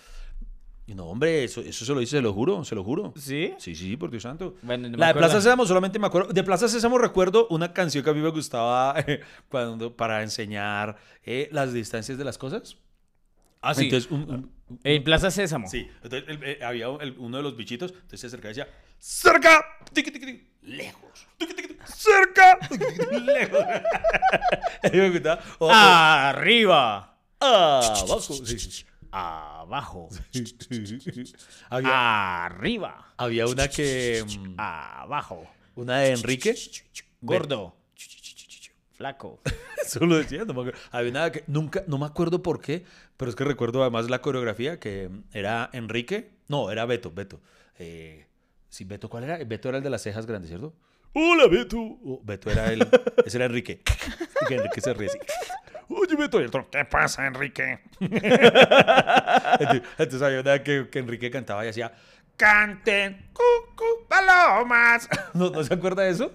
Y 0.84 0.94
no, 0.94 1.06
hombre, 1.06 1.44
eso, 1.44 1.60
eso 1.60 1.84
se 1.84 1.94
lo 1.94 2.00
dice, 2.00 2.16
se 2.16 2.22
lo 2.22 2.32
juro, 2.32 2.64
se 2.64 2.74
lo 2.74 2.82
juro. 2.82 3.14
¿Sí? 3.16 3.52
Sí, 3.58 3.74
sí, 3.76 3.96
por 3.96 4.10
Dios 4.10 4.24
santo. 4.24 4.56
Bueno, 4.62 4.88
no 4.88 4.96
la 4.96 5.08
de. 5.08 5.14
Plaza 5.14 5.40
Sésamo 5.40 5.64
solamente 5.64 5.98
me 5.98 6.08
acuerdo. 6.08 6.32
De 6.32 6.42
Plaza 6.42 6.68
Sésamo 6.68 6.98
recuerdo 6.98 7.46
una 7.50 7.72
canción 7.72 8.02
que 8.02 8.10
a 8.10 8.12
mí 8.12 8.20
me 8.20 8.30
gustaba 8.30 8.94
eh, 9.06 9.20
cuando, 9.48 9.96
para 9.96 10.22
enseñar 10.22 10.96
eh, 11.24 11.48
las 11.52 11.72
distancias 11.72 12.18
de 12.18 12.24
las 12.24 12.36
cosas. 12.36 12.76
Ah, 13.60 13.74
sí. 13.74 13.84
Entonces, 13.84 14.10
un- 14.10 14.22
un- 14.28 14.50
En 14.82 15.04
Plaza 15.04 15.30
Sésamo. 15.30 15.68
Sí, 15.68 15.86
entonces 16.02 16.24
el- 16.28 16.42
eh, 16.42 16.58
había 16.64 16.88
un- 16.88 17.00
el- 17.00 17.14
uno 17.16 17.36
de 17.36 17.42
los 17.44 17.56
bichitos, 17.56 17.92
entonces 17.92 18.20
se 18.20 18.26
acercaba 18.26 18.50
y 18.52 18.56
decía, 18.56 18.68
cerca, 19.06 19.64
tiqui, 19.92 20.10
tiqui, 20.12 20.26
tiqui, 20.26 20.48
lejos, 20.62 21.26
cerca, 21.86 22.58
lejos. 23.10 23.58
A 24.84 24.88
mí 24.92 24.98
me 24.98 25.10
gustaba. 25.10 25.42
O- 25.58 25.66
o- 25.66 25.70
Arriba. 25.72 27.18
abajo. 27.40 28.20
Sí, 28.20 28.46
sí, 28.46 28.70
sí. 28.70 28.84
Abajo. 29.10 30.08
Había, 31.68 32.44
Arriba. 32.46 33.12
había 33.16 33.46
una 33.46 33.66
que, 33.68 34.24
mm, 34.24 34.54
Abajo. 34.56 35.50
una 35.74 35.98
de 35.98 36.12
Enrique, 36.12 36.54
Gordo. 37.20 37.76
Flaco. 38.92 39.40
eso 39.84 40.06
lo 40.06 40.16
decía, 40.16 40.44
no 40.44 40.54
me 40.54 40.60
acuerdo. 40.60 40.78
Había 40.92 41.10
una 41.10 41.32
que 41.32 41.42
nunca, 41.48 41.82
no 41.88 41.98
me 41.98 42.06
acuerdo 42.06 42.40
por 42.42 42.60
qué, 42.60 42.84
pero 43.16 43.30
es 43.30 43.34
que 43.36 43.42
recuerdo 43.44 43.82
además 43.82 44.08
la 44.08 44.20
coreografía 44.22 44.78
que 44.78 45.10
era 45.32 45.68
Enrique, 45.72 46.30
no, 46.46 46.70
era 46.70 46.84
Beto, 46.86 47.10
Beto. 47.10 47.40
Eh, 47.78 48.26
sí, 48.72 48.84
Beto, 48.84 49.10
¿cuál 49.10 49.24
era? 49.24 49.36
Beto 49.44 49.68
era 49.68 49.78
el 49.78 49.84
de 49.84 49.90
las 49.90 50.00
cejas 50.02 50.24
grandes, 50.24 50.48
¿cierto? 50.48 50.74
Hola, 51.12 51.46
Beto. 51.46 51.76
Oh, 51.78 52.20
Beto 52.24 52.50
era 52.50 52.72
el, 52.72 52.88
ese 53.26 53.36
era 53.36 53.44
Enrique. 53.44 53.82
Que 54.48 54.54
Enrique 54.54 54.80
se 54.80 54.94
ríe 54.94 55.08
así. 55.08 55.18
Oye, 55.90 56.16
Beto, 56.16 56.38
y 56.38 56.44
el 56.44 56.48
otro, 56.48 56.68
¿qué 56.70 56.84
pasa, 56.86 57.26
Enrique? 57.26 57.80
entonces, 58.00 59.82
entonces 59.98 60.22
había 60.22 60.40
una 60.40 60.62
que, 60.62 60.88
que 60.90 60.98
Enrique 61.00 61.30
cantaba 61.30 61.64
y 61.66 61.68
hacía, 61.68 61.92
canten, 62.36 63.26
cucu, 63.34 64.08
palomas. 64.08 65.06
¿No, 65.34 65.50
¿No 65.50 65.62
se 65.62 65.74
acuerda 65.74 66.02
de 66.04 66.10
eso? 66.10 66.32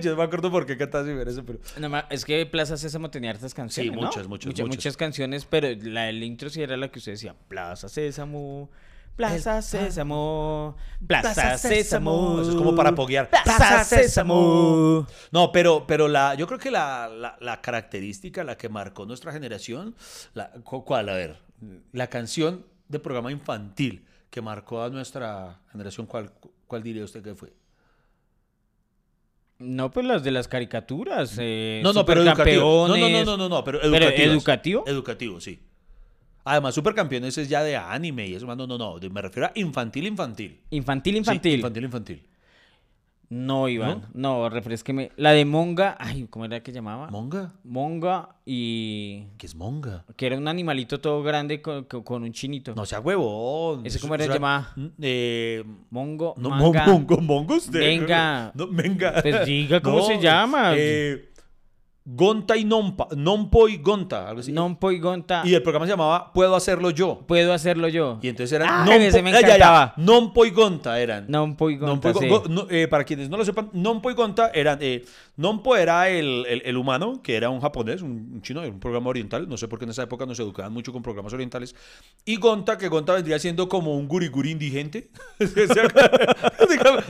Yo 0.00 0.10
no 0.12 0.16
me 0.16 0.22
acuerdo 0.22 0.50
por 0.50 0.64
qué 0.66 0.76
cantaba 0.76 1.04
así, 1.04 1.12
pero 1.16 1.30
eso, 1.30 1.44
pero... 1.44 1.58
No, 1.78 2.02
es 2.10 2.24
que 2.24 2.44
Plaza 2.46 2.76
Sésamo 2.78 3.10
tenía 3.10 3.30
hartas 3.30 3.52
canciones. 3.54 3.92
Sí, 3.92 3.96
muchas, 3.96 4.26
Muchas, 4.26 4.46
muchas. 4.48 4.66
muchas 4.68 4.96
canciones, 4.96 5.44
pero 5.44 5.68
la 5.82 6.04
del 6.04 6.22
intro 6.22 6.48
sí 6.50 6.62
era 6.62 6.76
la 6.76 6.90
que 6.90 6.98
usted 6.98 7.12
decía: 7.12 7.34
Plaza 7.48 7.88
Sésamo, 7.88 8.70
Plaza 9.18 9.60
Sésamo, 9.62 10.76
Plaza 11.06 11.34
Plaza 11.34 11.58
Sésamo. 11.58 11.74
Sésamo. 11.74 12.40
Eso 12.40 12.50
es 12.52 12.56
como 12.56 12.74
para 12.74 12.94
poguear. 12.94 13.28
Plaza 13.28 13.44
Plaza 13.44 13.84
Sésamo. 13.84 15.06
No, 15.32 15.52
pero, 15.52 15.86
pero 15.86 16.08
la, 16.08 16.34
yo 16.36 16.46
creo 16.46 16.58
que 16.58 16.70
la, 16.70 17.08
la, 17.08 17.36
la 17.40 17.60
característica, 17.60 18.44
la 18.44 18.56
que 18.56 18.68
marcó 18.68 19.04
nuestra 19.06 19.32
generación, 19.32 19.94
la, 20.34 20.50
cu- 20.64 20.84
¿cuál? 20.84 21.08
A 21.10 21.14
ver, 21.14 21.36
la 21.92 22.06
canción 22.06 22.64
de 22.88 22.98
programa 23.00 23.30
infantil 23.32 24.06
que 24.30 24.40
marcó 24.40 24.82
a 24.82 24.88
nuestra 24.88 25.60
generación, 25.72 26.06
¿cuál, 26.06 26.32
cuál 26.66 26.82
diría 26.82 27.04
usted 27.04 27.22
que 27.22 27.34
fue? 27.34 27.52
No, 29.58 29.90
pues 29.90 30.06
las 30.06 30.22
de 30.22 30.30
las 30.30 30.46
caricaturas. 30.46 31.34
Eh, 31.38 31.80
No, 31.82 31.92
no, 31.92 32.04
pero 32.06 32.22
educativo. 32.22 32.86
No, 32.86 32.96
no, 32.96 33.08
no, 33.08 33.24
no, 33.24 33.36
no, 33.36 33.48
no, 33.48 33.64
pero 33.64 33.80
¿Pero 33.80 33.96
educativas. 33.96 34.30
educativo? 34.32 34.84
Educativo, 34.86 35.40
sí. 35.40 35.58
Además, 36.50 36.74
Supercampeones 36.74 37.36
es 37.38 37.48
ya 37.48 37.62
de 37.62 37.76
anime 37.76 38.26
y 38.28 38.34
eso, 38.34 38.46
no, 38.46 38.66
no, 38.66 38.78
no, 38.78 38.96
me 39.10 39.22
refiero 39.22 39.46
a 39.48 39.52
infantil, 39.54 40.06
infantil. 40.06 40.60
Infantil, 40.70 41.12
Sí, 41.14 41.18
infantil. 41.18 41.54
infantil, 41.56 41.84
infantil. 41.84 42.22
No, 43.30 43.68
Iván. 43.68 44.06
No, 44.14 44.48
refresqueme. 44.48 45.12
La 45.16 45.32
de 45.32 45.44
Monga. 45.44 45.96
Ay, 46.00 46.26
¿cómo 46.30 46.46
era 46.46 46.62
que 46.62 46.72
llamaba? 46.72 47.08
¿Monga? 47.10 47.52
Monga 47.62 48.30
y. 48.46 49.24
¿Qué 49.36 49.44
es 49.44 49.54
monga? 49.54 50.06
Que 50.16 50.28
era 50.28 50.38
un 50.38 50.48
animalito 50.48 50.98
todo 50.98 51.22
grande 51.22 51.60
con, 51.60 51.84
con- 51.84 52.02
con 52.04 52.22
un 52.22 52.32
chinito. 52.32 52.74
No 52.74 52.86
sea 52.86 53.00
huevón. 53.00 53.84
¿Ese 53.84 54.00
cómo 54.00 54.14
era 54.14 54.24
eso 54.24 54.32
llamado? 54.32 54.68
Eh, 55.02 55.62
Mongo. 55.90 56.36
no, 56.38 56.48
manga. 56.48 56.86
mongo, 56.86 57.18
mongo 57.20 57.56
usted. 57.56 57.78
Venga. 57.80 58.50
No, 58.54 58.66
venga. 58.66 59.20
Pues 59.20 59.44
diga 59.44 59.82
cómo 59.82 60.00
se 60.06 60.18
llama. 60.18 60.72
eh, 60.74 61.28
Gonta 62.10 62.56
y 62.56 62.64
Nompa. 62.64 63.06
Nompo 63.14 63.68
y 63.68 63.76
Gonta, 63.76 64.28
algo 64.30 64.40
así. 64.40 64.50
Non 64.50 64.76
poi 64.76 64.98
gonta. 64.98 65.42
Y 65.44 65.52
el 65.52 65.62
programa 65.62 65.84
se 65.84 65.92
llamaba 65.92 66.32
Puedo 66.32 66.56
hacerlo 66.56 66.88
yo. 66.88 67.20
Puedo 67.26 67.52
hacerlo 67.52 67.86
yo. 67.88 68.18
Y 68.22 68.28
entonces 68.28 68.52
eran 68.58 68.88
Ay, 68.88 69.04
ese 69.04 69.20
me 69.22 69.28
ah, 69.30 69.34
ya, 69.34 69.40
ya, 69.40 69.46
encantaba. 69.56 69.94
Nompo 69.98 70.46
y 70.46 70.50
Gonta 70.50 70.98
eran. 70.98 71.26
Nompo 71.28 71.68
gonta. 71.78 72.10
y 72.10 72.14
sí. 72.14 72.28
Go- 72.28 72.44
no, 72.48 72.66
eh, 72.70 72.88
para 72.88 73.04
quienes 73.04 73.28
no 73.28 73.36
lo 73.36 73.44
sepan, 73.44 73.68
Nompo 73.74 74.10
y 74.10 74.14
Gonta 74.14 74.50
eran. 74.54 74.78
eh, 74.80 75.04
Nompo 75.36 75.76
era 75.76 76.08
el, 76.08 76.46
el- 76.46 76.62
el 76.64 76.76
humano, 76.78 77.20
que 77.22 77.36
era 77.36 77.50
un 77.50 77.60
japonés, 77.60 78.00
un, 78.00 78.30
un 78.32 78.40
chino, 78.42 78.62
un 78.62 78.80
programa 78.80 79.10
oriental. 79.10 79.46
No 79.46 79.58
sé 79.58 79.68
por 79.68 79.78
qué 79.78 79.84
en 79.84 79.90
esa 79.90 80.04
época 80.04 80.24
nos 80.24 80.40
educaban 80.40 80.72
mucho 80.72 80.92
con 80.94 81.02
programas 81.02 81.34
orientales. 81.34 81.74
Y 82.24 82.36
Gonta, 82.36 82.78
que 82.78 82.88
Gonta 82.88 83.12
vendría 83.12 83.38
siendo 83.38 83.68
como 83.68 83.94
un 83.94 84.08
guriguri 84.08 84.50
indigente. 84.52 85.10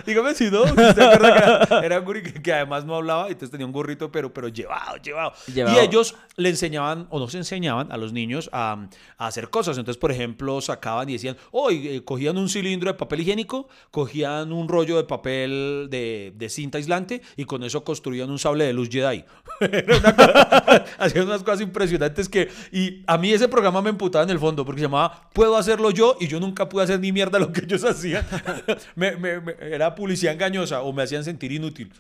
Dígame, 0.09 0.35
si 0.35 0.51
no. 0.51 0.63
¿usted 0.63 0.95
¿Se 0.95 1.05
acuerda 1.05 1.33
que 1.35 1.75
era, 1.75 1.87
era 1.87 1.99
un 1.99 2.05
guri 2.07 2.23
que, 2.23 2.43
que 2.43 2.53
además 2.53 2.87
no 2.87 2.97
hablaba 2.97 3.29
y 3.29 3.33
entonces 3.33 3.51
tenía 3.51 3.67
un 3.67 3.73
gorrito, 3.73 4.11
pero, 4.11 4.33
pero 4.33 4.49
llevado, 4.49 4.97
llevado. 4.97 5.33
Llevado. 5.53 5.77
Y 5.77 5.85
ellos 5.85 6.15
le 6.37 6.49
enseñaban, 6.49 7.07
o 7.11 7.19
nos 7.19 7.35
enseñaban 7.35 7.93
a 7.93 7.99
los 7.99 8.15
niños 8.15 8.49
a, 8.53 8.89
a 9.19 9.27
hacer 9.27 9.51
cosas. 9.51 9.77
Entonces, 9.77 10.01
por 10.01 10.11
ejemplo, 10.11 10.61
sacaban 10.63 11.11
y 11.11 11.13
decían, 11.13 11.37
hoy 11.51 11.89
eh, 11.89 12.05
cogían 12.05 12.39
un 12.39 12.49
cilindro 12.49 12.91
de 12.91 12.95
papel 12.95 13.21
higiénico, 13.21 13.69
cogían 13.91 14.53
un 14.53 14.67
rollo 14.69 14.97
de 14.97 15.05
papel 15.05 15.89
de, 15.91 16.33
de 16.35 16.49
cinta 16.49 16.79
aislante 16.79 17.21
y 17.37 17.45
con 17.45 17.63
eso 17.63 17.85
construían 17.85 18.31
un 18.31 18.39
sable 18.39 18.65
de 18.65 18.73
luz 18.73 18.89
Jedi. 18.89 19.25
Una 19.99 20.15
cosa- 20.17 20.85
Hacían 20.99 21.27
unas 21.27 21.43
cosas 21.43 21.61
impresionantes 21.61 22.29
que... 22.29 22.49
Y 22.73 23.03
a 23.07 23.19
mí 23.19 23.33
ese 23.33 23.49
programa 23.49 23.83
me 23.83 23.91
emputaba 23.91 24.25
en 24.25 24.31
el 24.31 24.39
fondo 24.39 24.65
porque 24.65 24.81
se 24.81 24.87
llamaba 24.87 25.29
Puedo 25.33 25.57
hacerlo 25.57 25.91
yo 25.91 26.17
y 26.21 26.27
yo 26.29 26.41
nunca 26.41 26.69
pude 26.69 26.85
hacer 26.85 27.01
ni 27.01 27.13
mierda 27.13 27.39
lo 27.39 27.53
que 27.53 27.61
ellos 27.65 27.85
hacían. 27.85 28.25
Me- 28.95 29.17
me- 29.17 29.41
me- 29.41 29.57
era 29.61 29.95
publicidad 29.95 30.33
engañosa 30.35 30.83
o 30.83 30.93
me 30.93 31.03
hacían 31.03 31.25
sentir 31.25 31.53
inútil. 31.53 31.93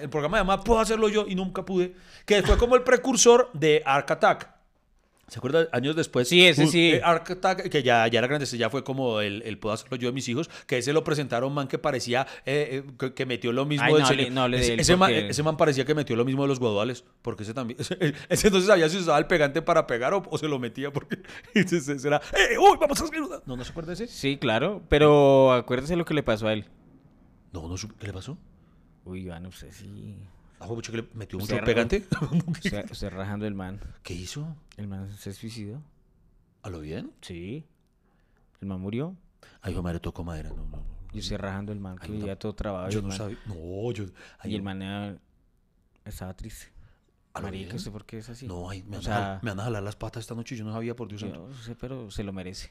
El 0.00 0.08
programa 0.08 0.38
se 0.38 0.40
llamaba 0.42 0.64
Puedo 0.64 0.80
hacerlo 0.80 1.08
yo 1.08 1.26
y 1.28 1.34
nunca 1.34 1.64
pude. 1.64 1.94
Que 2.24 2.42
fue 2.42 2.56
como 2.56 2.74
el 2.74 2.82
precursor 2.82 3.50
de 3.52 3.82
Arc 3.84 4.10
Attack. 4.10 4.57
¿Se 5.28 5.38
acuerda? 5.38 5.68
Años 5.72 5.94
después. 5.94 6.26
Sí, 6.28 6.46
ese 6.46 6.64
un- 6.64 6.70
sí. 6.70 6.92
eh, 6.94 7.02
que 7.70 7.82
ya, 7.82 8.08
ya 8.08 8.18
era 8.18 8.26
grande, 8.26 8.44
ese 8.44 8.56
ya 8.56 8.70
fue 8.70 8.82
como 8.82 9.20
el, 9.20 9.42
el 9.42 9.58
Puedo 9.58 9.74
hacerlo 9.74 9.96
yo 9.98 10.08
de 10.08 10.12
mis 10.12 10.26
hijos, 10.28 10.48
que 10.66 10.78
ese 10.78 10.94
lo 10.94 11.04
presentaron 11.04 11.52
man 11.52 11.68
que 11.68 11.78
parecía 11.78 12.26
eh, 12.46 12.82
eh, 12.86 12.90
que, 12.98 13.12
que 13.12 13.26
metió 13.26 13.52
lo 13.52 13.66
mismo 13.66 13.84
Ay, 13.84 13.92
del 14.16 14.34
no 14.34 14.48
no 14.48 14.56
ese, 14.56 14.74
ese 14.80 14.96
man, 14.96 15.12
ese 15.12 15.44
parecía 15.44 15.84
que 15.84 15.94
metió 15.94 16.16
lo 16.16 16.24
mismo 16.24 16.42
de 16.42 16.48
los 16.48 16.58
guaduales, 16.58 17.04
porque 17.20 17.42
ese 17.42 17.52
también. 17.52 17.78
Ese, 18.28 18.46
entonces 18.48 18.66
sabía 18.68 18.88
si 18.88 18.96
usaba 18.98 19.18
el 19.18 19.26
pegante 19.26 19.60
para 19.60 19.86
pegar 19.86 20.14
o, 20.14 20.22
o 20.30 20.38
se 20.38 20.48
lo 20.48 20.58
metía 20.58 20.92
porque. 20.92 21.18
Entonces 21.54 22.04
era. 22.04 22.20
¡Eh, 22.32 22.56
uy, 22.58 22.78
vamos 22.80 23.00
a 23.00 23.04
hacer 23.04 23.20
una-". 23.20 23.40
No, 23.44 23.56
no 23.56 23.64
se 23.64 23.70
acuerda 23.70 23.88
de 23.94 24.04
ese. 24.04 24.06
Sí, 24.06 24.38
claro. 24.38 24.82
Pero 24.88 25.52
acuérdese 25.52 25.96
lo 25.96 26.04
que 26.04 26.14
le 26.14 26.22
pasó 26.22 26.48
a 26.48 26.52
él. 26.54 26.64
No, 27.52 27.68
no, 27.68 27.74
¿qué 27.98 28.06
le 28.06 28.12
pasó? 28.12 28.38
Uy, 29.04 29.20
Iván, 29.22 29.46
usted 29.46 29.68
sí. 29.72 30.16
Ah, 30.60 30.66
pucha, 30.66 30.90
que 30.90 30.98
le 30.98 31.08
metió 31.14 31.38
mucho 31.38 31.56
pegante. 31.64 32.04
Usted, 32.48 32.90
usted 32.90 33.10
rajando 33.12 33.46
el 33.46 33.54
man. 33.54 33.80
¿Qué 34.02 34.14
hizo? 34.14 34.56
El 34.76 34.88
man 34.88 35.10
se 35.16 35.32
suicidó. 35.32 35.80
¿A 36.62 36.70
lo 36.70 36.80
bien? 36.80 37.12
Sí. 37.20 37.64
El 38.60 38.68
man 38.68 38.80
murió. 38.80 39.16
Ay, 39.62 39.74
madre, 39.80 40.00
tocó 40.00 40.24
madera. 40.24 40.50
No, 40.50 40.56
no, 40.56 40.64
no. 40.78 40.82
Y 41.12 41.20
usted 41.20 41.38
rajando 41.38 41.72
el 41.72 41.80
man, 41.80 41.96
que 41.96 42.06
Ay, 42.06 42.10
no. 42.12 42.16
vivía 42.18 42.38
todo 42.38 42.54
trabado. 42.54 42.90
Yo 42.90 43.00
no 43.02 43.08
man- 43.08 43.16
sabía. 43.16 43.38
No, 43.46 43.90
yo. 43.92 44.04
ay, 44.40 44.52
Y 44.52 44.54
el 44.56 44.64
no. 44.64 44.74
man 44.74 45.20
estaba 46.04 46.34
triste. 46.34 46.66
¿A 47.34 47.40
Marica, 47.40 47.64
bien? 47.66 47.76
¿usted 47.76 47.92
por 47.92 48.04
qué 48.04 48.18
es 48.18 48.28
así? 48.28 48.46
No, 48.48 48.68
ay, 48.68 48.82
me, 48.82 48.96
O 48.96 49.00
van 49.00 49.00
a 49.00 49.02
sea, 49.02 49.40
me 49.42 49.50
van 49.50 49.60
a 49.60 49.64
jalar 49.64 49.82
las 49.82 49.94
patas 49.96 50.22
esta 50.22 50.34
noche. 50.34 50.56
Yo 50.56 50.64
no 50.64 50.72
sabía, 50.72 50.96
por 50.96 51.06
Dios 51.08 51.20
yo 51.20 51.28
no 51.28 51.54
sé, 51.54 51.76
pero 51.76 52.10
se 52.10 52.24
lo 52.24 52.32
merece. 52.32 52.70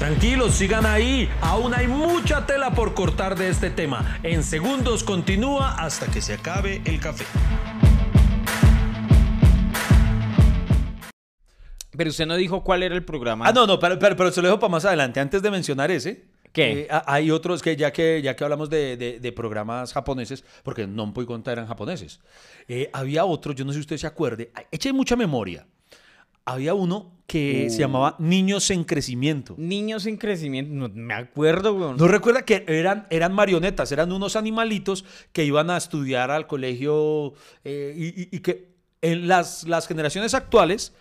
Tranquilos, 0.00 0.54
sigan 0.54 0.86
ahí. 0.86 1.28
Aún 1.42 1.74
hay 1.74 1.86
mucha 1.86 2.46
tela 2.46 2.70
por 2.70 2.94
cortar 2.94 3.36
de 3.36 3.50
este 3.50 3.68
tema. 3.68 4.18
En 4.22 4.42
segundos 4.42 5.04
continúa 5.04 5.74
hasta 5.74 6.06
que 6.06 6.22
se 6.22 6.32
acabe 6.32 6.80
el 6.86 6.98
café. 6.98 7.26
Pero 11.94 12.08
usted 12.08 12.24
no 12.24 12.36
dijo 12.36 12.64
cuál 12.64 12.82
era 12.82 12.94
el 12.94 13.04
programa. 13.04 13.44
Ah, 13.46 13.52
no, 13.52 13.66
no, 13.66 13.78
pero, 13.78 13.98
pero, 13.98 14.16
pero 14.16 14.32
se 14.32 14.40
lo 14.40 14.48
dejo 14.48 14.58
para 14.58 14.70
más 14.70 14.86
adelante. 14.86 15.20
Antes 15.20 15.42
de 15.42 15.50
mencionar 15.50 15.90
ese. 15.90 16.24
¿Qué? 16.52 16.72
eh, 16.80 16.88
ha- 16.90 17.04
hay 17.06 17.30
otros 17.30 17.60
que 17.62 17.76
ya 17.76 17.92
que 17.92 18.22
ya 18.22 18.34
que 18.34 18.42
hablamos 18.42 18.70
de, 18.70 18.96
de- 18.96 19.20
de 19.20 19.32
programas 19.32 19.92
japoneses, 19.92 20.44
porque 20.64 20.86
no 20.86 21.12
puedo 21.12 21.28
contar 21.28 21.52
eran 21.52 21.66
japoneses. 21.68 22.20
eh, 22.68 22.88
había 22.92 23.24
otro, 23.26 23.52
yo 23.52 23.64
no 23.66 23.70
sé 23.72 23.76
si 23.76 23.80
usted 23.82 23.98
se 23.98 24.06
acuerde, 24.06 24.50
eche 24.72 24.92
mucha 24.94 25.14
memoria. 25.14 25.66
Había 26.44 26.74
uno 26.74 27.12
que 27.26 27.66
Uh. 27.68 27.70
se 27.70 27.78
llamaba 27.78 28.16
Niños 28.18 28.70
en 28.70 28.82
Crecimiento. 28.84 29.54
Niños 29.56 30.04
en 30.06 30.16
crecimiento. 30.16 30.72
No 30.74 30.88
me 30.92 31.14
acuerdo, 31.14 31.74
weón. 31.74 31.96
¿No 31.96 32.08
recuerda 32.08 32.42
que 32.44 32.64
eran, 32.66 33.06
eran 33.10 33.32
marionetas, 33.32 33.92
eran 33.92 34.10
unos 34.10 34.34
animalitos 34.34 35.04
que 35.32 35.44
iban 35.44 35.70
a 35.70 35.76
estudiar 35.76 36.30
al 36.32 36.46
colegio 36.48 37.34
eh, 37.64 37.94
y, 37.96 38.22
y- 38.22 38.28
y 38.32 38.40
que 38.40 38.70
en 39.02 39.28
las, 39.28 39.62
las 39.68 39.86
generaciones 39.86 40.34
actuales 40.34 40.92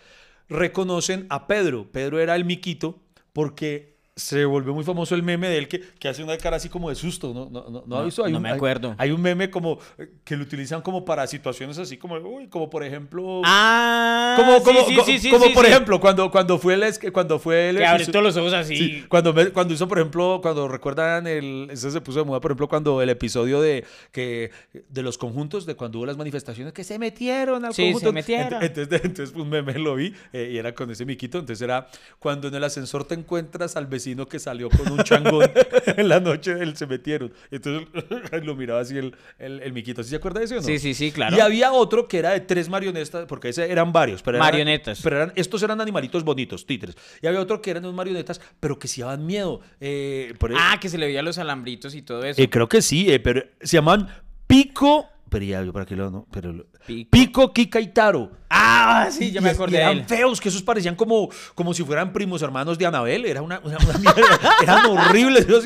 reconocen 0.49 1.25
a 1.29 1.47
Pedro. 1.47 1.91
Pedro 1.91 2.19
era 2.19 2.35
el 2.35 2.45
miquito 2.45 2.99
porque 3.33 3.97
se 4.19 4.45
volvió 4.45 4.73
muy 4.73 4.83
famoso 4.83 5.15
el 5.15 5.23
meme 5.23 5.47
de 5.49 5.57
él 5.57 5.67
que, 5.67 5.79
que 5.81 6.07
hace 6.07 6.23
una 6.23 6.37
cara 6.37 6.57
así 6.57 6.69
como 6.69 6.89
de 6.89 6.95
susto, 6.95 7.33
¿no? 7.33 7.49
¿No, 7.49 7.69
no, 7.69 7.83
¿no 7.87 7.95
ha 7.95 7.99
No, 7.99 8.05
visto? 8.05 8.23
Hay 8.25 8.31
no 8.31 8.37
un- 8.37 8.43
me 8.43 8.49
hay- 8.49 8.55
acuerdo. 8.55 8.95
Hay, 8.97 9.11
un 9.11 9.21
meme 9.21 9.49
como 9.49 9.79
eh, 9.97 10.09
que 10.23 10.35
lo 10.35 10.43
utilizan 10.43 10.81
como 10.81 11.05
para 11.05 11.25
situaciones 11.27 11.77
así 11.77 11.97
como, 11.97 12.15
uy, 12.15 12.47
como 12.47 12.69
por 12.69 12.83
ejemplo... 12.83 13.41
Ah, 13.45 14.35
como 14.37 14.57
sí, 14.59 14.63
como, 14.63 14.79
sí, 15.05 15.11
sí, 15.13 15.19
sí, 15.19 15.29
como 15.31 15.45
sí, 15.45 15.53
por 15.53 15.65
ejemplo, 15.65 15.99
cuando, 15.99 16.29
cuando 16.31 16.57
fue 16.59 16.73
el... 16.75 16.83
Cuando 17.11 17.39
fue 17.39 17.69
el 17.69 17.77
Que 17.77 17.83
episodio- 17.83 18.11
todos 18.11 18.23
los 18.25 18.37
ojos 18.37 18.53
así. 18.53 18.75
Sí, 18.75 19.05
cuando, 19.07 19.33
me- 19.33 19.49
cuando 19.49 19.73
hizo, 19.73 19.87
por 19.87 19.97
ejemplo, 19.99 20.39
cuando 20.41 20.67
recuerdan 20.67 21.25
el, 21.27 21.67
eso 21.71 21.89
se 21.89 22.01
puso 22.01 22.19
de 22.19 22.25
moda, 22.25 22.41
por 22.41 22.51
ejemplo, 22.51 22.67
cuando 22.67 23.01
el 23.01 23.09
episodio 23.09 23.61
de 23.61 23.85
que 24.11 24.51
de 24.89 25.01
los 25.03 25.17
conjuntos, 25.17 25.65
de 25.65 25.75
cuando 25.75 25.99
hubo 25.99 26.05
las 26.05 26.17
manifestaciones 26.17 26.73
que 26.73 26.83
se 26.83 26.99
metieron 26.99 27.63
al 27.65 27.73
Sí, 27.73 27.83
conjunto. 27.83 28.07
se 28.07 28.13
metieron. 28.13 28.61
Ent- 28.61 28.65
Entonces, 28.65 29.01
entonces 29.05 29.35
un 29.35 29.49
meme 29.49 29.73
lo 29.79 29.95
vi 29.95 30.13
eh, 30.33 30.49
y 30.53 30.57
era 30.57 30.73
con 30.73 30.89
ese 30.91 31.05
miquito. 31.05 31.39
Entonces 31.39 31.61
era 31.63 31.87
cuando 32.19 32.47
en 32.47 32.55
el 32.55 32.63
ascensor 32.63 33.05
te 33.05 33.15
encuentras 33.15 33.75
al 33.75 33.85
vecino 33.87 34.08
que 34.27 34.39
salió 34.39 34.69
con 34.69 34.91
un 34.91 35.03
changón 35.03 35.49
en 35.85 36.07
la 36.09 36.19
noche, 36.19 36.51
él 36.59 36.75
se 36.77 36.87
metieron. 36.87 37.31
Entonces 37.51 37.87
lo 38.43 38.55
miraba 38.55 38.81
así 38.81 38.97
el, 38.97 39.15
el, 39.37 39.61
el 39.61 39.73
miquito. 39.73 40.03
¿Sí 40.03 40.09
se 40.09 40.15
acuerda 40.17 40.39
de 40.39 40.45
ese 40.45 40.55
o 40.57 40.61
no? 40.61 40.63
Sí, 40.67 40.79
sí, 40.79 40.93
sí, 40.93 41.11
claro. 41.11 41.35
Y 41.35 41.39
había 41.39 41.71
otro 41.71 42.07
que 42.07 42.19
era 42.19 42.31
de 42.31 42.39
tres 42.41 42.69
marionetas, 42.69 43.25
porque 43.27 43.49
ese 43.49 43.71
eran 43.71 43.91
varios. 43.93 44.21
Pero 44.21 44.37
eran- 44.37 44.47
Marionetas. 44.47 45.01
pero 45.03 45.15
eran, 45.17 45.33
estos 45.35 45.61
eran 45.63 45.79
animalitos 45.81 46.23
bonitos, 46.23 46.65
títeres. 46.65 46.95
Y 47.21 47.27
había 47.27 47.39
otro 47.41 47.61
que 47.61 47.71
eran 47.71 47.83
unos 47.83 47.95
marionetas, 47.95 48.39
pero 48.59 48.77
que 48.79 48.87
sí 48.87 49.01
daban 49.01 49.25
miedo. 49.25 49.61
Eh, 49.79 50.33
por- 50.39 50.53
Ah, 50.55 50.77
que 50.81 50.89
se 50.89 50.97
le 50.97 51.05
veía 51.07 51.21
los 51.21 51.37
alambritos 51.37 51.95
y 51.95 52.01
todo 52.01 52.23
eso. 52.23 52.41
eh, 52.41 52.49
creo 52.49 52.67
que 52.67 52.81
sí, 52.81 53.11
eh, 53.11 53.19
pero 53.19 53.43
se 53.61 53.77
llaman 53.77 54.07
Pico. 54.47 55.07
Pero 55.29 55.45
ya, 55.45 55.63
yo 55.63 55.71
para 55.71 55.85
qué 55.85 55.95
lo 55.95 56.09
no, 56.09 56.27
pero 56.31 56.51
lo- 56.51 56.65
Pico. 56.87 57.09
Pico, 57.11 57.53
Kika 57.53 57.79
y 57.79 57.87
Taro. 57.93 58.31
Ah, 58.49 59.09
sí, 59.11 59.31
ya 59.31 59.41
Y 59.41 59.43
me 59.43 59.51
acordé 59.51 59.77
de 59.77 59.83
eran 59.83 59.97
él. 59.99 60.05
feos, 60.05 60.41
que 60.41 60.49
esos 60.49 60.63
parecían 60.63 60.95
como, 60.95 61.29
como 61.53 61.71
si 61.75 61.83
fueran 61.83 62.11
primos 62.11 62.41
hermanos 62.41 62.79
de 62.79 62.85
Anabel. 62.87 63.25
Era 63.25 63.43
una, 63.43 63.59
una- 63.59 63.77
una 63.77 63.97
mierda. 63.99 64.39
Eran 64.63 64.85
horribles 64.87 65.47
esos 65.47 65.65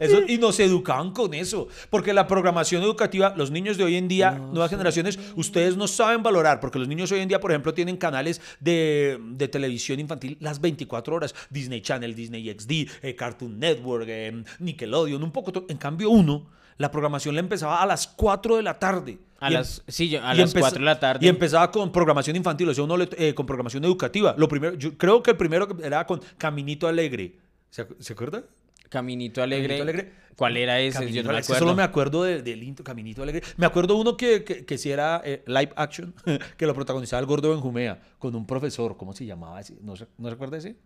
eran- 0.00 0.24
y 0.28 0.38
nos 0.38 0.60
educaban 0.60 1.10
con 1.10 1.34
eso. 1.34 1.66
Porque 1.90 2.12
la 2.12 2.28
programación 2.28 2.82
educativa, 2.84 3.34
los 3.36 3.50
niños 3.50 3.76
de 3.76 3.84
hoy 3.84 3.96
en 3.96 4.06
día, 4.06 4.30
nuevas 4.30 4.70
generaciones, 4.70 5.18
ustedes 5.34 5.76
no 5.76 5.88
saben 5.88 6.22
valorar. 6.22 6.60
Porque 6.60 6.78
los 6.78 6.86
niños 6.86 7.10
hoy 7.10 7.18
en 7.20 7.28
día, 7.28 7.40
por 7.40 7.50
ejemplo, 7.50 7.74
tienen 7.74 7.96
canales 7.96 8.40
de, 8.60 9.18
de 9.32 9.48
televisión 9.48 9.98
infantil 9.98 10.36
las 10.40 10.60
24 10.60 11.16
horas. 11.16 11.34
Disney 11.50 11.80
Channel, 11.80 12.14
Disney 12.14 12.48
XD, 12.56 12.70
eh, 13.02 13.16
Cartoon 13.16 13.58
Network, 13.58 14.04
eh, 14.08 14.44
Nickelodeon, 14.60 15.20
un 15.22 15.32
poco. 15.32 15.50
to- 15.50 15.66
En 15.68 15.78
cambio, 15.78 16.10
uno, 16.10 16.46
la 16.78 16.90
programación 16.90 17.34
le 17.34 17.40
empezaba 17.40 17.82
a 17.82 17.86
las 17.86 18.06
4 18.08 18.56
de 18.56 18.62
la 18.62 18.78
tarde. 18.78 19.18
A 19.40 19.50
Y 19.50 19.54
em- 19.54 19.58
las, 19.60 19.82
sí, 19.86 20.16
a 20.16 20.34
las 20.34 20.38
empeza- 20.54 20.60
4 20.60 20.78
de 20.80 20.84
la 20.84 20.98
tarde. 20.98 21.24
Y 21.26 21.28
empezaba 21.28 21.70
con 21.70 21.92
programación 21.92 22.34
infantil, 22.36 22.68
o 22.70 22.74
sea, 22.74 22.84
uno 22.84 22.96
le- 22.96 23.08
eh, 23.16 23.34
con 23.34 23.46
programación 23.46 23.84
educativa. 23.84 24.34
Lo 24.38 24.48
primero, 24.48 24.74
yo 24.74 24.96
creo 24.98 25.22
que 25.22 25.32
el 25.32 25.36
primero 25.36 25.68
era 25.82 26.06
con 26.06 26.20
Caminito 26.38 26.88
Alegre. 26.88 27.36
¿Se, 27.70 27.86
acu- 27.86 27.96
¿se 28.00 28.12
acuerda? 28.14 28.42
Caminito 28.88 29.42
Alegre. 29.42 29.78
Caminito 29.78 29.82
Alegre. 29.82 30.12
¿Cuál 30.34 30.56
era 30.56 30.80
ese? 30.80 30.94
Caminito 31.00 31.16
yo 31.16 31.22
no 31.24 31.32
me 31.32 31.38
acuerdo. 31.40 31.58
Solo 31.58 31.74
me 31.74 31.82
acuerdo 31.82 32.22
de- 32.24 32.42
del 32.42 32.62
intro, 32.62 32.84
Caminito 32.84 33.22
Alegre. 33.22 33.42
Me 33.56 33.66
acuerdo 33.66 33.96
uno 33.96 34.16
que, 34.16 34.44
que, 34.44 34.64
que 34.64 34.78
sí 34.78 34.90
era 34.90 35.20
eh, 35.24 35.42
live 35.46 35.72
action, 35.76 36.14
que 36.56 36.66
lo 36.66 36.74
protagonizaba 36.74 37.20
el 37.20 37.26
gordo 37.26 37.50
Benjumea, 37.50 38.00
con 38.18 38.34
un 38.34 38.46
profesor. 38.46 38.96
¿Cómo 38.96 39.12
se 39.12 39.26
llamaba 39.26 39.60
ese? 39.60 39.76
¿No, 39.82 39.94
se- 39.96 40.06
¿no 40.16 40.30
recuerda 40.30 40.56
ese? 40.56 40.76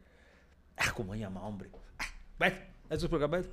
Ah, 0.77 0.93
¿cómo 0.97 1.13
se 1.15 1.21
llamaba, 1.21 1.47
hombre? 1.47 1.69
Ah, 1.99 2.05
bueno, 2.39 2.57
esos 2.91 3.09
programas... 3.09 3.47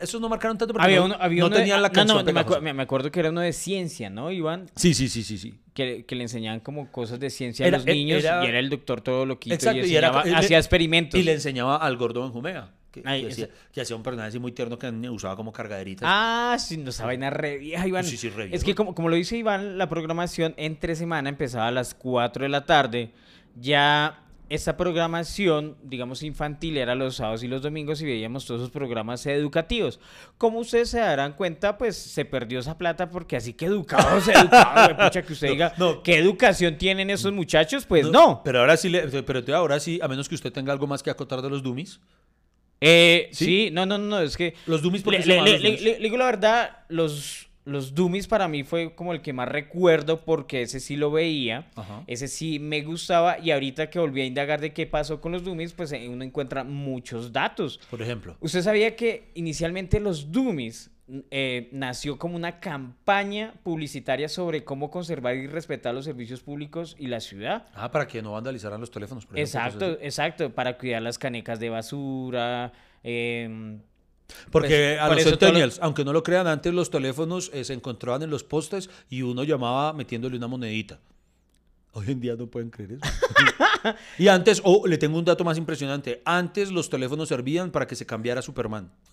Esos 0.00 0.20
no 0.20 0.28
marcaron 0.28 0.58
tanto 0.58 0.74
porque 0.74 0.84
Había 0.84 1.02
uno, 1.02 1.16
había 1.18 1.40
no 1.40 1.46
uno 1.46 1.56
de- 1.56 1.62
tenían 1.62 1.80
la 1.82 1.88
no, 1.88 1.92
canción 1.94 2.18
no, 2.18 2.24
me, 2.24 2.32
pegajosa. 2.32 2.60
acu- 2.60 2.74
me 2.74 2.82
acuerdo 2.82 3.10
que 3.10 3.20
era 3.20 3.30
uno 3.30 3.40
de 3.40 3.52
ciencia, 3.52 4.10
¿no, 4.10 4.30
Iván? 4.30 4.66
Sí, 4.76 4.92
sí, 4.94 5.08
sí, 5.08 5.22
sí, 5.22 5.38
sí. 5.38 5.54
Que, 5.74 6.04
que 6.04 6.14
le 6.14 6.22
enseñaban 6.24 6.60
como 6.60 6.90
cosas 6.92 7.18
de 7.18 7.30
ciencia 7.30 7.66
Era- 7.66 7.76
a 7.76 7.80
los 7.80 7.86
e- 7.88 7.92
niños 7.94 8.22
era- 8.22 8.44
y 8.44 8.48
era 8.48 8.58
el 8.58 8.68
doctor 8.68 9.00
todo 9.00 9.24
loquito 9.24 9.54
Exacto, 9.54 9.86
y, 9.86 9.96
era- 9.96 10.10
hacía 10.36 10.58
experimentos. 10.58 11.18
Y 11.18 11.22
le 11.22 11.32
enseñaba 11.32 11.76
al 11.76 11.96
gordo 11.96 12.20
Benjumea, 12.22 12.72
que, 12.90 13.02
Ay, 13.06 13.22
que 13.22 13.28
ese- 13.28 13.44
hacía, 13.44 13.54
que 13.72 13.80
hacía 13.80 13.96
un 13.96 14.02
personaje 14.02 14.28
así 14.28 14.38
muy 14.38 14.52
tierno 14.52 14.78
que 14.78 14.88
usaba 15.08 15.36
como 15.36 15.52
cargaderita. 15.52 16.04
Ah, 16.06 16.58
sí, 16.58 16.76
no, 16.76 16.90
esa 16.90 17.06
vaina 17.06 17.30
re 17.30 17.56
vieja, 17.56 17.86
Iván. 17.86 18.04
Sí, 18.04 18.16
sí, 18.18 18.28
re 18.28 18.50
es 18.52 18.64
que 18.64 18.74
como, 18.74 18.94
como 18.94 19.08
lo 19.08 19.16
dice 19.16 19.36
Iván, 19.38 19.78
la 19.78 19.88
programación 19.88 20.52
entre 20.58 20.94
semana 20.96 21.28
empezaba 21.30 21.68
a 21.68 21.70
las 21.70 21.94
4 21.94 22.42
de 22.42 22.48
la 22.50 22.66
tarde. 22.66 23.12
Ya 23.56 24.22
esta 24.50 24.76
programación, 24.76 25.76
digamos, 25.82 26.22
infantil 26.22 26.76
era 26.76 26.94
los 26.94 27.16
sábados 27.16 27.42
y 27.42 27.48
los 27.48 27.62
domingos 27.62 28.02
y 28.02 28.04
veíamos 28.04 28.44
todos 28.44 28.60
esos 28.60 28.70
programas 28.70 29.24
educativos. 29.24 30.00
Como 30.36 30.58
ustedes 30.58 30.90
se 30.90 30.98
darán 30.98 31.32
cuenta, 31.34 31.78
pues 31.78 31.96
se 31.96 32.24
perdió 32.24 32.58
esa 32.58 32.76
plata 32.76 33.08
porque 33.10 33.36
así 33.36 33.54
que 33.54 33.66
educados, 33.66 34.26
educados, 34.28 34.94
pucha, 35.04 35.22
que 35.22 35.32
usted 35.32 35.46
No, 35.48 35.52
diga, 35.54 35.72
no. 35.78 36.02
¿qué 36.02 36.18
educación 36.18 36.76
tienen 36.76 37.10
esos 37.10 37.32
muchachos? 37.32 37.86
Pues 37.86 38.10
no. 38.10 38.42
Pero 38.44 38.60
ahora 38.60 38.76
sí, 38.76 38.88
le, 38.88 39.06
pero 39.22 39.42
te- 39.44 39.54
ahora 39.54 39.80
sí, 39.80 39.98
a 40.02 40.08
menos 40.08 40.28
que 40.28 40.34
usted 40.34 40.52
tenga 40.52 40.72
algo 40.72 40.86
más 40.86 41.02
que 41.02 41.10
acotar 41.10 41.40
de 41.42 41.48
los 41.48 41.62
dummies. 41.62 42.00
Eh, 42.80 43.28
¿Sí? 43.32 43.44
¿Sí? 43.44 43.70
no, 43.70 43.86
no, 43.86 43.98
no, 43.98 44.20
es 44.20 44.36
que... 44.36 44.54
Los 44.66 44.82
dummies, 44.82 45.02
¿por 45.02 45.12
qué 45.12 45.18
Le, 45.18 45.22
se 45.24 45.28
le- 45.28 45.34
llaman 45.36 45.46
le- 45.46 45.52
los 45.52 45.62
le- 45.62 45.68
dummies? 45.70 45.84
le- 45.84 45.98
le 45.98 46.04
digo 46.04 46.16
la 46.16 46.24
verdad, 46.24 46.78
los, 46.88 47.49
los 47.70 47.94
Dummies 47.94 48.26
para 48.26 48.48
mí 48.48 48.64
fue 48.64 48.94
como 48.94 49.12
el 49.12 49.22
que 49.22 49.32
más 49.32 49.48
recuerdo 49.48 50.20
porque 50.24 50.62
ese 50.62 50.80
sí 50.80 50.96
lo 50.96 51.10
veía, 51.10 51.70
Ajá. 51.76 52.02
ese 52.06 52.28
sí 52.28 52.58
me 52.58 52.82
gustaba 52.82 53.38
y 53.38 53.50
ahorita 53.50 53.90
que 53.90 53.98
volví 53.98 54.20
a 54.20 54.26
indagar 54.26 54.60
de 54.60 54.72
qué 54.72 54.86
pasó 54.86 55.20
con 55.20 55.32
los 55.32 55.44
Dummies, 55.44 55.72
pues 55.72 55.92
eh, 55.92 56.08
uno 56.08 56.24
encuentra 56.24 56.64
muchos 56.64 57.32
datos. 57.32 57.80
Por 57.90 58.02
ejemplo. 58.02 58.36
¿Usted 58.40 58.62
sabía 58.62 58.96
que 58.96 59.30
inicialmente 59.34 60.00
los 60.00 60.30
Dummies 60.32 60.90
eh, 61.30 61.68
nació 61.72 62.18
como 62.18 62.36
una 62.36 62.60
campaña 62.60 63.54
publicitaria 63.62 64.28
sobre 64.28 64.64
cómo 64.64 64.90
conservar 64.90 65.36
y 65.36 65.46
respetar 65.46 65.94
los 65.94 66.04
servicios 66.04 66.40
públicos 66.40 66.96
y 66.98 67.06
la 67.06 67.20
ciudad? 67.20 67.66
Ah, 67.74 67.90
para 67.90 68.06
que 68.06 68.22
no 68.22 68.32
vandalizaran 68.32 68.80
los 68.80 68.90
teléfonos, 68.90 69.26
por 69.26 69.38
ejemplo. 69.38 69.58
Exacto, 69.60 69.98
exacto, 70.02 70.54
para 70.54 70.76
cuidar 70.78 71.02
las 71.02 71.18
canecas 71.18 71.58
de 71.60 71.70
basura. 71.70 72.72
así. 73.02 73.80
Porque 74.50 74.96
Pues, 74.98 75.00
a 75.00 75.14
los 75.14 75.22
centennials, 75.24 75.78
aunque 75.82 76.04
no 76.04 76.12
lo 76.12 76.22
crean, 76.22 76.46
antes 76.46 76.72
los 76.74 76.90
teléfonos 76.90 77.50
eh, 77.54 77.64
se 77.64 77.72
encontraban 77.74 78.22
en 78.22 78.30
los 78.30 78.44
postes 78.44 78.90
y 79.08 79.22
uno 79.22 79.44
llamaba 79.44 79.92
metiéndole 79.92 80.36
una 80.36 80.46
monedita. 80.48 80.98
Hoy 81.92 82.06
en 82.12 82.20
día 82.20 82.36
no 82.36 82.46
pueden 82.46 82.70
creer 82.70 82.92
eso. 82.92 83.02
y 84.18 84.28
antes, 84.28 84.62
oh, 84.64 84.86
le 84.86 84.96
tengo 84.96 85.18
un 85.18 85.24
dato 85.24 85.42
más 85.42 85.58
impresionante. 85.58 86.22
Antes 86.24 86.70
los 86.70 86.88
teléfonos 86.88 87.28
servían 87.28 87.72
para 87.72 87.88
que 87.88 87.96
se 87.96 88.06
cambiara 88.06 88.42
Superman. 88.42 88.92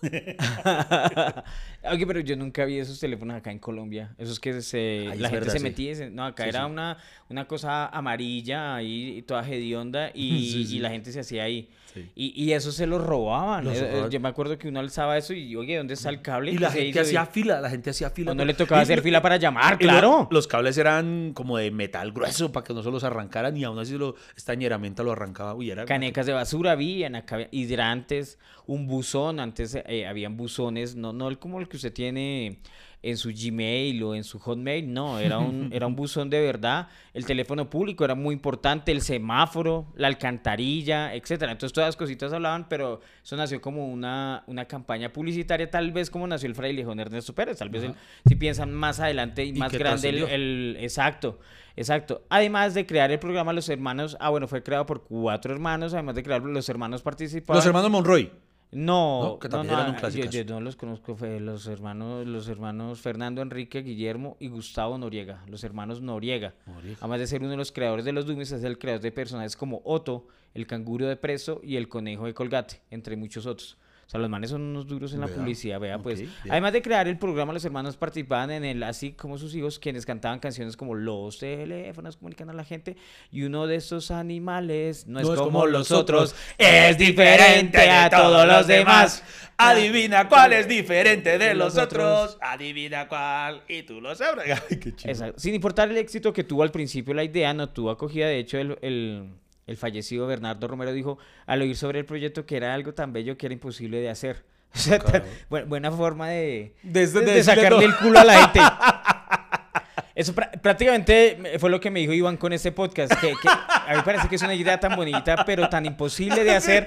Oye, 1.90 2.06
pero 2.06 2.20
yo 2.20 2.36
nunca 2.36 2.64
vi 2.64 2.78
esos 2.78 3.00
teléfonos 3.00 3.36
acá 3.36 3.50
en 3.50 3.58
Colombia. 3.58 4.14
Esos 4.16 4.38
que 4.38 4.62
se, 4.62 5.08
Ahí 5.10 5.18
la 5.18 5.28
gente 5.28 5.46
verdad, 5.46 5.52
se 5.54 5.60
metía. 5.60 6.10
no, 6.10 6.24
acá 6.24 6.44
Sí, 6.44 6.50
era 6.50 6.66
sí. 6.66 6.70
Una, 6.70 6.98
una 7.28 7.48
cosa 7.48 7.86
amarilla 7.86 8.76
ahí, 8.76 9.22
toda 9.26 9.44
hedionda, 9.48 10.10
y, 10.14 10.66
y 10.70 10.78
la 10.78 10.90
gente 10.90 11.10
se 11.10 11.20
hacía 11.20 11.44
ahí. 11.44 11.68
Sí. 11.94 12.06
Y, 12.14 12.44
y 12.44 12.52
eso 12.52 12.70
se 12.70 12.86
lo 12.86 12.98
robaban. 12.98 13.64
Los 13.64 13.74
Eh, 13.76 13.80
eh, 13.80 13.90
robaban. 13.92 14.10
Yo 14.10 14.20
me 14.20 14.28
acuerdo 14.28 14.58
que 14.58 14.68
uno 14.68 14.80
alzaba 14.80 15.16
eso 15.16 15.32
y, 15.32 15.56
oye, 15.56 15.76
¿dónde 15.76 15.94
está 15.94 16.10
el 16.10 16.20
cable? 16.22 16.52
Y 16.52 16.58
la 16.58 16.70
gente 16.70 16.90
hizo? 16.90 17.00
hacía 17.00 17.26
fila, 17.26 17.60
la 17.60 17.70
gente 17.70 17.90
hacía 17.90 18.10
fila. 18.10 18.34
No 18.34 18.44
le 18.44 18.54
tocaba 18.54 18.80
Y- 18.80 18.84
hacer 18.84 19.00
fila 19.02 19.22
para 19.22 19.36
llamar, 19.38 19.72
lo- 19.72 19.78
claro. 19.78 20.28
Los 20.30 20.46
cables 20.46 20.76
eran 20.78 21.32
como 21.34 21.56
de 21.56 21.70
metal 21.70 22.12
grueso 22.12 22.52
para 22.52 22.64
que 22.64 22.74
no 22.74 22.82
se 22.82 22.90
los 22.90 23.04
arrancaran 23.04 23.56
y 23.56 23.64
aún 23.64 23.78
así 23.78 23.96
lo, 23.96 24.14
esta 24.36 24.54
ñeramenta 24.54 25.02
lo 25.02 25.12
arrancaba. 25.12 25.54
Uy, 25.54 25.70
era 25.70 25.84
Canecas 25.86 26.26
de 26.26 26.32
basura 26.34 26.72
habían, 26.72 27.14
acá 27.16 27.48
hidrantes, 27.50 28.38
un 28.66 28.86
buzón, 28.86 29.40
antes 29.40 29.74
eh, 29.86 30.06
habían 30.06 30.36
buzones, 30.36 30.94
no, 30.94 31.12
no 31.12 31.38
como 31.40 31.58
el 31.60 31.68
que 31.68 31.76
usted 31.76 31.92
tiene 31.92 32.58
en 33.02 33.16
su 33.16 33.30
Gmail 33.30 34.02
o 34.02 34.14
en 34.14 34.24
su 34.24 34.38
Hotmail, 34.40 34.92
no, 34.92 35.18
era 35.20 35.38
un, 35.38 35.70
era 35.72 35.86
un 35.86 35.94
buzón 35.94 36.30
de 36.30 36.40
verdad. 36.40 36.88
El 37.14 37.24
teléfono 37.24 37.70
público 37.70 38.04
era 38.04 38.14
muy 38.14 38.32
importante, 38.34 38.90
el 38.90 39.02
semáforo, 39.02 39.86
la 39.96 40.08
alcantarilla, 40.08 41.14
etcétera. 41.14 41.52
Entonces 41.52 41.72
todas 41.72 41.88
las 41.88 41.96
cositas 41.96 42.32
hablaban, 42.32 42.68
pero 42.68 43.00
eso 43.22 43.36
nació 43.36 43.60
como 43.60 43.86
una, 43.86 44.42
una 44.46 44.64
campaña 44.66 45.12
publicitaria, 45.12 45.70
tal 45.70 45.92
vez 45.92 46.10
como 46.10 46.26
nació 46.26 46.48
el 46.48 46.54
frailejón 46.54 46.98
Ernesto 47.00 47.34
Pérez, 47.34 47.58
tal 47.58 47.68
vez 47.68 47.84
el- 47.84 47.94
si 48.26 48.34
piensan 48.34 48.72
más 48.72 48.98
adelante 49.00 49.44
y, 49.44 49.50
¿Y 49.50 49.52
más 49.52 49.72
grande 49.72 50.08
el, 50.08 50.76
exacto. 50.80 51.38
Exacto. 51.76 52.22
Además 52.28 52.74
de 52.74 52.86
crear 52.86 53.12
el 53.12 53.20
programa 53.20 53.52
Los 53.52 53.68
Hermanos, 53.68 54.16
ah 54.18 54.30
bueno, 54.30 54.48
fue 54.48 54.64
creado 54.64 54.84
por 54.86 55.04
cuatro 55.04 55.52
hermanos, 55.52 55.94
además 55.94 56.16
de 56.16 56.24
crear 56.24 56.42
los 56.42 56.68
hermanos 56.68 57.02
participaban. 57.02 57.56
Los 57.58 57.66
hermanos 57.66 57.90
Monroy. 57.90 58.32
No, 58.70 59.22
No, 59.22 59.38
que 59.38 59.48
no, 59.48 59.56
también 59.58 59.74
no, 59.74 59.80
eran 59.80 59.94
un 59.94 60.10
yo- 60.10 60.30
yo, 60.30 60.44
no 60.44 60.60
los 60.60 60.76
conozco, 60.76 61.16
fue 61.16 61.40
los 61.40 61.66
hermanos, 61.66 62.26
los 62.26 62.48
hermanos 62.48 63.00
Fernando 63.00 63.40
Enrique, 63.40 63.82
Guillermo 63.82 64.36
y 64.40 64.48
Gustavo 64.48 64.98
Noriega, 64.98 65.42
los 65.48 65.64
hermanos 65.64 66.02
Noriega. 66.02 66.54
Además 67.00 67.20
de 67.20 67.26
ser 67.26 67.40
uno 67.40 67.50
de 67.52 67.56
los 67.56 67.72
creadores 67.72 68.04
de 68.04 68.12
los 68.12 68.26
Dummies, 68.26 68.52
es 68.52 68.64
el 68.64 68.78
creador 68.78 69.00
de 69.00 69.10
personajes 69.10 69.56
como 69.56 69.80
Otto, 69.84 70.26
el 70.52 70.66
canguro 70.66 71.06
de 71.06 71.16
preso 71.16 71.60
y 71.64 71.76
el 71.76 71.88
conejo 71.88 72.26
de 72.26 72.34
Colgate, 72.34 72.82
entre 72.90 73.16
muchos 73.16 73.46
otros. 73.46 73.78
O 74.08 74.10
sea, 74.10 74.20
los 74.20 74.30
manes 74.30 74.48
son 74.48 74.62
unos 74.62 74.86
duros 74.86 75.12
en 75.12 75.20
la 75.20 75.26
publicidad, 75.28 75.78
vea, 75.78 75.98
pues. 75.98 76.20
bien. 76.20 76.32
Además 76.48 76.72
de 76.72 76.80
crear 76.80 77.06
el 77.08 77.18
programa, 77.18 77.52
los 77.52 77.62
hermanos 77.62 77.94
participaban 77.98 78.50
en 78.50 78.64
él, 78.64 78.82
así 78.82 79.12
como 79.12 79.36
sus 79.36 79.54
hijos, 79.54 79.78
quienes 79.78 80.06
cantaban 80.06 80.38
canciones 80.38 80.78
como 80.78 80.94
Los 80.94 81.38
teléfonos 81.38 82.16
comunican 82.16 82.48
a 82.48 82.54
la 82.54 82.64
gente, 82.64 82.96
y 83.30 83.42
uno 83.42 83.66
de 83.66 83.76
esos 83.76 84.10
animales 84.10 85.06
no 85.06 85.20
es, 85.20 85.28
como, 85.38 85.66
los 85.66 85.90
otros, 85.92 86.34
es 86.56 86.96
diferente 86.96 87.78
a 87.90 88.08
todos 88.08 88.46
los 88.46 88.66
demás. 88.66 89.22
Adivina 89.58 90.26
cuál 90.26 90.54
es 90.54 90.66
diferente 90.66 91.36
de 91.36 91.54
los 91.54 91.76
otros. 91.76 92.38
Adivina 92.40 93.08
cuál 93.08 93.62
y 93.68 93.82
tú 93.82 94.00
lo 94.00 94.14
sabrás. 94.14 94.62
Ay, 94.70 94.78
qué 94.78 94.96
chido. 94.96 95.12
Exacto. 95.12 95.38
Sin 95.38 95.54
importar 95.54 95.90
el 95.90 95.98
éxito 95.98 96.32
que 96.32 96.44
tuvo 96.44 96.62
al 96.62 96.70
principio, 96.70 97.12
la 97.12 97.24
idea 97.24 97.52
no 97.52 97.68
tuvo 97.68 97.90
acogida. 97.90 98.26
De 98.26 98.38
hecho, 98.38 98.56
el, 98.56 98.78
el- 98.80 99.28
el 99.68 99.76
fallecido 99.76 100.26
Bernardo 100.26 100.66
Romero 100.66 100.92
dijo 100.92 101.18
al 101.46 101.62
oír 101.62 101.76
sobre 101.76 102.00
el 102.00 102.04
proyecto 102.04 102.44
que 102.44 102.56
era 102.56 102.74
algo 102.74 102.92
tan 102.94 103.12
bello 103.12 103.36
que 103.38 103.46
era 103.46 103.52
imposible 103.52 104.00
de 104.00 104.10
hacer. 104.10 104.44
O 104.74 104.78
sea, 104.78 104.98
tan- 104.98 105.22
buena 105.48 105.90
forma 105.90 106.28
de, 106.28 106.74
De- 106.82 107.06
de 107.06 107.20
de 107.22 107.42
sacarle 107.44 107.84
el 107.86 107.96
culo 107.96 108.18
a 108.18 108.24
la 108.24 108.34
gente. 108.48 108.60
Eso 110.14 110.34
prá- 110.34 110.50
prácticamente 110.60 111.36
me- 111.40 111.58
fue 111.60 111.70
lo 111.70 111.80
que 111.80 111.90
me 111.92 112.00
dijo 112.00 112.12
Iván 112.12 112.36
con 112.36 112.52
este 112.52 112.72
podcast. 112.72 113.12
Que, 113.20 113.28
que 113.40 113.48
a 113.48 113.86
mí 113.90 113.96
me 113.96 114.02
parece 114.02 114.28
que 114.28 114.34
es 114.34 114.42
una 114.42 114.54
idea 114.54 114.78
tan 114.80 114.96
bonita, 114.96 115.44
pero 115.44 115.68
tan 115.68 115.86
imposible 115.86 116.42
de 116.42 116.56
hacer. 116.56 116.86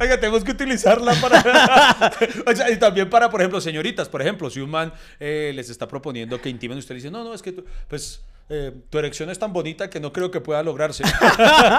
Oiga, 0.00 0.18
tenemos 0.18 0.42
que 0.42 0.52
utilizarla 0.52 1.12
para. 1.20 2.10
o 2.46 2.56
sea, 2.56 2.70
y 2.70 2.78
también 2.78 3.10
para, 3.10 3.28
por 3.28 3.40
ejemplo, 3.42 3.60
señoritas. 3.60 4.08
Por 4.08 4.22
ejemplo, 4.22 4.48
si 4.48 4.60
un 4.60 4.70
man 4.70 4.90
eh, 5.20 5.52
les 5.54 5.68
está 5.68 5.86
proponiendo 5.86 6.40
que 6.40 6.48
intimen, 6.48 6.78
usted 6.78 6.94
le 6.94 7.00
dice, 7.00 7.10
no, 7.10 7.22
no, 7.24 7.34
es 7.34 7.42
que 7.42 7.52
tú, 7.52 7.64
pues, 7.88 8.22
eh, 8.52 8.72
tu 8.90 8.98
erección 8.98 9.30
es 9.30 9.38
tan 9.38 9.52
bonita 9.52 9.88
que 9.88 9.98
no 9.98 10.12
creo 10.12 10.30
que 10.30 10.42
pueda 10.42 10.62
lograrse. 10.62 11.04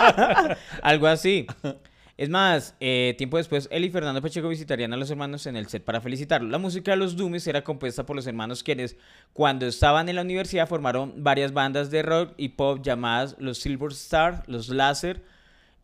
Algo 0.82 1.05
así. 1.05 1.45
Es 2.17 2.30
más, 2.30 2.76
eh, 2.80 3.13
tiempo 3.17 3.38
después, 3.38 3.67
él 3.71 3.86
y 3.86 3.91
Fernando 3.91 4.21
Pacheco 4.21 4.47
visitarían 4.47 4.91
a 4.91 4.97
los 4.97 5.09
hermanos 5.11 5.45
en 5.45 5.55
el 5.55 5.67
set 5.67 5.84
para 5.84 6.01
felicitarlos. 6.01 6.49
La 6.51 6.57
música 6.57 6.91
de 6.91 6.97
los 6.97 7.15
Doomies 7.15 7.45
era 7.45 7.63
compuesta 7.63 8.05
por 8.05 8.15
los 8.15 8.26
hermanos 8.26 8.63
quienes, 8.63 8.97
cuando 9.34 9.67
estaban 9.67 10.09
en 10.09 10.15
la 10.15 10.24
universidad, 10.24 10.67
formaron 10.67 11.24
varias 11.24 11.53
bandas 11.53 11.91
de 11.91 12.01
rock 12.01 12.34
y 12.38 12.49
pop 12.49 12.80
llamadas 12.82 13.36
los 13.38 13.59
Silver 13.59 13.91
Star, 13.91 14.43
los 14.47 14.69
Láser, 14.69 15.24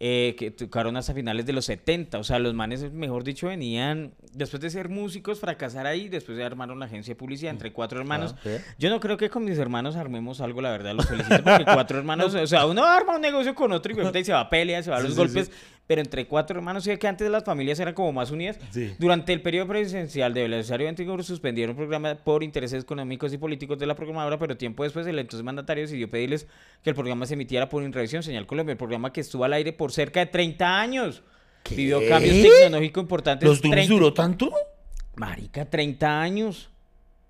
eh, 0.01 0.35
que 0.37 0.49
tocaron 0.49 0.95
hasta 0.95 1.13
finales 1.13 1.45
de 1.45 1.51
los 1.51 1.65
70. 1.65 2.19
O 2.19 2.23
sea, 2.23 2.39
los 2.39 2.53
manes, 2.53 2.91
mejor 2.93 3.25
dicho, 3.25 3.47
venían, 3.47 4.13
después 4.31 4.61
de 4.61 4.69
ser 4.69 4.87
músicos, 4.87 5.39
fracasar 5.39 5.85
ahí, 5.85 6.07
después 6.07 6.37
de 6.37 6.43
armaron 6.45 6.79
la 6.79 6.85
agencia 6.85 7.13
de 7.13 7.17
publicidad 7.17 7.51
entre 7.51 7.73
cuatro 7.73 7.99
hermanos. 7.99 8.33
Ah, 8.37 8.41
¿ve? 8.45 8.61
Yo 8.77 8.89
no 8.89 9.01
creo 9.01 9.17
que 9.17 9.29
con 9.29 9.43
mis 9.43 9.57
hermanos 9.57 9.97
armemos 9.97 10.39
algo, 10.39 10.61
la 10.61 10.71
verdad, 10.71 10.93
los 10.93 11.05
felicito, 11.05 11.43
porque 11.43 11.65
cuatro 11.65 11.97
hermanos, 11.99 12.33
o 12.33 12.47
sea, 12.47 12.65
uno 12.65 12.85
arma 12.85 13.15
un 13.15 13.21
negocio 13.21 13.53
con 13.53 13.73
otro 13.73 13.91
y 13.91 14.23
se 14.23 14.31
va 14.31 14.39
a 14.39 14.49
pelear, 14.49 14.83
se 14.83 14.89
va 14.89 14.97
a 14.97 15.01
los 15.01 15.11
sí, 15.11 15.17
golpes, 15.17 15.47
sí. 15.47 15.53
Pero 15.89 16.01
entre 16.01 16.27
cuatro 16.27 16.55
hermanos, 16.55 16.83
sí 16.83 16.95
que 16.97 17.07
antes 17.07 17.27
las 17.31 17.43
familias 17.43 17.79
eran 17.79 17.95
como 17.95 18.13
más 18.13 18.29
unidas. 18.29 18.59
Sí. 18.69 18.93
Durante 18.99 19.33
el 19.33 19.41
periodo 19.41 19.69
presidencial 19.69 20.35
de 20.35 20.43
Belisario 20.43 20.87
Antiguo 20.87 21.19
suspendieron 21.23 21.71
el 21.71 21.77
programa 21.77 22.13
por 22.13 22.43
intereses 22.43 22.83
económicos 22.83 23.33
y 23.33 23.39
políticos 23.39 23.79
de 23.79 23.87
la 23.87 23.95
programadora, 23.95 24.37
pero 24.37 24.55
tiempo 24.55 24.83
después 24.83 25.07
el 25.07 25.17
entonces 25.17 25.43
mandatario 25.43 25.85
decidió 25.85 26.07
pedirles 26.07 26.45
que 26.83 26.91
el 26.91 26.95
programa 26.95 27.25
se 27.25 27.33
emitiera 27.33 27.69
por 27.69 27.81
Inrevisión 27.81 28.21
Señal 28.21 28.45
Colombia, 28.45 28.73
el 28.73 28.77
programa 28.77 29.11
que 29.11 29.21
estuvo 29.21 29.45
al 29.45 29.53
aire 29.53 29.73
por 29.73 29.91
cerca 29.91 30.19
de 30.19 30.27
30 30.27 30.79
años. 30.79 31.23
Vivió 31.75 32.07
cambios 32.07 32.35
tecnológicos 32.35 33.01
importantes. 33.01 33.49
¿Los 33.49 33.59
30 33.59 33.91
duró 33.91 34.13
tanto? 34.13 34.51
Marica, 35.15 35.65
30 35.65 36.21
años. 36.21 36.69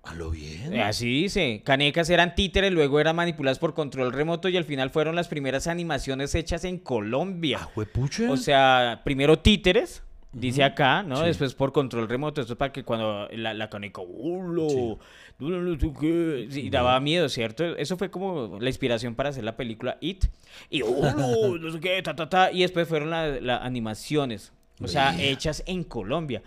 A 0.02 0.14
lo 0.14 0.30
bien. 0.30 0.72
Eh, 0.72 0.82
Así 0.82 1.22
dice. 1.22 1.62
Canecas 1.64 2.08
eran 2.08 2.34
títeres, 2.34 2.72
luego 2.72 3.00
eran 3.00 3.16
manipuladas 3.16 3.58
por 3.58 3.74
control 3.74 4.12
remoto 4.12 4.48
y 4.48 4.56
al 4.56 4.64
final 4.64 4.90
fueron 4.90 5.14
las 5.14 5.28
primeras 5.28 5.66
animaciones 5.66 6.34
hechas 6.34 6.64
en 6.64 6.78
Colombia. 6.78 7.58
Juepucha. 7.74 8.30
O 8.30 8.36
sea, 8.38 9.02
primero 9.04 9.38
títeres, 9.38 10.02
dice 10.32 10.64
acá, 10.64 11.02
¿no? 11.02 11.20
Después 11.20 11.54
por 11.54 11.72
control 11.72 12.08
remoto. 12.08 12.40
Esto 12.40 12.54
es 12.54 12.58
para 12.58 12.72
que 12.72 12.82
cuando 12.82 13.28
la, 13.32 13.52
la 13.52 13.68
caneca, 13.68 14.00
¡Hola! 14.00 14.96
No, 15.38 15.48
no, 15.48 15.60
no, 15.60 15.78
¿tú 15.78 15.92
qué?", 15.94 16.48
Sí, 16.50 16.70
daba 16.70 16.98
miedo, 17.00 17.28
¿cierto? 17.28 17.76
Eso 17.76 17.96
fue 17.98 18.10
como 18.10 18.58
la 18.58 18.68
inspiración 18.70 19.14
para 19.14 19.28
hacer 19.28 19.44
la 19.44 19.56
película 19.56 19.98
It. 20.00 20.24
Y. 20.70 20.80
No 20.80 21.72
sé 21.72 21.78
qué, 21.80 22.02
ta, 22.02 22.16
ta, 22.16 22.28
ta. 22.28 22.52
Y 22.52 22.60
después 22.60 22.88
fueron 22.88 23.10
las 23.10 23.40
las 23.42 23.62
animaciones. 23.62 24.52
O 24.82 24.88
sea, 24.88 25.14
hechas 25.22 25.62
en 25.66 25.84
Colombia. 25.84 26.42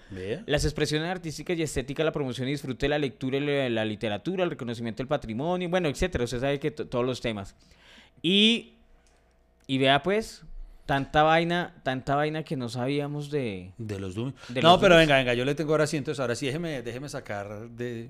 Las 0.48 0.66
expresiones 0.66 1.10
artísticas 1.10 1.58
y 1.58 1.62
estéticas, 1.64 2.04
la 2.06 2.12
promoción 2.12 2.48
y 2.48 2.52
disfrute 2.52 2.86
de 2.86 2.90
la 2.90 2.98
lectura 3.00 3.38
y 3.38 3.42
la, 3.42 3.70
la 3.70 3.86
literatura, 3.86 4.44
el 4.44 4.50
reconocimiento 4.50 4.98
del 5.04 5.08
patrimonio, 5.08 5.70
bueno, 5.70 5.88
etcétera. 5.88 6.24
Usted 6.24 6.40
sabe 6.40 6.60
que 6.60 6.72
to- 6.72 6.88
todos 6.88 7.06
los 7.06 7.22
temas. 7.22 7.56
Y, 8.22 8.74
y 9.68 9.78
vea 9.78 10.02
pues, 10.02 10.44
tanta 10.86 11.24
vaina, 11.24 11.76
tanta 11.84 12.16
vaina 12.16 12.44
que 12.44 12.56
no 12.58 12.70
sabíamos 12.70 13.30
de... 13.30 13.72
De 13.78 14.00
los. 14.00 14.16
De 14.16 14.22
no, 14.62 14.72
los 14.72 14.80
pero 14.80 14.96
venga, 14.96 15.16
venga, 15.18 15.34
yo 15.34 15.46
le 15.46 15.54
tengo 15.56 15.72
ahora 15.74 15.86
sí, 15.88 15.98
entonces 15.98 16.20
ahora 16.20 16.36
sí, 16.36 16.46
déjeme, 16.48 16.82
déjeme 16.82 17.10
sacar 17.10 17.70
de... 17.70 18.10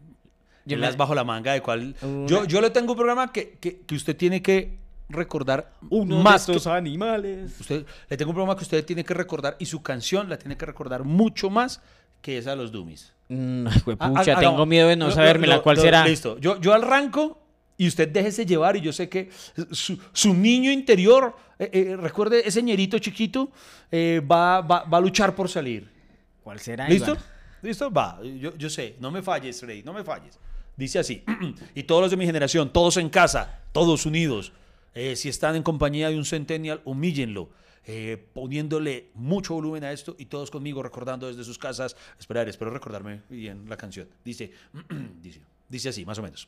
Yo 0.65 0.77
me- 0.77 0.89
bajo 0.93 1.13
la 1.15 1.23
manga 1.25 1.51
de 1.53 1.61
cuál... 1.61 1.95
Una- 2.01 2.27
Yo, 2.27 2.45
yo 2.45 2.61
le 2.61 2.69
tengo 2.69 2.93
un 2.93 2.97
programa 2.97 3.31
que, 3.33 3.57
que, 3.59 3.81
que 3.81 3.95
usted 3.95 4.15
tiene 4.15 4.41
que 4.41 4.77
recordar 5.09 5.71
Uno 5.89 6.19
más 6.21 6.45
de 6.47 6.53
que- 6.53 6.57
estos 6.57 6.71
animales. 6.71 7.59
Usted, 7.59 7.85
le 8.09 8.17
tengo 8.17 8.31
un 8.31 8.35
programa 8.35 8.57
que 8.57 8.63
usted 8.63 8.83
tiene 8.85 9.03
que 9.03 9.13
recordar 9.13 9.55
y 9.59 9.65
su 9.65 9.81
canción 9.83 10.29
la 10.29 10.37
tiene 10.37 10.57
que 10.57 10.65
recordar 10.65 11.03
mucho 11.03 11.49
más 11.49 11.81
que 12.21 12.37
esa 12.37 12.51
de 12.51 12.55
los 12.57 12.71
Doomies. 12.71 13.11
Mm, 13.29 13.67
ay, 13.67 13.79
juepucha, 13.81 14.33
Ah, 14.33 14.35
ah, 14.37 14.39
tengo 14.39 14.57
no. 14.57 14.65
miedo 14.65 14.87
de 14.87 14.95
no 14.95 15.07
Lo- 15.07 15.11
sabérmela. 15.11 15.55
lo- 15.57 15.63
¿Cuál 15.63 15.75
lo- 15.77 15.81
será? 15.81 16.05
Listo. 16.07 16.37
Yo, 16.39 16.59
yo 16.61 16.73
arranco 16.73 17.39
y 17.77 17.87
usted 17.87 18.07
déjese 18.09 18.45
llevar 18.45 18.75
y 18.77 18.81
yo 18.81 18.93
sé 18.93 19.09
que 19.09 19.29
su, 19.71 19.99
su 20.13 20.33
niño 20.33 20.71
interior, 20.71 21.35
eh, 21.59 21.69
eh, 21.73 21.95
recuerde, 21.97 22.43
ese 22.47 22.61
ñerito 22.63 22.97
chiquito 22.99 23.51
eh, 23.91 24.21
va, 24.29 24.61
va, 24.61 24.83
va 24.83 24.97
a 24.97 25.01
luchar 25.01 25.35
por 25.35 25.49
salir. 25.49 25.91
¿Cuál 26.43 26.59
será? 26.59 26.87
¿Listo? 26.87 27.11
Iván? 27.11 27.23
¿Listo? 27.61 27.91
Va. 27.91 28.19
Yo, 28.23 28.55
yo 28.57 28.69
sé. 28.69 28.95
No 28.99 29.11
me 29.11 29.21
falles, 29.21 29.59
Freddy. 29.59 29.83
No 29.83 29.93
me 29.93 30.03
falles. 30.03 30.37
Dice 30.75 30.99
así. 30.99 31.23
y 31.75 31.83
todos 31.83 32.01
los 32.01 32.11
de 32.11 32.17
mi 32.17 32.25
generación, 32.25 32.71
todos 32.71 32.97
en 32.97 33.09
casa, 33.09 33.59
todos 33.71 34.05
unidos. 34.05 34.51
Eh, 34.95 35.15
si 35.15 35.29
están 35.29 35.55
en 35.55 35.63
compañía 35.63 36.09
de 36.09 36.17
un 36.17 36.25
centennial, 36.25 36.81
humíllenlo. 36.85 37.49
eh, 37.85 38.17
poniéndole 38.33 39.09
mucho 39.13 39.55
volumen 39.55 39.83
a 39.83 39.91
esto 39.91 40.15
y 40.17 40.25
todos 40.25 40.49
conmigo 40.49 40.81
recordando 40.81 41.27
desde 41.27 41.43
sus 41.43 41.57
casas. 41.57 41.95
Esperar, 42.17 42.47
espero 42.47 42.71
recordarme 42.71 43.21
bien 43.29 43.65
la 43.67 43.75
canción. 43.75 44.07
Dice, 44.23 44.51
dice, 45.21 45.41
dice 45.67 45.89
así, 45.89 46.05
más 46.05 46.17
o 46.17 46.21
menos. 46.21 46.47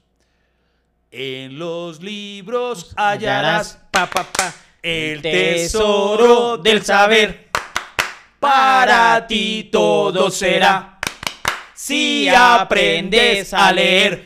En 1.12 1.58
los 1.60 2.02
libros 2.02 2.94
hallarás 2.96 3.80
pa, 3.92 4.10
pa, 4.10 4.24
pa, 4.24 4.54
el 4.82 5.22
tesoro 5.22 6.58
del 6.58 6.84
saber. 6.84 7.50
Para 8.40 9.26
ti 9.28 9.70
todo 9.72 10.30
será 10.30 11.00
si 11.74 12.28
aprendes 12.30 13.54
a 13.54 13.72
leer. 13.72 14.26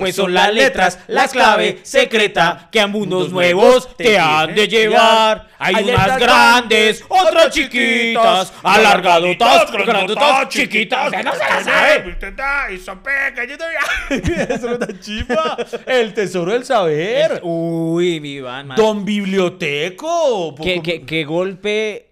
Pues 0.00 0.16
son 0.16 0.34
las 0.34 0.52
letras, 0.52 0.98
la 1.08 1.28
clave 1.28 1.80
secreta 1.82 2.68
que 2.72 2.80
a 2.80 2.86
mundos 2.86 3.30
nuevos 3.30 3.96
te 3.96 4.18
han 4.18 4.54
de 4.54 4.66
llevar. 4.66 5.48
Hay 5.58 5.74
unas 5.90 6.18
grandes, 6.18 7.04
otras 7.06 7.50
chiquitas, 7.50 8.52
alargadotas, 8.62 9.70
grandotas, 9.70 10.48
chiquitas. 10.48 11.12
Ya 11.12 11.22
no 11.22 11.32
se 11.32 11.38
la 11.38 11.64
sabe. 11.64 12.16
Eso 14.10 14.54
es 14.54 14.62
una 14.64 15.00
chimba. 15.00 15.58
El 15.86 16.14
tesoro 16.14 16.52
del 16.52 16.64
saber. 16.64 17.40
Uy, 17.42 18.20
mi 18.20 18.34
Iván. 18.34 18.70
Don 18.74 19.04
Biblioteco. 19.04 20.54
¿Qué, 20.54 20.80
qué, 20.82 21.02
qué 21.02 21.24
golpe. 21.24 22.10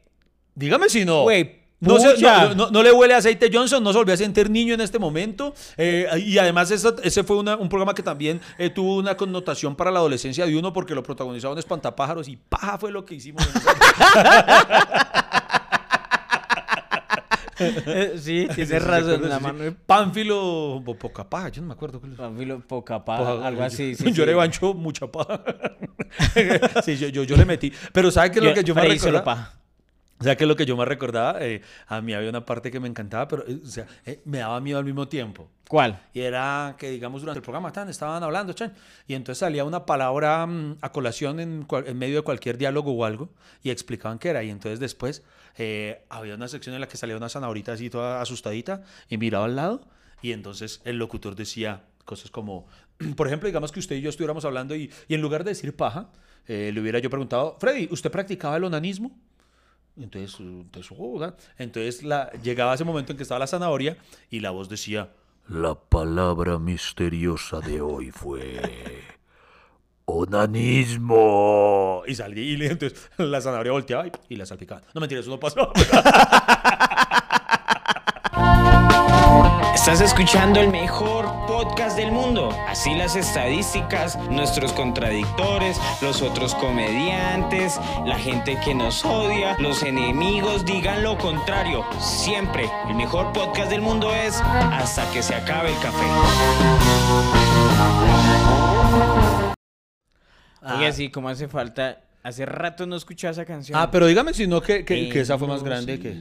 Dígame 0.55 0.89
si 0.89 1.05
no. 1.05 1.23
Güey, 1.23 1.58
No, 1.81 1.97
se- 2.01 2.21
no, 2.21 2.55
no- 2.57 2.71
no 2.71 2.83
le 2.83 2.91
huele 2.91 3.15
a 3.15 3.19
aceite 3.19 3.51
Johnson, 3.53 3.85
no 3.85 3.93
se 3.93 3.99
volvió 3.99 4.13
a 4.15 4.17
sentir 4.17 4.51
niño 4.51 4.75
en 4.75 4.81
este 4.81 4.99
momento. 4.99 5.55
Eh, 5.77 6.09
y 6.27 6.37
además 6.39 6.71
eso- 6.73 6.97
ese 7.05 7.23
fue 7.23 7.37
una- 7.37 7.57
un 7.57 7.69
programa 7.69 7.95
que 7.95 8.03
también 8.03 8.41
eh, 8.59 8.69
tuvo 8.71 8.97
una 8.97 9.17
connotación 9.17 9.77
para 9.77 9.91
la 9.93 10.01
adolescencia 10.01 10.45
de 10.45 10.57
uno 10.59 10.73
porque 10.73 10.95
lo 10.95 11.03
protagonizaban 11.05 11.57
espantapájaros 11.59 12.27
y 12.29 12.37
paja 12.37 12.79
fue 12.79 12.91
lo 12.91 13.05
que 13.05 13.15
hicimos. 13.15 13.47
en 13.47 13.53
esa- 13.61 13.79
sí, 18.19 18.49
tienes 18.55 18.69
¿Sí 18.69 18.79
razón. 18.79 19.29
La 19.29 19.41
mano 19.41 19.65
Sí. 19.65 19.75
Pánfilo 19.87 20.83
poca 20.99 21.29
paja, 21.29 21.49
yo 21.49 21.63
no 21.63 21.69
me 21.69 21.75
acuerdo. 21.75 22.01
cuál 22.01 22.13
es. 22.13 22.19
Pánfilo, 22.19 22.61
poca 22.61 23.05
paja, 23.05 23.47
algo 23.47 23.63
así. 23.63 23.95
Sí, 23.95 24.05
yo 24.07 24.15
sí. 24.15 24.23
era 24.23 24.33
Ivancho, 24.33 24.75
mucha 24.75 25.07
paja. 25.07 25.43
sí, 26.85 26.97
yo, 26.97 27.09
yo, 27.09 27.23
yo 27.25 27.37
le 27.37 27.45
metí. 27.45 27.73
Pero 27.93 28.11
¿sabe 28.11 28.31
qué 28.31 28.39
es 28.41 28.45
lo 28.45 28.55
que 28.55 28.65
yo 28.65 28.75
me 28.75 29.23
paja. 29.23 29.55
O 30.21 30.25
sea, 30.25 30.37
que 30.37 30.47
lo 30.47 30.57
que 30.57 30.67
yo 30.67 30.77
más 30.77 30.89
recordaba, 30.89 31.39
eh, 31.41 31.63
a 31.87 32.01
mí 32.01 32.13
había 32.13 32.29
una 32.31 32.45
parte 32.45 32.73
que 32.73 32.81
me 32.81 32.89
encantaba, 32.89 33.29
pero 33.29 33.45
eh, 33.47 33.61
o 33.65 33.67
sea, 33.69 33.87
eh, 34.05 34.21
me 34.25 34.39
daba 34.39 34.61
miedo 34.61 34.79
al 34.79 34.85
mismo 34.85 35.07
tiempo. 35.07 35.49
¿Cuál? 35.69 36.01
Y 36.13 36.21
era 36.21 36.75
que, 36.77 36.91
digamos, 36.91 37.21
durante 37.21 37.39
el 37.39 37.43
programa 37.45 37.71
tan, 37.73 37.89
estaban 37.89 38.23
hablando, 38.25 38.53
chan, 38.53 38.75
y 39.07 39.15
entonces 39.15 39.39
salía 39.39 39.65
una 39.65 39.87
palabra 39.87 40.45
mm, 40.47 40.79
a 40.81 40.91
colación 40.91 41.39
en, 41.39 41.63
cual- 41.65 41.87
en 41.87 41.97
medio 41.99 42.17
de 42.17 42.23
cualquier 42.23 42.59
diálogo 42.59 42.93
o 42.95 43.05
algo, 43.05 43.29
y 43.63 43.71
explicaban 43.71 44.19
qué 44.19 44.31
era. 44.31 44.43
Y 44.43 44.51
entonces 44.51 44.81
después 44.81 45.23
eh, 45.57 46.03
había 46.09 46.35
una 46.35 46.49
sección 46.49 46.75
en 46.75 46.81
la 46.81 46.89
que 46.89 46.97
salía 46.97 47.17
una 47.17 47.29
zanahorita 47.29 47.73
así 47.75 47.89
toda 47.89 48.21
asustadita 48.21 48.83
y 49.09 49.19
miraba 49.19 49.45
al 49.45 49.55
lado, 49.57 49.87
y 50.21 50.33
entonces 50.33 50.81
el 50.85 50.97
locutor 50.99 51.37
decía 51.37 51.85
cosas 52.05 52.31
como, 52.33 52.67
por 53.17 53.29
ejemplo, 53.29 53.47
digamos 53.47 53.71
que 53.71 53.79
usted 53.79 53.95
y 53.97 54.01
yo 54.01 54.11
estuviéramos 54.11 54.45
hablando 54.45 54.75
y, 54.75 54.91
y 55.07 55.15
en 55.15 55.21
lugar 55.21 55.45
de 55.45 55.51
decir 55.51 55.77
paja, 55.77 56.09
eh, 56.49 56.73
le 56.75 56.81
hubiera 56.81 56.99
yo 56.99 57.09
preguntado, 57.11 57.57
Freddy, 57.61 57.89
¿usted 57.93 58.11
practicaba 58.11 58.57
el 58.57 58.65
onanismo? 58.65 59.17
Entonces, 60.01 60.37
entonces, 60.41 60.97
oh, 60.99 61.33
entonces 61.59 62.05
llegaba 62.43 62.75
ese 62.75 62.85
momento 62.85 63.13
en 63.13 63.17
que 63.17 63.23
estaba 63.23 63.41
la 63.41 63.47
zanahoria 63.47 63.97
y 64.31 64.41
la 64.41 64.51
voz 64.51 64.69
decía, 64.69 65.11
La 65.49 65.75
palabra 65.75 66.59
misteriosa 66.59 67.61
de 67.61 67.81
hoy 67.81 68.11
fue 68.11 68.61
onanismo. 70.05 72.03
y 72.07 72.15
salía 72.15 72.43
y 72.45 72.67
entonces 72.71 73.11
la 73.19 73.41
zanahoria 73.41 73.73
volteaba 73.73 74.07
y, 74.07 74.13
y 74.29 74.37
la 74.37 74.47
salpicaba. 74.47 74.83
No 74.95 75.01
mentira, 75.01 75.21
eso 75.21 75.31
no 75.31 75.41
pasó. 75.41 75.73
Estás 79.75 80.01
escuchando 80.03 80.61
el 80.61 80.69
mejor 80.71 81.18
del 81.79 82.11
mundo. 82.11 82.51
Así 82.67 82.93
las 82.97 83.15
estadísticas, 83.15 84.19
nuestros 84.31 84.73
contradictores, 84.73 85.81
los 86.03 86.23
otros 86.23 86.57
comediantes, 86.57 87.79
la 88.05 88.19
gente 88.19 88.59
que 88.65 88.75
nos 88.75 89.05
odia, 89.05 89.57
los 89.61 89.85
enemigos 89.85 90.65
digan 90.65 91.05
lo 91.05 91.17
contrario. 91.17 91.85
Siempre 92.01 92.69
el 92.89 92.97
mejor 92.97 93.33
podcast 93.33 93.71
del 93.71 93.81
mundo 93.81 94.13
es 94.13 94.41
hasta 94.41 95.09
que 95.13 95.23
se 95.23 95.37
acabe 95.37 95.71
el 95.71 95.79
café. 95.79 96.05
Oye, 100.77 100.93
sí, 100.93 101.11
como 101.11 101.29
hace 101.29 101.47
falta. 101.47 102.01
Hace 102.25 102.45
rato 102.45 102.87
no 102.87 102.97
escuchaba 102.97 103.31
esa 103.31 103.45
canción. 103.45 103.79
ah, 103.79 103.89
pero 103.93 104.07
dígame 104.07 104.35
si 104.35 104.49
no 104.49 104.61
que, 104.61 104.85
que, 104.85 105.09
que 105.09 105.21
esa 105.21 105.39
fue 105.39 105.47
más 105.47 105.63
grande 105.63 106.01
que... 106.01 106.13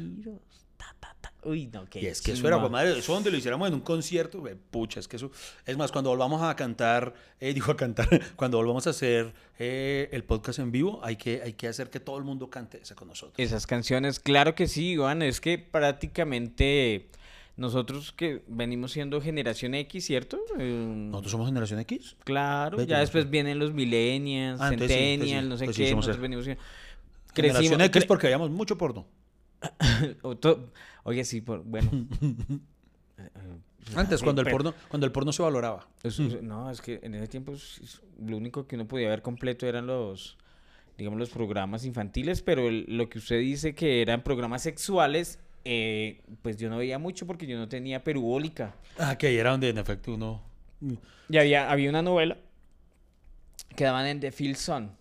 Uy, 1.49 1.67
no, 1.67 1.85
qué 1.85 2.01
Y 2.01 2.05
es 2.07 2.21
que 2.21 2.33
eso 2.33 2.47
era, 2.47 2.59
pues, 2.59 2.69
madre, 2.71 2.97
eso 2.99 3.13
donde 3.13 3.31
lo 3.31 3.37
hiciéramos 3.37 3.67
en 3.69 3.73
un 3.75 3.79
concierto, 3.81 4.45
eh, 4.47 4.57
pucha, 4.69 4.99
es 4.99 5.07
que 5.07 5.15
eso... 5.15 5.31
Es 5.65 5.77
más, 5.77 5.91
cuando 5.91 6.09
volvamos 6.09 6.41
a 6.41 6.55
cantar, 6.55 7.13
eh, 7.39 7.53
digo 7.55 7.71
a 7.71 7.77
cantar, 7.77 8.07
cuando 8.35 8.57
volvamos 8.57 8.85
a 8.87 8.89
hacer 8.89 9.33
eh, 9.59 10.09
el 10.11 10.23
podcast 10.23 10.59
en 10.59 10.71
vivo, 10.71 10.99
hay 11.03 11.15
que, 11.15 11.41
hay 11.41 11.53
que 11.53 11.67
hacer 11.67 11.89
que 11.89 11.99
todo 11.99 12.17
el 12.17 12.23
mundo 12.25 12.49
cante 12.49 12.81
ese 12.81 12.95
con 12.95 13.07
nosotros. 13.07 13.35
Esas 13.37 13.65
canciones, 13.65 14.19
claro 14.19 14.55
que 14.55 14.67
sí, 14.67 14.91
Iván, 14.91 15.21
es 15.21 15.39
que 15.41 15.57
prácticamente 15.57 17.07
nosotros 17.55 18.11
que 18.11 18.43
venimos 18.47 18.91
siendo 18.91 19.19
generación 19.21 19.73
X, 19.73 20.05
¿cierto? 20.05 20.39
Eh, 20.59 20.85
¿Nosotros 21.09 21.31
somos 21.31 21.47
generación 21.47 21.79
X? 21.79 22.15
Claro, 22.23 22.81
ya 22.83 22.99
después 22.99 23.29
vienen 23.29 23.57
los 23.57 23.73
millennials, 23.73 24.59
Ah, 24.61 24.69
sí, 24.69 24.77
centennials, 24.77 25.47
no 25.47 25.57
sé 25.57 25.67
qué, 25.69 25.91
nosotros 25.95 26.15
el- 26.17 26.21
venimos 26.21 26.45
siendo... 26.45 26.61
Generación 27.33 27.79
Crecimos- 27.79 27.85
X 27.85 28.05
porque 28.05 28.27
veíamos 28.27 28.49
mucho 28.51 28.77
porno. 28.77 29.05
Oye, 31.07 31.23
sí, 31.23 31.39
por, 31.41 31.63
bueno. 31.63 31.89
Antes, 33.95 34.21
cuando 34.21 34.41
el, 34.41 34.49
porno, 34.49 34.73
cuando 34.89 35.05
el 35.05 35.11
porno 35.13 35.31
se 35.31 35.41
valoraba. 35.41 35.87
Eso- 36.03 36.23
no, 36.41 36.69
es 36.69 36.81
que 36.81 36.99
en 37.01 37.15
ese 37.15 37.27
tiempo 37.27 37.53
lo 38.25 38.35
único 38.37 38.67
que 38.67 38.75
uno 38.75 38.85
podía 38.87 39.07
ver 39.09 39.21
completo 39.21 39.65
eran 39.65 39.87
los, 39.87 40.37
digamos, 40.97 41.17
los 41.17 41.29
programas 41.29 41.85
infantiles, 41.85 42.41
pero 42.41 42.67
el- 42.67 42.85
lo 42.89 43.07
que 43.09 43.19
usted 43.19 43.39
dice 43.39 43.73
que 43.73 44.01
eran 44.01 44.21
programas 44.23 44.61
sexuales, 44.63 45.39
eh, 45.63 46.21
pues 46.41 46.57
yo 46.57 46.69
no 46.69 46.77
veía 46.77 46.99
mucho 46.99 47.25
porque 47.25 47.47
yo 47.47 47.57
no 47.57 47.69
tenía 47.69 48.03
perubólica. 48.03 48.75
Ah, 48.99 49.17
que 49.17 49.27
ahí 49.27 49.37
era 49.37 49.51
donde 49.51 49.69
en 49.69 49.77
efecto 49.77 50.13
uno... 50.13 50.41
Y 51.29 51.37
había, 51.37 51.71
había 51.71 51.89
una 51.89 52.01
novela 52.01 52.37
que 53.75 53.85
daban 53.85 54.05
en 54.07 54.19
The 54.19 54.31
Phil 54.33 54.55
Sun, 54.57 54.91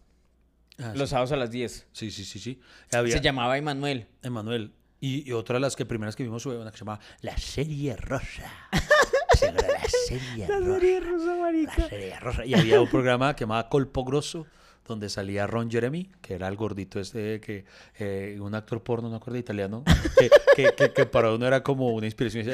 Ah, 0.78 0.92
los 0.94 1.08
sí. 1.08 1.12
sábados 1.12 1.32
a 1.32 1.36
las 1.36 1.50
10. 1.50 1.86
sí, 1.92 2.10
sí, 2.10 2.24
sí, 2.24 2.38
sí. 2.38 2.60
Había 2.92 3.16
Se 3.16 3.22
llamaba 3.22 3.56
Emanuel. 3.58 4.06
Emanuel. 4.22 4.72
Y, 5.00 5.28
y 5.28 5.32
otra 5.32 5.54
de 5.54 5.60
las 5.60 5.76
que 5.76 5.84
primeras 5.84 6.16
que 6.16 6.22
vimos 6.22 6.42
fue 6.42 6.56
una 6.56 6.70
que 6.70 6.78
se 6.78 6.84
llamaba 6.84 7.00
La 7.20 7.36
Serie 7.36 7.96
Rosa. 7.96 8.50
Se 9.34 9.46
llama 9.46 9.62
La 9.68 9.88
Serie 9.88 11.00
Rosa. 11.00 11.36
La 11.80 11.88
Serie 11.88 12.20
Rosa. 12.20 12.46
Y 12.46 12.54
había 12.54 12.80
un 12.80 12.88
programa 12.88 13.36
que 13.36 13.44
llamaba 13.44 13.68
Colpo 13.68 14.04
Grosso, 14.04 14.46
donde 14.86 15.08
salía 15.08 15.46
Ron 15.46 15.70
Jeremy, 15.70 16.10
que 16.20 16.34
era 16.34 16.48
el 16.48 16.56
gordito 16.56 17.00
este, 17.00 17.40
que 17.40 17.64
eh, 17.98 18.38
un 18.40 18.54
actor 18.54 18.82
porno, 18.82 19.08
no 19.08 19.16
acuerdo, 19.16 19.38
italiano, 19.38 19.84
que, 20.18 20.30
que, 20.54 20.72
que- 20.76 20.92
que 20.92 21.06
para 21.06 21.32
uno 21.32 21.46
era 21.46 21.62
como 21.62 21.88
una 21.94 22.06
inspiración. 22.06 22.44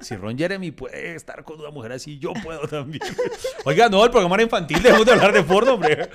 Si 0.00 0.16
Ron 0.16 0.36
Jeremy 0.38 0.70
puede 0.70 1.14
estar 1.14 1.42
con 1.44 1.60
una 1.60 1.70
mujer 1.70 1.92
así, 1.92 2.18
yo 2.18 2.32
puedo 2.42 2.66
también. 2.68 3.02
Oiga, 3.64 3.88
no, 3.88 4.04
el 4.04 4.10
programa 4.10 4.34
era 4.36 4.44
infantil, 4.44 4.82
dejemos 4.82 5.06
de 5.06 5.12
hablar 5.12 5.32
de 5.32 5.42
porno, 5.42 5.74
hombre. 5.74 6.08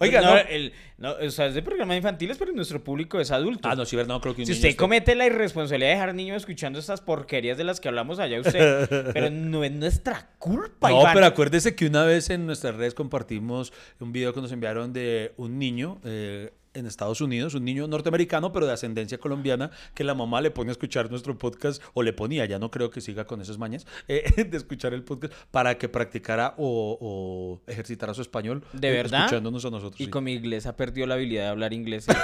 Oiga, 0.00 0.20
no, 0.20 0.30
no. 0.34 0.36
el- 0.38 0.72
no, 0.98 1.12
o 1.12 1.30
sea, 1.30 1.46
es 1.46 1.54
de 1.54 1.62
programas 1.62 1.96
infantiles, 1.96 2.36
pero 2.38 2.50
nuestro 2.50 2.82
público 2.82 3.20
es 3.20 3.30
adulto. 3.30 3.68
Ah, 3.68 3.76
no, 3.76 3.84
sí, 3.86 3.94
ver, 3.94 4.08
no, 4.08 4.20
creo 4.20 4.34
que 4.34 4.42
un 4.42 4.46
Si 4.46 4.50
niño 4.52 4.58
usted 4.58 4.68
está- 4.70 4.80
comete 4.82 5.14
la 5.14 5.26
irresponsabilidad 5.26 5.90
de 5.90 5.94
dejar 5.94 6.14
niños 6.14 6.38
escuchando 6.38 6.80
estas 6.80 7.00
porquerías 7.00 7.56
de 7.56 7.62
las 7.62 7.78
que 7.78 7.86
hablamos 7.86 8.18
allá 8.18 8.40
usted, 8.40 8.88
pero 9.14 9.30
no 9.30 9.62
es 9.62 9.70
nuestra 9.70 10.28
culpa, 10.40 10.90
No, 10.90 11.00
Iván. 11.02 11.14
pero 11.14 11.26
acuérdese 11.26 11.76
que 11.76 11.86
una 11.86 12.02
vez 12.04 12.30
en 12.30 12.46
nuestras 12.46 12.74
redes 12.74 12.94
compartimos 12.94 13.72
un 14.00 14.10
video 14.12 14.34
que 14.34 14.40
nos 14.40 14.50
enviaron 14.50 14.92
de 14.92 15.07
un 15.36 15.58
niño 15.58 16.00
eh, 16.04 16.52
en 16.78 16.86
Estados 16.86 17.20
Unidos, 17.20 17.54
un 17.54 17.64
niño 17.64 17.86
norteamericano, 17.88 18.52
pero 18.52 18.66
de 18.66 18.72
ascendencia 18.72 19.18
colombiana, 19.18 19.70
que 19.94 20.04
la 20.04 20.14
mamá 20.14 20.40
le 20.40 20.50
pone 20.50 20.70
a 20.70 20.72
escuchar 20.72 21.10
nuestro 21.10 21.36
podcast, 21.36 21.82
o 21.94 22.02
le 22.02 22.12
ponía, 22.12 22.44
ya 22.46 22.58
no 22.58 22.70
creo 22.70 22.90
que 22.90 23.00
siga 23.00 23.26
con 23.26 23.40
esas 23.40 23.58
mañas, 23.58 23.86
eh, 24.08 24.44
de 24.44 24.56
escuchar 24.56 24.94
el 24.94 25.02
podcast 25.02 25.34
para 25.50 25.76
que 25.76 25.88
practicara 25.88 26.54
o, 26.56 26.98
o 27.00 27.70
ejercitara 27.70 28.14
su 28.14 28.22
español. 28.22 28.62
¿De 28.72 28.88
eh, 28.88 28.92
verdad? 28.92 29.20
Escuchándonos 29.24 29.64
a 29.64 29.70
nosotros. 29.70 30.00
Y 30.00 30.04
sí. 30.04 30.10
con 30.10 30.24
mi 30.24 30.32
inglés 30.34 30.66
ha 30.66 30.76
perdido 30.76 31.06
la 31.06 31.14
habilidad 31.14 31.44
de 31.44 31.48
hablar 31.48 31.72
inglés. 31.72 32.06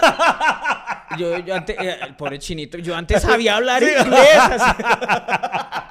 Yo, 1.18 1.38
yo 1.38 1.54
antes, 1.54 1.76
eh, 1.78 1.96
el 2.08 2.16
pobre 2.16 2.40
chinito, 2.40 2.76
yo 2.78 2.96
antes 2.96 3.22
sabía 3.22 3.56
hablar 3.56 3.84
inglés. 3.84 4.36
así. 4.36 4.82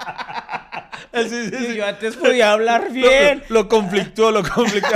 Sí, 1.14 1.30
sí, 1.30 1.52
sí. 1.52 1.76
Yo 1.76 1.86
antes 1.86 2.16
podía 2.16 2.52
hablar 2.52 2.92
bien. 2.92 3.44
Lo, 3.50 3.62
lo 3.62 3.70
conflictó, 3.70 4.32
lo 4.32 4.42
conflictó. 4.42 4.90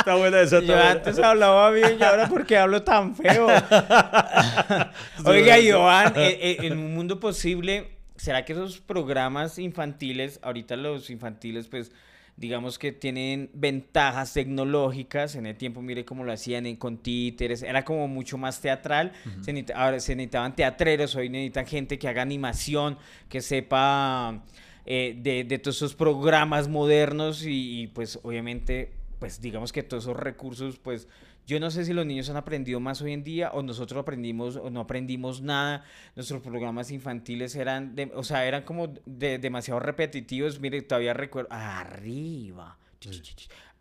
Está 0.00 0.14
buena 0.16 0.40
esa, 0.40 0.60
Yo 0.60 0.76
antes 0.76 1.18
hablaba 1.18 1.70
bien 1.70 1.96
y 2.00 2.02
ahora 2.02 2.28
porque 2.28 2.56
hablo 2.56 2.82
tan 2.82 3.14
feo. 3.14 3.46
Oiga, 5.24 5.58
Iván, 5.58 6.14
eh, 6.16 6.38
eh, 6.40 6.56
en 6.62 6.78
un 6.78 6.94
mundo 6.94 7.20
posible, 7.20 7.88
¿será 8.16 8.44
que 8.44 8.52
esos 8.52 8.80
programas 8.80 9.58
infantiles, 9.58 10.40
ahorita 10.42 10.76
los 10.76 11.10
infantiles, 11.10 11.68
pues, 11.68 11.92
digamos 12.36 12.78
que 12.78 12.92
tienen 12.92 13.50
ventajas 13.52 14.32
tecnológicas? 14.32 15.34
En 15.36 15.46
el 15.46 15.56
tiempo, 15.56 15.82
mire 15.82 16.04
cómo 16.04 16.24
lo 16.24 16.32
hacían 16.32 16.66
en, 16.66 16.76
con 16.76 16.98
títeres, 16.98 17.62
era 17.62 17.84
como 17.84 18.08
mucho 18.08 18.38
más 18.38 18.60
teatral. 18.60 19.12
se 19.42 19.52
necesita- 19.52 19.74
ahora 19.76 20.00
se 20.00 20.16
necesitaban 20.16 20.54
teatreros, 20.56 21.14
hoy 21.16 21.28
necesitan 21.28 21.66
gente 21.66 21.98
que 21.98 22.08
haga 22.08 22.22
animación, 22.22 22.98
que 23.28 23.40
sepa 23.42 24.42
eh, 24.86 25.14
de, 25.18 25.44
de 25.44 25.58
todos 25.58 25.76
esos 25.76 25.94
programas 25.94 26.68
modernos 26.68 27.44
y, 27.44 27.82
y, 27.82 27.86
pues 27.88 28.18
obviamente 28.22 28.92
pues 29.20 29.40
digamos 29.40 29.70
que 29.72 29.84
todos 29.84 30.02
esos 30.04 30.16
recursos 30.16 30.78
pues 30.78 31.06
yo 31.46 31.60
no 31.60 31.70
sé 31.70 31.84
si 31.84 31.92
los 31.92 32.04
niños 32.06 32.28
han 32.30 32.36
aprendido 32.36 32.80
más 32.80 33.00
hoy 33.02 33.12
en 33.12 33.22
día 33.22 33.50
o 33.52 33.62
nosotros 33.62 34.00
aprendimos 34.00 34.56
o 34.56 34.70
no 34.70 34.80
aprendimos 34.80 35.42
nada 35.42 35.84
nuestros 36.16 36.40
programas 36.42 36.90
infantiles 36.90 37.54
eran 37.54 37.94
de- 37.94 38.10
o 38.14 38.24
sea 38.24 38.44
eran 38.46 38.62
como 38.64 38.88
de- 39.06 39.38
demasiado 39.38 39.78
repetitivos 39.78 40.58
mire 40.58 40.82
todavía 40.82 41.12
recuerdo 41.14 41.48
arriba 41.52 42.76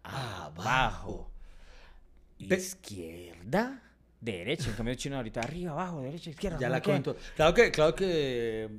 abajo 0.04 1.32
izquierda 2.38 3.82
derecha 4.22 4.70
en 4.70 4.76
cambio 4.76 4.96
chino 4.96 5.16
ahorita 5.18 5.42
arriba 5.42 5.72
abajo 5.72 6.02
derecha 6.02 6.30
izquierda 6.30 6.58
Ya 6.60 6.68
¿no 6.68 6.74
la 6.74 6.82
qué? 6.82 6.86
comento. 6.86 7.16
Claro 7.36 7.54
que, 7.54 7.72
claro 7.72 7.96
que 7.96 8.70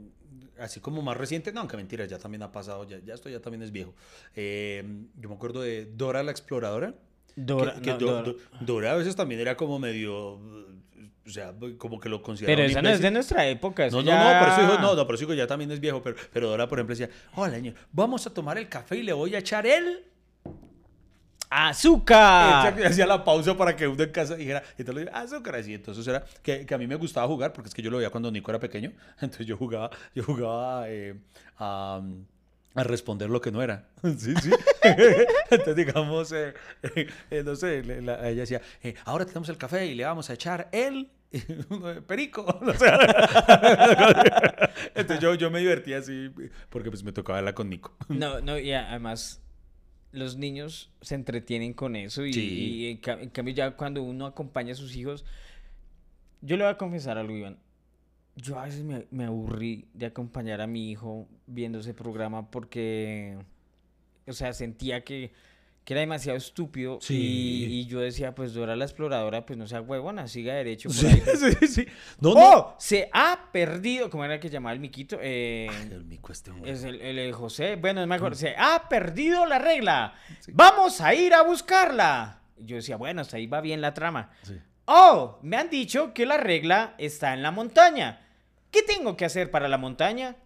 así 0.59 0.81
como 0.81 1.03
más 1.03 1.17
reciente, 1.17 1.53
no, 1.53 1.61
aunque 1.61 1.77
mentira, 1.77 2.05
ya 2.07 2.19
también 2.19 2.43
ha 2.43 2.53
pasado, 2.53 2.87
ya, 2.89 2.99
ya 3.05 3.15
esto 3.15 3.29
ya 3.29 3.41
también 3.41 3.63
es 3.63 3.73
viejo. 3.73 3.95
Eh, 4.37 4.85
yo 5.19 5.29
me 5.29 5.35
acuerdo 5.35 5.61
de 5.63 5.87
Dora 5.87 6.23
la 6.23 6.31
exploradora. 6.31 6.95
Dora, 7.37 7.75
que, 7.75 7.81
que 7.83 7.91
no, 7.93 7.97
Do- 7.99 8.07
Dora. 8.07 8.23
Do- 8.25 8.37
Dora 8.61 8.93
a 8.93 8.97
veces 8.97 9.15
también 9.17 9.41
era 9.41 9.57
como 9.57 9.79
medio, 9.79 10.15
o 10.35 11.31
sea, 11.33 11.55
como 11.79 12.01
que 12.01 12.09
lo 12.09 12.23
consideraba. 12.23 12.57
pero 12.57 12.69
esa 12.69 12.83
no 12.83 12.89
es 12.89 13.01
de 13.01 13.11
nuestra 13.11 13.47
época 13.47 13.87
No, 13.89 13.99
no, 13.99 14.03
ya- 14.03 14.35
no, 14.35 14.41
por 14.41 14.49
eso 14.53 14.61
digo, 14.63 14.79
no, 14.83 14.95
no, 14.97 15.07
por 15.07 15.15
eso 15.15 15.21
digo, 15.23 15.35
ya 15.35 15.47
también 15.47 15.71
es 15.71 15.81
viejo, 15.81 16.03
pero, 16.03 16.17
pero 16.33 16.49
Dora, 16.49 16.69
por 16.69 16.79
ejemplo, 16.79 16.95
decía, 16.97 17.09
hola, 17.37 17.57
niño, 17.57 17.75
vamos 17.93 18.27
a 18.27 18.35
tomar 18.35 18.59
el 18.59 18.69
café 18.69 18.97
y 18.97 19.03
le 19.03 19.13
voy 19.13 19.35
a 19.35 19.39
echar 19.39 19.67
el... 19.67 20.05
¡Azúcar! 21.51 22.79
Y 22.79 22.85
hacía 22.85 23.07
la 23.07 23.25
pausa 23.25 23.57
para 23.57 23.75
que 23.75 23.89
uno 23.89 24.03
en 24.03 24.11
casa 24.11 24.37
dijera, 24.37 24.63
y 24.79 24.83
entonces 24.83 25.05
le 25.07 25.11
azúcar, 25.11 25.57
así. 25.57 25.75
Entonces 25.75 26.07
era 26.07 26.25
que, 26.43 26.65
que 26.65 26.75
a 26.75 26.79
mí 26.79 26.87
me 26.87 26.95
gustaba 26.95 27.27
jugar, 27.27 27.53
porque 27.53 27.69
es 27.69 27.75
que 27.75 27.83
yo 27.83 27.91
lo 27.91 27.97
veía 27.99 28.11
cuando 28.11 28.31
Nico 28.31 28.51
era 28.51 28.61
pequeño. 28.61 28.93
Entonces 29.21 29.47
yo 29.47 29.57
jugaba, 29.57 29.91
yo 30.15 30.23
jugaba 30.23 30.89
eh, 30.89 31.17
a, 31.59 32.01
a 32.77 32.85
responder 32.85 33.29
lo 33.29 33.41
que 33.41 33.51
no 33.51 33.63
era. 33.63 33.89
Sí, 34.17 34.33
sí. 34.41 34.51
Entonces, 35.51 35.77
digamos, 35.77 36.31
eh, 36.33 36.55
eh, 37.31 37.43
no 37.45 37.57
sé, 37.57 37.83
la- 38.01 38.29
ella 38.29 38.43
decía, 38.43 38.61
eh, 38.83 38.95
ahora 39.05 39.25
tenemos 39.27 39.49
el 39.49 39.57
café 39.59 39.87
y 39.87 39.95
le 39.97 40.05
vamos 40.05 40.31
a 40.31 40.35
echar 40.35 40.69
el 40.73 41.11
perico. 42.07 42.43
O 42.45 42.75
sea, 42.75 42.99
entonces 44.95 45.21
yo, 45.21 45.35
yo 45.35 45.51
me 45.51 45.59
divertía 45.61 45.99
así, 45.99 46.31
porque 46.69 46.91
pues 46.91 47.03
me 47.03 47.13
tocaba 47.13 47.39
verla 47.39 47.55
con 47.55 47.69
Nico. 47.71 47.97
No, 48.09 48.41
no, 48.41 48.59
y 48.59 48.73
a- 48.73 48.89
además 48.91 49.41
los 50.13 50.37
niños 50.37 50.91
se 51.01 51.15
entretienen 51.15 51.73
con 51.73 51.95
eso 51.97 52.25
y, 52.27 52.33
Sí. 52.33 52.41
y 52.41 52.91
en, 52.91 52.97
ca- 52.99 53.21
en 53.21 53.31
cambio 53.31 53.55
ya 53.55 53.77
cuando 53.77 54.03
uno 54.03 54.27
acompaña 54.27 54.73
a 54.73 54.77
sus 54.77 54.97
hijos, 54.97 55.25
yo 56.43 56.57
le 56.57 56.65
voy 56.65 56.73
a 56.73 56.79
confesar 56.79 57.19
algo, 57.19 57.37
Iván. 57.37 57.59
Yo 58.37 58.59
a 58.59 58.65
veces 58.65 58.83
me, 58.83 59.07
me 59.11 59.25
aburrí 59.25 59.87
de 59.93 60.07
acompañar 60.07 60.61
a 60.61 60.67
mi 60.67 60.91
hijo 60.91 61.29
viendo 61.47 61.81
ese 61.81 61.93
programa 61.95 62.51
porque, 62.51 63.37
o 64.27 64.33
sea, 64.33 64.53
sentía 64.53 65.05
que, 65.05 65.33
que 65.85 65.95
era 65.95 66.01
demasiado 66.01 66.37
estúpido 66.39 66.99
Sí. 67.01 67.17
y, 67.17 67.81
y 67.81 67.87
yo 67.87 68.01
decía, 68.01 68.35
pues 68.35 68.53
Dora 68.55 68.77
la 68.77 68.85
exploradora, 68.85 69.45
pues 69.47 69.59
no 69.59 69.67
sea 69.67 69.81
huevona, 69.81 70.29
siga 70.29 70.55
derecho 70.55 70.89
por 70.89 70.97
Sí, 70.99 71.07
ahí. 71.07 71.23
sí, 71.61 71.67
sí. 71.67 71.87
No, 72.21 72.35
no. 72.35 72.41
¡Oh! 72.41 72.75
Se 72.79 73.09
ha 73.13 73.49
perdido, 73.51 74.09
¿cómo 74.11 74.25
era 74.25 74.39
que 74.39 74.51
llamaba 74.51 74.73
el 74.73 74.81
miquito? 74.81 75.19
Eh, 75.21 75.69
El 75.91 76.05
mico 76.05 76.33
este 76.33 76.51
hombre. 76.51 76.71
es 76.71 76.85
el, 76.85 77.01
el 77.01 77.33
José. 77.33 77.77
Bueno, 77.77 78.01
no 78.03 78.07
me 78.07 78.15
acuerdo. 78.17 78.37
Se 78.37 78.55
ha 78.57 78.89
perdido 78.89 79.47
la 79.47 79.59
regla. 79.59 80.15
Vamos 80.53 81.01
a 81.01 81.15
ir 81.15 81.35
a 81.35 81.43
buscarla. 81.43 82.41
Y 82.59 82.67
Yo 82.67 82.77
decía, 82.77 82.97
bueno, 82.97 83.23
hasta 83.23 83.39
ahí 83.39 83.47
va 83.47 83.61
bien 83.61 83.81
la 83.81 83.95
trama. 83.95 84.31
Sí. 84.43 84.59
Oh, 84.85 85.39
me 85.43 85.57
han 85.57 85.71
dicho 85.71 86.13
que 86.13 86.27
la 86.27 86.37
regla 86.37 86.95
está 86.99 87.33
en 87.33 87.43
la 87.43 87.51
montaña. 87.53 88.27
¿Qué 88.71 88.83
tengo 88.83 89.17
que 89.17 89.25
hacer 89.25 89.51
para 89.51 89.67
la 89.69 89.79
montaña? 89.79 90.37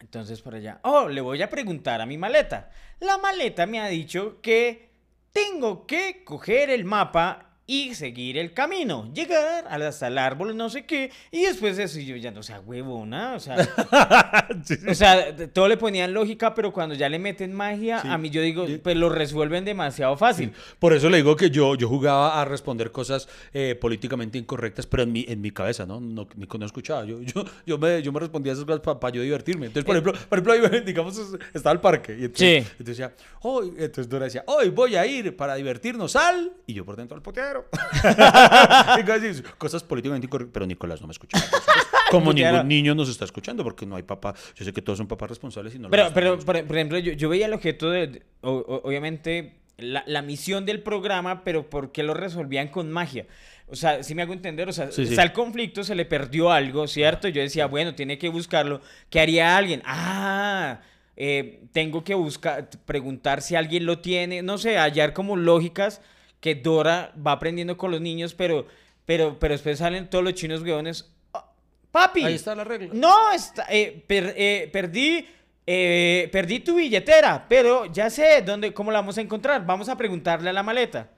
Entonces 0.00 0.40
por 0.40 0.54
allá, 0.54 0.80
oh, 0.82 1.08
le 1.08 1.20
voy 1.20 1.42
a 1.42 1.50
preguntar 1.50 2.00
a 2.00 2.06
mi 2.06 2.16
maleta. 2.16 2.70
La 3.00 3.18
maleta 3.18 3.66
me 3.66 3.80
ha 3.80 3.86
dicho 3.86 4.40
que 4.40 4.90
tengo 5.32 5.86
que 5.86 6.24
coger 6.24 6.70
el 6.70 6.84
mapa 6.84 7.49
y 7.72 7.94
seguir 7.94 8.36
el 8.36 8.52
camino, 8.52 9.08
llegar 9.14 9.68
hasta 9.68 10.08
el 10.08 10.18
árbol, 10.18 10.56
no 10.56 10.68
sé 10.70 10.86
qué, 10.86 11.12
y 11.30 11.42
después 11.42 11.76
de 11.76 11.84
eso 11.84 12.00
yo 12.00 12.16
ya 12.16 12.32
no 12.32 12.42
sea 12.42 12.58
huevona, 12.58 13.34
o 13.34 13.38
sea, 13.38 13.56
o 14.88 14.94
sea, 14.94 15.36
todo 15.52 15.68
le 15.68 15.76
ponían 15.76 16.12
lógica, 16.12 16.52
pero 16.54 16.72
cuando 16.72 16.96
ya 16.96 17.08
le 17.08 17.18
meten 17.20 17.52
magia, 17.52 18.00
Sí. 18.02 18.08
a 18.08 18.18
mí 18.18 18.28
yo 18.30 18.42
digo, 18.42 18.66
pues 18.82 18.96
lo 18.96 19.08
resuelven 19.08 19.64
demasiado 19.64 20.16
fácil. 20.16 20.52
Por 20.78 20.92
eso 20.94 21.08
le 21.10 21.18
digo 21.18 21.36
que 21.36 21.50
yo, 21.50 21.74
yo 21.76 21.88
jugaba 21.88 22.40
a 22.40 22.44
responder 22.44 22.90
cosas 22.90 23.28
eh, 23.52 23.76
políticamente 23.80 24.36
incorrectas, 24.38 24.86
pero 24.86 25.04
en 25.04 25.12
mi, 25.12 25.24
en 25.28 25.40
mi 25.40 25.50
cabeza, 25.52 25.86
¿no? 25.86 26.00
No, 26.00 26.26
ni 26.36 26.46
no 26.46 26.66
escuchaba. 26.66 27.04
Yo, 27.04 27.20
yo, 27.22 27.44
yo, 27.66 27.78
me, 27.78 28.02
yo 28.02 28.10
me 28.12 28.18
respondía 28.20 28.52
a 28.52 28.54
esas 28.54 28.64
cosas 28.64 28.80
para 28.80 29.14
yo 29.14 29.22
divertirme. 29.22 29.66
Entonces, 29.66 29.84
por 29.84 29.96
ejemplo, 29.96 30.12
por 30.28 30.38
ejemplo, 30.56 30.80
digamos, 30.84 31.20
estaba 31.54 31.72
el 31.72 31.80
parque. 31.80 32.12
Y 32.18 32.24
entonces, 32.24 32.38
Sí. 32.48 32.56
entonces 32.56 32.86
decía, 32.86 33.14
hoy, 33.42 33.68
entonces 33.78 34.08
Dora 34.08 34.24
decía, 34.24 34.42
hoy 34.46 34.70
voy 34.70 34.96
a 34.96 35.06
ir 35.06 35.36
para 35.36 35.54
divertirnos 35.54 36.16
al... 36.16 36.52
Y 36.66 36.74
yo 36.74 36.84
por 36.84 36.96
dentro 36.96 37.16
al 37.16 37.22
potero. 37.22 37.59
Cosas, 39.58 39.82
políticamente 39.82 40.26
incorrectas, 40.26 40.52
pero 40.52 40.66
Nicolás 40.66 41.00
no 41.00 41.06
me 41.08 41.14
supuesto. 41.14 41.38
Como 42.10 42.32
ningún 42.32 42.66
niño 42.68 42.94
nos 42.94 43.08
está 43.08 43.24
escuchando, 43.24 43.62
porque 43.62 43.86
no 43.86 43.96
hay 43.96 44.02
papá. 44.02 44.34
Yo 44.56 44.64
sé 44.64 44.72
que 44.72 44.82
todos 44.82 44.98
son 44.98 45.06
papás 45.06 45.28
responsables 45.30 45.74
y 45.74 45.78
no 45.78 45.90
Pero, 45.90 46.10
pero 46.12 46.38
por, 46.38 46.64
por 46.64 46.76
ejemplo, 46.76 46.98
yo, 46.98 47.12
yo 47.12 47.28
veía 47.28 47.46
el 47.46 47.52
objeto 47.54 47.88
de, 47.90 48.06
de- 48.08 48.22
o- 48.40 48.50
o- 48.52 48.88
obviamente, 48.88 49.54
la, 49.78 50.02
la 50.06 50.20
misión 50.22 50.66
del 50.66 50.82
programa, 50.82 51.44
pero 51.44 51.70
¿por 51.70 51.92
qué 51.92 52.02
lo 52.02 52.14
resolvían 52.14 52.68
con 52.68 52.90
magia? 52.90 53.26
O 53.68 53.76
sea, 53.76 54.02
si 54.02 54.16
me 54.16 54.22
hago 54.22 54.32
entender, 54.32 54.68
o 54.68 54.72
sea, 54.72 54.90
Sí, 54.90 55.04
sí. 55.06 55.10
está 55.12 55.22
el 55.22 55.32
conflicto, 55.32 55.84
se 55.84 55.94
le 55.94 56.04
perdió 56.04 56.50
algo, 56.50 56.88
¿cierto? 56.88 57.28
Yo 57.28 57.40
decía, 57.40 57.66
bueno, 57.66 57.94
tiene 57.94 58.18
que 58.18 58.28
buscarlo. 58.28 58.80
¿Qué 59.08 59.20
haría 59.20 59.56
alguien? 59.56 59.80
Ah, 59.84 60.80
eh, 61.16 61.60
tengo 61.72 62.02
que 62.02 62.14
buscar, 62.14 62.68
preguntar 62.86 63.40
si 63.42 63.54
alguien 63.54 63.86
lo 63.86 64.00
tiene, 64.00 64.42
no 64.42 64.58
sé, 64.58 64.76
hallar 64.78 65.12
como 65.12 65.36
lógicas 65.36 66.00
que 66.40 66.54
Dora 66.54 67.12
va 67.24 67.32
aprendiendo 67.32 67.76
con 67.76 67.90
los 67.90 68.00
niños, 68.00 68.34
pero, 68.34 68.66
pero, 69.04 69.38
pero 69.38 69.52
después 69.54 69.78
salen 69.78 70.08
todos 70.08 70.24
los 70.24 70.34
chinos 70.34 70.62
huevones. 70.62 71.10
"Ah, 71.34 71.44
Papi, 71.92 72.24
Ahí 72.24 72.34
está 72.34 72.54
la 72.54 72.64
regla. 72.64 72.90
no, 72.92 73.30
está, 73.32 73.66
eh, 73.68 74.02
per- 74.06 74.34
eh, 74.36 74.68
perdí, 74.72 75.26
eh, 75.66 76.28
perdí 76.32 76.60
tu 76.60 76.76
billetera, 76.76 77.46
pero 77.48 77.86
ya 77.86 78.08
sé 78.10 78.42
dónde, 78.42 78.72
cómo 78.72 78.90
la 78.90 79.00
vamos 79.00 79.18
a 79.18 79.20
encontrar. 79.20 79.66
Vamos 79.66 79.88
a 79.88 79.96
preguntarle 79.96 80.50
a 80.50 80.52
la 80.52 80.62
maleta. 80.62 81.10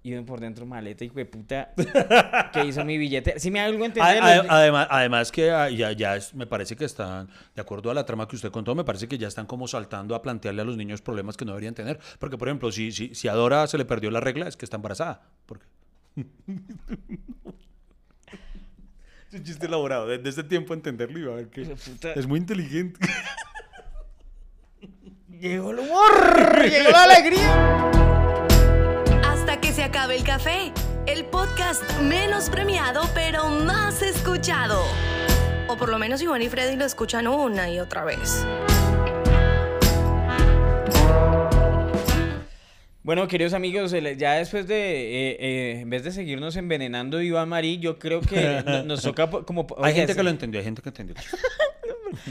Y 0.00 0.12
ven 0.12 0.24
por 0.24 0.38
dentro, 0.38 0.64
maleta, 0.64 1.04
hijo 1.04 1.16
de 1.16 1.26
puta, 1.26 1.72
¿qué 2.52 2.64
hizo 2.64 2.84
mi 2.84 2.96
billetera? 2.96 3.38
Si 3.40 3.50
me 3.50 3.60
hago 3.60 3.72
algo 3.72 3.84
entender. 3.84 4.22
Además, 4.48 4.86
además 4.90 5.32
que 5.32 5.50
ah, 5.50 5.68
ya, 5.68 5.90
ya 5.92 6.14
es- 6.16 6.32
me 6.34 6.46
parece 6.46 6.76
que 6.76 6.84
están, 6.84 7.28
de 7.54 7.60
acuerdo 7.60 7.90
a 7.90 7.94
la 7.94 8.06
trama 8.06 8.26
que 8.28 8.36
usted 8.36 8.50
contó, 8.52 8.74
me 8.76 8.84
parece 8.84 9.08
que 9.08 9.18
ya 9.18 9.26
están 9.28 9.46
como 9.46 9.66
saltando 9.66 10.14
a 10.14 10.22
plantearle 10.22 10.62
a 10.62 10.64
los 10.64 10.76
niños 10.76 11.02
problemas 11.02 11.36
que 11.36 11.44
no 11.44 11.50
deberían 11.50 11.74
tener. 11.74 11.98
Porque, 12.20 12.38
por 12.38 12.48
ejemplo, 12.48 12.70
si, 12.70 12.92
si, 12.92 13.12
si 13.14 13.26
a 13.28 13.32
Dora 13.34 13.66
se 13.66 13.76
le 13.76 13.84
perdió 13.84 14.10
la 14.12 14.20
regla, 14.20 14.46
es 14.46 14.56
que 14.56 14.64
está 14.64 14.76
embarazada. 14.76 15.20
¿Por 15.46 15.58
qué? 15.58 15.66
es 19.28 19.34
un 19.34 19.44
chiste 19.44 19.66
elaborado. 19.66 20.06
Desde 20.06 20.28
ese 20.28 20.44
tiempo 20.44 20.74
entenderlo 20.74 21.18
y 21.18 21.22
va 21.24 21.32
a 21.32 21.36
ver 21.36 21.48
que 21.48 21.76
es 22.14 22.26
muy 22.26 22.38
inteligente. 22.38 23.00
Llegó 25.28 25.72
el 25.72 25.80
humor, 25.80 26.62
llegó 26.68 26.90
la 26.90 27.02
alegría. 27.04 27.87
El 29.98 30.22
café. 30.22 30.72
El 31.06 31.24
podcast 31.24 31.82
menos 32.00 32.48
premiado 32.48 33.02
pero 33.14 33.48
más 33.48 34.00
escuchado. 34.00 34.80
O 35.66 35.76
por 35.76 35.88
lo 35.88 35.98
menos 35.98 36.22
Iván 36.22 36.40
y 36.40 36.48
Freddy 36.48 36.76
lo 36.76 36.84
escuchan 36.84 37.26
una 37.26 37.68
y 37.68 37.80
otra 37.80 38.04
vez. 38.04 38.46
Bueno, 43.08 43.26
queridos 43.26 43.54
amigos, 43.54 43.90
ya 44.18 44.34
después 44.34 44.68
de, 44.68 44.76
eh, 44.76 45.36
eh, 45.40 45.80
en 45.80 45.88
vez 45.88 46.04
de 46.04 46.12
seguirnos 46.12 46.56
envenenando 46.56 47.22
Iván 47.22 47.48
Marí, 47.48 47.78
yo 47.78 47.98
creo 47.98 48.20
que 48.20 48.62
no- 48.62 48.82
nos 48.82 49.00
toca 49.00 49.30
como... 49.30 49.66
hay 49.82 49.94
gente 49.94 50.14
que 50.14 50.22
lo 50.22 50.28
entendió, 50.28 50.60
hay 50.60 50.66
gente 50.66 50.82
que 50.82 50.90
entendió. 50.90 51.16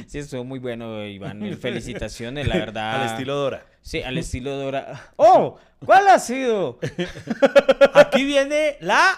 Sí, 0.05 0.19
estuvo 0.19 0.43
muy 0.43 0.59
bueno, 0.59 1.03
Iván. 1.03 1.57
Felicitaciones, 1.59 2.47
la 2.47 2.57
verdad. 2.57 3.01
Al 3.01 3.07
estilo 3.07 3.35
Dora. 3.35 3.65
Sí, 3.81 4.03
al 4.03 4.19
estilo 4.19 4.55
Dora. 4.55 5.13
¡Oh! 5.15 5.57
¿Cuál 5.83 6.09
ha 6.09 6.19
sido? 6.19 6.77
Aquí 7.95 8.23
viene 8.23 8.77
la... 8.79 9.15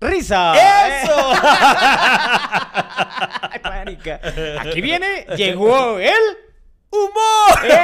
¡Risa! 0.00 0.54
¡Eso! 1.04 1.32
Ay. 3.62 3.96
Aquí 4.58 4.80
viene, 4.80 5.24
llegó 5.36 6.00
el... 6.00 6.45
¡Humor! 6.96 7.66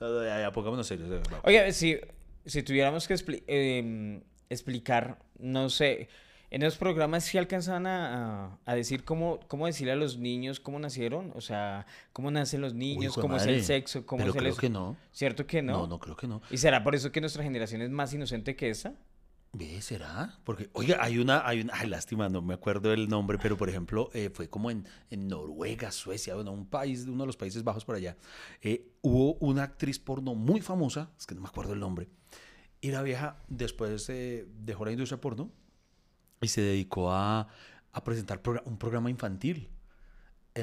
No, 0.00 0.24
ya, 0.24 0.40
ya, 0.40 0.52
pongámonos 0.52 0.86
serios. 0.86 1.08
Oiga, 1.44 1.70
si, 1.72 1.98
si 2.46 2.62
tuviéramos 2.62 3.06
que 3.08 3.14
expli- 3.14 3.42
em, 3.46 4.22
explicar, 4.48 5.18
no 5.38 5.68
sé, 5.70 6.08
en 6.50 6.62
los 6.62 6.76
programas 6.76 7.24
sí 7.24 7.38
alcanzan 7.38 7.86
a, 7.86 8.58
a- 8.64 8.74
decir 8.74 9.04
cómo, 9.04 9.40
cómo 9.48 9.66
decirle 9.66 9.92
a 9.92 9.96
los 9.96 10.18
niños 10.18 10.60
cómo 10.60 10.78
nacieron, 10.78 11.32
o 11.34 11.40
sea, 11.40 11.86
cómo 12.12 12.30
nacen 12.30 12.60
los 12.60 12.74
niños, 12.74 13.16
Uy, 13.16 13.20
cómo 13.22 13.36
es 13.36 13.46
el 13.46 13.62
sexo, 13.62 14.04
cómo 14.06 14.18
Pero 14.24 14.30
es 14.30 14.36
el... 14.36 14.42
creo 14.42 14.56
que 14.56 14.70
no. 14.70 14.96
¿Cierto 15.12 15.46
que 15.46 15.62
no? 15.62 15.72
No, 15.72 15.86
no 15.86 15.98
creo 15.98 16.16
que 16.16 16.26
no. 16.26 16.42
¿Y 16.50 16.58
será 16.58 16.82
por 16.82 16.94
eso 16.94 17.12
que 17.12 17.20
nuestra 17.20 17.42
generación 17.42 17.82
es 17.82 17.90
más 17.90 18.12
inocente 18.12 18.56
que 18.56 18.70
esa? 18.70 18.94
Ve, 19.52 19.82
¿será? 19.82 20.38
Porque, 20.44 20.70
oiga, 20.74 20.98
hay 21.00 21.18
una, 21.18 21.44
hay 21.46 21.62
una, 21.62 21.74
ay, 21.74 21.88
lástima, 21.88 22.28
no 22.28 22.40
me 22.40 22.54
acuerdo 22.54 22.90
del 22.90 23.08
nombre, 23.08 23.36
pero 23.42 23.56
por 23.56 23.68
ejemplo, 23.68 24.08
eh, 24.12 24.30
fue 24.32 24.48
como 24.48 24.70
en, 24.70 24.86
en 25.10 25.26
Noruega, 25.26 25.90
Suecia, 25.90 26.36
bueno, 26.36 26.52
un 26.52 26.66
país, 26.66 27.06
uno 27.08 27.24
de 27.24 27.26
los 27.26 27.36
Países 27.36 27.64
Bajos 27.64 27.84
por 27.84 27.96
allá, 27.96 28.16
eh, 28.62 28.92
hubo 29.02 29.34
una 29.34 29.64
actriz 29.64 29.98
porno 29.98 30.36
muy 30.36 30.60
famosa, 30.60 31.10
es 31.18 31.26
que 31.26 31.34
no 31.34 31.40
me 31.40 31.48
acuerdo 31.48 31.72
el 31.72 31.80
nombre, 31.80 32.08
y 32.80 32.92
la 32.92 33.02
vieja 33.02 33.42
después 33.48 34.06
dejó 34.06 34.84
la 34.84 34.92
industria 34.92 35.20
porno 35.20 35.50
y 36.40 36.46
se 36.46 36.60
dedicó 36.60 37.10
a, 37.10 37.48
a 37.92 38.04
presentar 38.04 38.40
un 38.64 38.78
programa 38.78 39.10
infantil. 39.10 39.68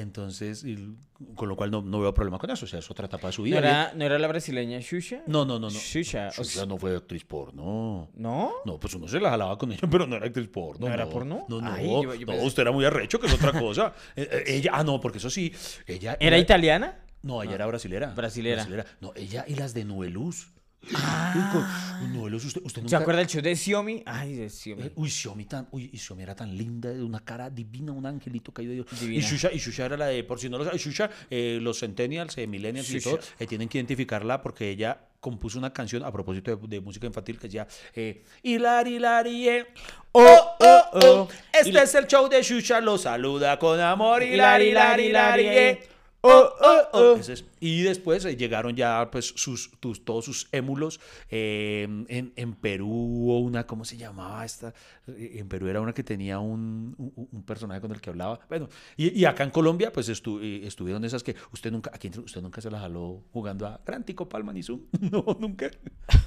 Entonces, 0.00 0.64
y- 0.64 0.94
con 1.34 1.48
lo 1.48 1.56
cual 1.56 1.70
no, 1.70 1.82
no 1.82 2.00
veo 2.00 2.14
problema 2.14 2.38
con 2.38 2.50
eso, 2.50 2.64
o 2.64 2.68
sea, 2.68 2.78
es 2.78 2.90
otra 2.90 3.06
etapa 3.06 3.26
de 3.28 3.32
su 3.32 3.42
¿No 3.42 3.46
vida. 3.46 3.58
era, 3.58 3.92
¿no 3.94 4.04
era 4.04 4.18
la 4.18 4.28
brasileña 4.28 4.80
Xuxa? 4.80 5.22
No, 5.26 5.44
no, 5.44 5.58
no, 5.58 5.68
no. 5.68 5.70
Xuxa. 5.70 6.30
Xuxa 6.30 6.64
no 6.66 6.78
fue 6.78 6.96
actriz 6.96 7.24
porno. 7.24 8.08
¿No? 8.14 8.52
No, 8.64 8.78
pues 8.78 8.94
uno 8.94 9.08
se 9.08 9.18
la 9.20 9.30
jalaba 9.30 9.58
con 9.58 9.72
ella, 9.72 9.80
pero 9.90 10.06
no 10.06 10.16
era 10.16 10.26
actriz 10.26 10.48
porno. 10.48 10.86
¿No 10.86 10.92
era 10.94 11.08
porno? 11.08 11.44
No, 11.48 11.60
no, 11.60 11.72
Ay, 11.72 11.86
yo- 11.86 12.14
yo 12.14 12.26
no, 12.26 12.32
pensé- 12.34 12.46
usted 12.46 12.62
era 12.62 12.72
muy 12.72 12.84
arrecho, 12.84 13.18
que 13.18 13.26
es 13.26 13.34
otra 13.34 13.52
cosa. 13.58 13.92
Eh, 14.16 14.28
eh, 14.32 14.44
ella, 14.46 14.70
ah, 14.74 14.84
no, 14.84 15.00
porque 15.00 15.18
eso 15.18 15.30
sí, 15.30 15.52
ella... 15.86 16.16
¿Era 16.20 16.38
italiana? 16.38 16.98
No, 17.22 17.42
ella 17.42 17.54
era 17.56 17.66
brasilera. 17.66 18.12
Brasilera. 18.14 18.64
No, 19.00 19.12
ella 19.16 19.44
y 19.48 19.54
las 19.56 19.74
de 19.74 19.84
Nueluz. 19.84 20.48
Con- 20.80 22.12
No, 22.14 22.28
los- 22.28 22.44
usted, 22.44 22.62
usted 22.64 22.86
¿Se 22.86 22.96
acuerda 22.96 23.18
del 23.18 23.28
show 23.28 23.42
de 23.42 23.54
Xiaomi? 23.54 24.02
Ay, 24.06 24.34
de 24.36 24.48
Xiaomi. 24.48 24.82
Eh, 24.84 24.92
Uy, 24.94 25.10
Xiaomi, 25.10 25.44
tan, 25.44 25.68
uy, 25.72 25.90
y 25.92 25.98
Xiaomi 25.98 26.22
era 26.22 26.34
tan 26.34 26.56
linda, 26.56 26.90
de 26.90 27.02
una 27.02 27.20
cara 27.20 27.50
divina, 27.50 27.92
un 27.92 28.06
angelito 28.06 28.52
caído 28.52 28.70
de 28.70 28.76
Dios. 28.76 29.02
Y. 29.02 29.20
Shusha, 29.20 29.52
y 29.52 29.58
Shusha 29.58 29.86
era 29.86 29.96
la 29.96 30.06
de, 30.06 30.22
por 30.24 30.38
si 30.38 30.48
no 30.48 30.56
lo 30.56 30.64
saben, 30.64 30.78
Shusha, 30.78 31.10
eh, 31.30 31.58
los 31.60 31.80
centennials, 31.80 32.38
eh, 32.38 32.46
millennials 32.46 32.88
y 32.90 33.00
todo, 33.00 33.18
eh, 33.38 33.46
tienen 33.46 33.68
que 33.68 33.78
identificarla 33.78 34.40
porque 34.40 34.70
ella 34.70 34.98
compuso 35.20 35.58
una 35.58 35.72
canción 35.72 36.04
a 36.04 36.12
propósito 36.12 36.56
de, 36.56 36.68
de 36.68 36.80
música 36.80 37.06
infantil 37.06 37.38
que 37.38 37.48
decía, 37.48 37.66
eh, 37.94 38.22
Hilari, 38.42 39.48
eh, 39.48 39.66
oh, 40.12 40.56
oh, 40.60 40.82
oh, 40.92 41.28
este 41.52 41.82
es 41.82 41.94
el 41.96 42.06
show 42.06 42.28
de 42.28 42.40
Shusha, 42.42 42.80
lo 42.80 42.96
saluda 42.96 43.58
con 43.58 43.80
amor, 43.80 44.22
Hilari, 44.22 44.68
Hilari, 44.68 45.06
Hilari. 45.06 45.78
Oh, 46.20 46.50
oh, 46.60 46.78
oh. 46.94 47.16
Ese 47.16 47.34
es- 47.34 47.44
y 47.60 47.82
después 47.82 48.24
eh, 48.24 48.36
llegaron 48.36 48.74
ya 48.76 49.08
pues 49.10 49.26
sus, 49.36 49.70
tus- 49.80 50.04
todos 50.04 50.24
sus 50.24 50.48
émulos 50.52 51.00
eh, 51.30 51.82
en, 52.08 52.32
en 52.36 52.54
Perú 52.54 52.88
hubo 52.88 53.40
una 53.40 53.66
cómo 53.66 53.84
se 53.84 53.96
llamaba 53.96 54.44
esta 54.44 54.72
Eh, 55.08 55.38
en 55.38 55.48
Perú 55.48 55.68
era 55.68 55.80
una 55.80 55.92
que 55.94 56.02
tenía 56.04 56.38
un, 56.38 56.94
un- 56.98 57.28
un 57.32 57.42
personaje 57.44 57.80
con 57.80 57.92
el 57.92 58.00
que 58.00 58.10
hablaba 58.10 58.40
bueno 58.48 58.68
y, 58.96 59.18
y 59.18 59.24
acá 59.24 59.42
en 59.44 59.50
Colombia 59.50 59.92
pues 59.92 60.08
estu- 60.08 60.40
eh, 60.42 60.66
estuvieron 60.66 61.04
esas 61.04 61.22
que 61.22 61.34
usted 61.52 61.70
nunca 61.72 61.90
aquí 61.94 62.10
usted 62.24 62.40
nunca 62.42 62.60
se 62.60 62.70
las 62.70 62.80
jaló 62.82 63.22
jugando 63.32 63.66
a 63.66 63.80
Gran 63.86 64.04
Tico 64.04 64.28
Palma 64.28 64.52
ni 64.52 64.62
Zoom 64.62 64.80
no 65.00 65.24
nunca 65.40 65.70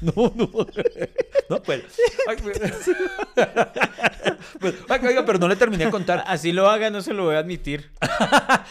no 0.02 0.14
no 0.36 0.50
no 1.50 1.62
pues, 1.64 1.84
ay, 2.28 2.38
pues, 4.60 4.76
ay, 4.90 5.00
oiga, 5.06 5.26
pero 5.26 5.40
no 5.40 5.48
le 5.48 5.56
terminé 5.56 5.86
de 5.86 5.92
contar 5.92 6.24
Así 6.28 6.52
lo 6.52 6.70
haga, 6.70 6.90
no 6.90 7.02
se 7.02 7.14
lo 7.14 7.26
voy 7.26 7.36
a 7.36 7.40
admitir. 7.40 7.92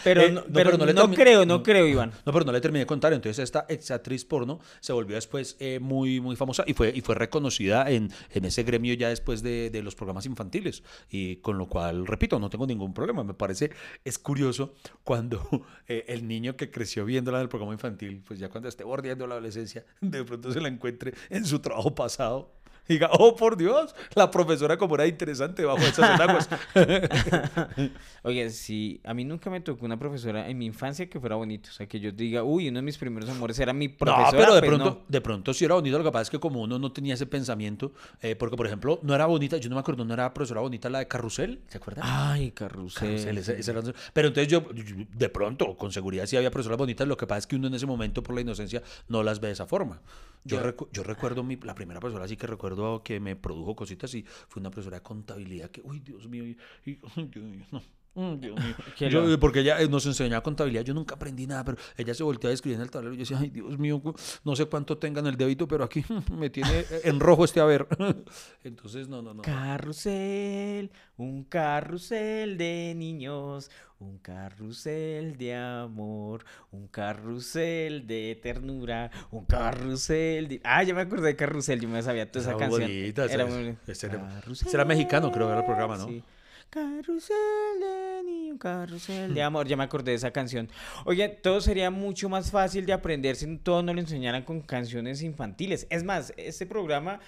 Pero, 0.03 0.29
no, 0.29 0.41
pero 0.43 0.53
pero 0.71 0.77
no 0.77 0.85
le 0.85 0.93
no 0.93 1.11
creo, 1.11 1.45
no 1.45 1.57
no. 1.57 1.63
creo, 1.63 1.85
Iván. 1.87 2.11
No, 2.25 2.31
pero 2.33 2.45
no 2.45 2.50
le 2.51 2.61
terminé 2.61 2.79
de 2.81 2.85
contar. 2.85 3.13
Entonces, 3.13 3.43
esta 3.43 3.65
ex 3.69 3.91
actriz 3.91 4.25
porno 4.25 4.59
se 4.79 4.93
volvió 4.93 5.15
después 5.15 5.55
eh, 5.59 5.79
muy, 5.79 6.19
muy 6.19 6.35
famosa 6.35 6.63
y 6.67 6.73
fue, 6.73 6.91
y 6.95 7.01
fue 7.01 7.15
reconocida 7.15 7.89
en, 7.89 8.11
en 8.31 8.45
ese 8.45 8.63
gremio 8.63 8.93
ya 8.93 9.09
después 9.09 9.41
de, 9.41 9.69
de 9.69 9.81
los 9.83 9.95
programas 9.95 10.25
infantiles. 10.25 10.83
Y 11.09 11.37
con 11.37 11.57
lo 11.57 11.67
cual, 11.67 12.07
repito, 12.07 12.39
no 12.39 12.49
tengo 12.49 12.67
ningún 12.67 12.93
problema. 12.93 13.23
Me 13.23 13.33
parece, 13.33 13.71
es 14.03 14.19
curioso 14.19 14.73
cuando 15.03 15.41
eh, 15.87 16.05
el 16.07 16.27
niño 16.27 16.55
que 16.55 16.71
creció 16.71 17.05
viéndola 17.05 17.37
en 17.39 17.43
el 17.43 17.49
programa 17.49 17.73
infantil, 17.73 18.23
pues 18.25 18.39
ya 18.39 18.49
cuando 18.49 18.69
esté 18.69 18.83
bordeando 18.83 19.27
la 19.27 19.35
adolescencia, 19.35 19.85
de 20.01 20.23
pronto 20.23 20.51
se 20.51 20.61
la 20.61 20.67
encuentre 20.67 21.13
en 21.29 21.45
su 21.45 21.59
trabajo 21.59 21.93
pasado. 21.95 22.60
Y 22.87 22.93
Diga, 22.93 23.09
oh 23.13 23.35
por 23.35 23.55
Dios, 23.57 23.95
la 24.15 24.29
profesora 24.31 24.77
como 24.77 24.95
era 24.95 25.07
interesante 25.07 25.63
bajo 25.65 25.79
esas 25.79 26.15
enaguas. 26.19 26.49
Oye, 28.23 28.49
sí, 28.49 28.99
a 29.03 29.13
mí 29.13 29.23
nunca 29.23 29.49
me 29.49 29.61
tocó 29.61 29.85
una 29.85 29.97
profesora 29.97 30.47
en 30.49 30.57
mi 30.57 30.65
infancia 30.65 31.09
que 31.09 31.19
fuera 31.19 31.35
bonito. 31.35 31.69
O 31.69 31.73
sea, 31.73 31.87
que 31.87 31.99
yo 31.99 32.11
diga, 32.11 32.43
uy, 32.43 32.67
uno 32.69 32.79
de 32.79 32.83
mis 32.83 32.97
primeros 32.97 33.29
amores 33.29 33.57
era 33.59 33.73
mi 33.73 33.87
profesora. 33.87 34.31
no, 34.31 34.37
pero 34.37 34.53
de 34.55 34.59
pues, 34.61 34.69
pronto, 34.69 34.85
no. 34.85 35.05
de 35.07 35.21
pronto 35.21 35.53
sí 35.53 35.65
era 35.65 35.75
bonito. 35.75 35.97
Lo 35.97 36.03
que 36.03 36.11
pasa 36.11 36.23
es 36.23 36.29
que 36.29 36.39
como 36.39 36.61
uno 36.61 36.77
no 36.79 36.91
tenía 36.91 37.13
ese 37.15 37.25
pensamiento, 37.25 37.93
eh, 38.21 38.35
porque 38.35 38.55
por 38.57 38.67
ejemplo, 38.67 38.99
no 39.03 39.15
era 39.15 39.25
bonita, 39.25 39.57
yo 39.57 39.69
no 39.69 39.75
me 39.75 39.79
acuerdo, 39.81 40.05
no 40.05 40.13
era 40.13 40.33
profesora 40.33 40.61
bonita 40.61 40.89
la 40.89 40.99
de 40.99 41.07
Carrusel, 41.07 41.61
¿se 41.67 41.77
acuerdan? 41.77 42.05
Ay, 42.07 42.51
carrusel. 42.51 43.07
Carrusel, 43.09 43.37
ese- 43.37 43.59
ese 43.59 43.71
era- 43.71 43.81
pero 44.13 44.27
entonces 44.27 44.51
yo, 44.51 44.71
yo, 44.73 44.83
de 45.15 45.29
pronto, 45.29 45.75
con 45.77 45.91
seguridad 45.91 46.25
sí 46.25 46.37
había 46.37 46.51
profesoras 46.51 46.77
bonitas, 46.77 47.07
lo 47.07 47.17
que 47.17 47.25
pasa 47.27 47.39
es 47.39 47.47
que 47.47 47.55
uno 47.55 47.67
en 47.67 47.73
ese 47.73 47.85
momento, 47.85 48.21
por 48.21 48.35
la 48.35 48.41
inocencia, 48.41 48.83
no 49.07 49.23
las 49.23 49.39
ve 49.39 49.47
de 49.47 49.53
esa 49.53 49.65
forma. 49.65 50.01
Yo, 50.43 50.59
recu- 50.63 50.87
yo 50.91 51.03
recuerdo 51.03 51.43
mi, 51.43 51.55
la 51.57 51.75
primera 51.75 51.99
profesora, 51.99 52.25
así 52.25 52.35
que 52.35 52.47
recuerdo 52.47 52.70
que 53.03 53.19
me 53.19 53.35
produjo 53.35 53.75
cositas 53.75 54.13
y 54.15 54.23
fue 54.23 54.59
una 54.61 54.71
profesora 54.71 54.97
de 54.97 55.03
contabilidad 55.03 55.69
que, 55.71 55.81
uy, 55.83 55.99
Dios 55.99 56.27
mío, 56.27 56.45
y, 56.45 56.57
y- 56.85 56.99
no. 57.71 58.00
Mm, 58.15 58.35
Dios 58.39 58.55
mío. 58.63 58.75
Qué 58.97 59.09
Yo, 59.09 59.39
porque 59.39 59.59
ella 59.61 59.81
eh, 59.81 59.87
nos 59.87 60.05
enseñaba 60.05 60.41
contabilidad, 60.43 60.83
yo 60.83 60.93
nunca 60.93 61.15
aprendí 61.15 61.47
nada, 61.47 61.63
pero 61.63 61.77
ella 61.97 62.13
se 62.13 62.23
volteaba 62.23 62.51
a 62.51 62.53
escribir 62.55 62.75
en 62.77 62.81
el 62.83 62.91
tablero 62.91 63.13
y 63.13 63.17
yo 63.17 63.21
decía, 63.21 63.37
ay 63.39 63.49
Dios 63.49 63.77
mío, 63.77 64.01
no 64.43 64.55
sé 64.55 64.65
cuánto 64.65 64.97
tenga 64.97 65.19
en 65.21 65.27
el 65.27 65.37
débito, 65.37 65.67
pero 65.67 65.83
aquí 65.83 66.03
me 66.37 66.49
tiene 66.49 66.85
en 67.03 67.19
rojo 67.19 67.45
este 67.45 67.59
haber. 67.59 67.87
Entonces, 68.63 69.07
no, 69.07 69.21
no, 69.21 69.33
no. 69.33 69.41
Carrusel, 69.41 70.91
un 71.17 71.43
carrusel 71.45 72.57
de 72.57 72.93
niños, 72.95 73.69
un 73.99 74.17
carrusel 74.17 75.37
de 75.37 75.55
amor, 75.55 76.43
un 76.71 76.87
carrusel 76.87 78.07
de 78.07 78.39
ternura, 78.41 79.11
un 79.31 79.45
carrusel 79.45 80.47
de... 80.47 80.61
Ah, 80.63 80.83
ya 80.83 80.93
me 80.93 81.01
acordé 81.01 81.27
de 81.27 81.35
carrusel, 81.35 81.79
yo 81.79 81.87
me 81.87 82.01
sabía 82.01 82.29
toda 82.31 82.43
esa 82.45 82.57
canción. 82.57 82.81
bonita, 82.81 83.25
Era 83.25 83.45
muy... 83.45 83.75
ese 83.87 84.07
era- 84.07 84.41
ese 84.49 84.69
era 84.73 84.85
mexicano, 84.85 85.31
creo 85.31 85.45
que 85.47 85.51
era 85.51 85.59
el 85.61 85.65
programa, 85.65 85.97
¿no? 85.97 86.07
Sí. 86.07 86.23
Carrusel 86.71 87.35
de 87.81 88.23
niños, 88.23 88.57
carrusel 88.57 89.33
de 89.33 89.43
amor, 89.43 89.67
ya 89.67 89.75
me 89.75 89.83
acordé 89.83 90.11
de 90.11 90.15
esa 90.15 90.31
canción. 90.31 90.69
Oye, 91.03 91.27
todo 91.27 91.59
sería 91.59 91.91
mucho 91.91 92.29
más 92.29 92.49
fácil 92.49 92.85
de 92.85 92.93
aprender 92.93 93.35
si 93.35 93.57
todos 93.57 93.83
nos 93.83 93.93
lo 93.93 93.99
enseñaran 93.99 94.43
con 94.43 94.61
canciones 94.61 95.21
infantiles. 95.21 95.85
Es 95.89 96.05
más, 96.05 96.33
este 96.37 96.65
programa 96.65 97.19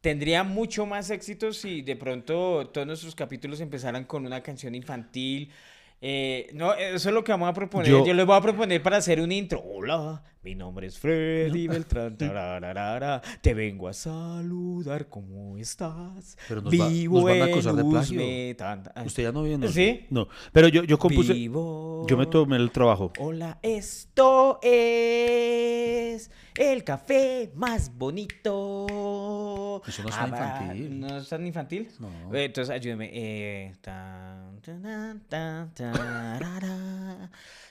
tendría 0.00 0.44
mucho 0.44 0.86
más 0.86 1.10
éxito 1.10 1.52
si 1.52 1.82
de 1.82 1.94
pronto 1.94 2.70
todos 2.72 2.86
nuestros 2.86 3.14
capítulos 3.14 3.60
empezaran 3.60 4.04
con 4.04 4.24
una 4.24 4.42
canción 4.42 4.74
infantil. 4.74 5.50
Eh, 6.02 6.48
no, 6.54 6.72
eso 6.72 7.10
es 7.10 7.14
lo 7.14 7.22
que 7.22 7.30
vamos 7.32 7.48
a 7.50 7.52
proponer. 7.52 7.86
Yo, 7.90 8.06
Yo- 8.06 8.14
les 8.14 8.24
voy 8.24 8.34
a 8.34 8.40
proponer 8.40 8.82
para 8.82 8.96
hacer 8.96 9.20
un 9.20 9.30
intro. 9.30 9.60
Hola, 9.62 10.22
mi 10.42 10.54
nombre 10.54 10.86
es 10.86 10.98
Freddy 10.98 11.68
Beltrán. 11.68 12.16
tarararara, 12.18 13.20
te 13.42 13.52
vengo 13.52 13.86
a 13.86 13.92
saludar. 13.92 15.08
¿Cómo 15.10 15.58
estás? 15.58 16.38
Pero 16.48 16.62
nos 16.62 16.72
va- 16.72 16.88
nos 16.88 17.24
van 17.24 17.42
a 17.42 17.44
acusar 17.44 17.74
de 17.74 17.84
plagio. 17.84 18.20
Usted 19.04 19.22
ya 19.24 19.32
no 19.32 19.42
viene. 19.42 19.68
¿Sí? 19.68 20.06
No, 20.08 20.26
pero 20.52 20.68
yo, 20.68 20.84
yo 20.84 20.98
compuse, 20.98 21.34
Vivo. 21.34 22.06
yo 22.08 22.16
me 22.16 22.24
tomé 22.26 22.56
el 22.56 22.70
trabajo. 22.70 23.12
Hola, 23.18 23.58
esto 23.62 24.58
es 24.62 26.30
el 26.56 26.84
café 26.84 27.50
más 27.54 27.94
bonito. 27.96 29.82
Eso 29.86 30.02
no 30.02 30.08
suena 30.10 30.22
Habrá- 30.24 30.60
infantil. 30.62 31.00
¿No 31.00 31.16
es 31.18 31.28
tan 31.28 31.46
infantil? 31.46 31.88
No. 31.98 32.08
Eh, 32.34 32.44
Entonces, 32.46 32.74
ayúdeme. 32.74 33.10
Eh, 33.12 33.74
tan, 33.80 34.60
tan, 34.60 35.20
tan, 35.28 35.74
tarara, 35.74 37.30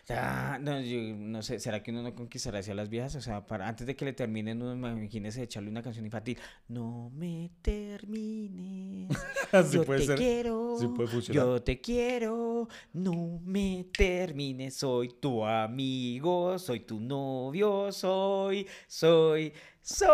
ta- 0.09 0.57
no, 0.59 0.81
yo 0.81 0.97
no 1.15 1.43
sé, 1.43 1.59
¿será 1.59 1.83
que 1.83 1.91
uno 1.91 2.01
no 2.01 2.15
conquistará 2.15 2.59
hacia 2.59 2.73
las 2.73 2.89
viejas? 2.89 3.13
O 3.15 3.21
sea, 3.21 3.45
para, 3.45 3.67
antes 3.67 3.85
de 3.85 3.95
que 3.95 4.05
le 4.05 4.13
terminen, 4.13 4.59
uno 4.61 4.73
imagínese 4.91 5.43
echarle 5.43 5.69
una 5.69 5.83
canción 5.83 6.03
infantil. 6.05 6.37
No 6.67 7.11
me 7.13 7.51
termines. 7.61 9.09
Sí 9.69 9.77
yo 9.77 9.83
puede 9.83 10.01
te 10.01 10.05
ser. 10.07 10.17
quiero. 10.17 10.77
Sí 10.79 10.87
puede 10.95 11.09
funcionar. 11.09 11.43
Yo 11.45 11.61
te 11.63 11.79
quiero. 11.81 12.67
No 12.93 13.39
me 13.43 13.85
termines. 13.95 14.75
Soy 14.75 15.09
tu 15.19 15.43
amigo. 15.45 16.57
Soy 16.59 16.81
tu 16.81 16.99
novio. 16.99 17.91
Soy. 17.91 18.67
Soy. 18.87 19.53
Soy. 19.81 20.11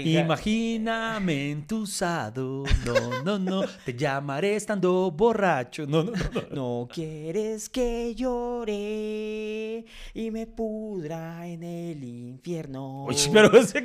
Imagíname 0.18 1.50
entusado, 1.52 2.64
no, 2.84 3.22
no, 3.22 3.38
no, 3.38 3.62
te 3.84 3.94
llamaré 3.94 4.56
estando 4.56 5.10
borracho, 5.10 5.86
no, 5.86 6.02
no, 6.04 6.12
no, 6.12 6.16
no. 6.50 6.80
No 6.80 6.88
quieres 6.92 7.68
que 7.68 8.14
llore 8.14 9.84
y 10.14 10.30
me 10.30 10.46
pudra 10.46 11.46
en 11.46 11.62
el 11.62 12.02
infierno. 12.02 13.04
Uy, 13.04 13.16
pero 13.32 13.48
usted 13.60 13.84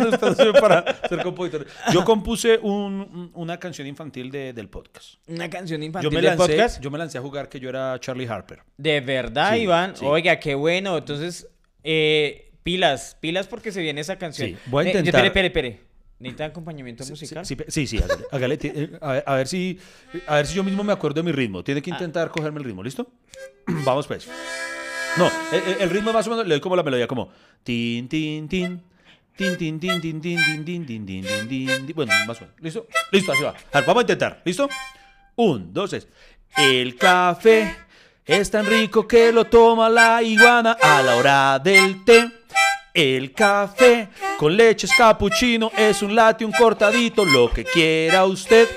no 0.00 0.08
está 0.08 0.34
para 0.60 1.08
ser 1.08 1.22
compositor. 1.22 1.66
Yo 1.92 2.04
compuse 2.04 2.58
un- 2.58 2.72
un- 3.02 3.30
una 3.34 3.58
canción 3.58 3.86
infantil 3.86 4.30
de- 4.30 4.52
del 4.52 4.68
podcast. 4.68 5.14
Una 5.28 5.48
canción 5.48 5.80
Yo 5.80 5.86
infantil 5.86 6.10
me, 6.10 6.16
del 6.16 6.24
lancé, 6.36 6.52
podcast. 6.52 6.80
yo 6.82 6.90
me 6.90 6.98
lancé 6.98 7.18
a 7.18 7.20
jugar 7.20 7.48
que 7.48 7.60
yo 7.60 7.68
era 7.68 7.98
Charlie 8.00 8.26
Harper. 8.26 8.62
De 8.76 9.00
verdad, 9.00 9.54
Sí, 9.54 9.60
Iván. 9.60 9.96
sí. 9.96 10.04
Oiga, 10.04 10.38
qué 10.40 10.54
bueno. 10.54 10.98
Entonces, 10.98 11.46
eh, 11.84 12.51
pilas, 12.62 13.16
pilas 13.20 13.46
porque 13.46 13.72
se 13.72 13.80
viene 13.80 14.00
esa 14.00 14.16
canción. 14.16 14.50
Sí, 14.50 14.56
voy 14.66 14.86
a 14.86 14.88
Eh, 14.88 14.90
intentar- 14.98 15.24
Espere, 15.26 15.46
espere, 15.48 15.68
espere. 15.68 15.92
¿Necesita 16.18 16.44
acompañamiento 16.44 17.04
musical? 17.04 17.44
sí, 17.44 17.56
sí, 17.66 17.86
sí, 17.88 18.00
hágale, 18.30 18.56
eh, 18.62 18.90
a, 19.00 19.12
ver, 19.12 19.24
a 19.26 19.34
ver 19.34 19.48
si, 19.48 19.80
a 20.28 20.36
ver 20.36 20.46
si 20.46 20.54
yo 20.54 20.62
mismo 20.62 20.84
me 20.84 20.92
acuerdo 20.92 21.20
de 21.20 21.24
mi 21.24 21.32
ritmo. 21.32 21.64
Tiene 21.64 21.82
que 21.82 21.90
Ah. 21.90 21.94
intentar 21.94 22.30
cogerme 22.30 22.58
el 22.58 22.64
ritmo, 22.64 22.82
¿listo? 22.84 23.10
Vamos 23.84 24.06
pues. 24.06 24.28
No, 25.18 25.30
el, 25.80 25.90
ritmo 25.90 26.12
más 26.12 26.26
o 26.28 26.30
menos 26.30 26.46
le 26.46 26.54
doy 26.54 26.60
como 26.60 26.76
la 26.76 26.82
melodía, 26.84 27.06
como 27.08 27.30
tin, 27.64 28.08
tin, 28.08 28.48
tin. 28.48 28.82
Tin, 29.36 29.56
tin, 29.56 29.80
tin, 29.80 30.00
tin, 30.00 30.20
tin, 30.20 30.20
tin, 30.20 30.64
tin, 30.64 30.64
tin, 30.64 30.86
tin, 30.86 31.06
tin, 31.06 31.48
tin, 31.48 31.86
tin. 31.86 31.94
Bueno, 31.96 32.12
más 32.26 32.36
o 32.38 32.42
menos. 32.42 32.60
¿Listo? 32.60 32.86
Listo, 33.10 33.32
así 33.32 33.42
va. 33.42 33.54
A 33.72 33.78
ver, 33.78 33.84
vamos 33.86 34.00
a 34.00 34.02
intentar. 34.02 34.42
¿Listo? 34.44 34.68
Un, 35.36 35.72
dos, 35.72 35.90
tres. 35.90 36.06
El 36.56 36.96
café 36.96 37.74
es 38.24 38.50
tan 38.50 38.66
rico 38.66 39.06
que 39.06 39.32
lo 39.32 39.44
toma 39.44 39.88
la 39.88 40.22
iguana 40.22 40.76
a 40.80 41.02
la 41.02 41.16
hora 41.16 41.58
del 41.58 42.04
té. 42.04 42.30
El 42.94 43.32
café 43.32 44.08
con 44.38 44.56
leche 44.56 44.86
es 44.86 44.92
capuchino, 44.92 45.72
es 45.76 46.02
un 46.02 46.14
latte, 46.14 46.44
un 46.44 46.52
cortadito, 46.52 47.24
lo 47.24 47.50
que 47.50 47.64
quiera 47.64 48.24
usted. 48.24 48.68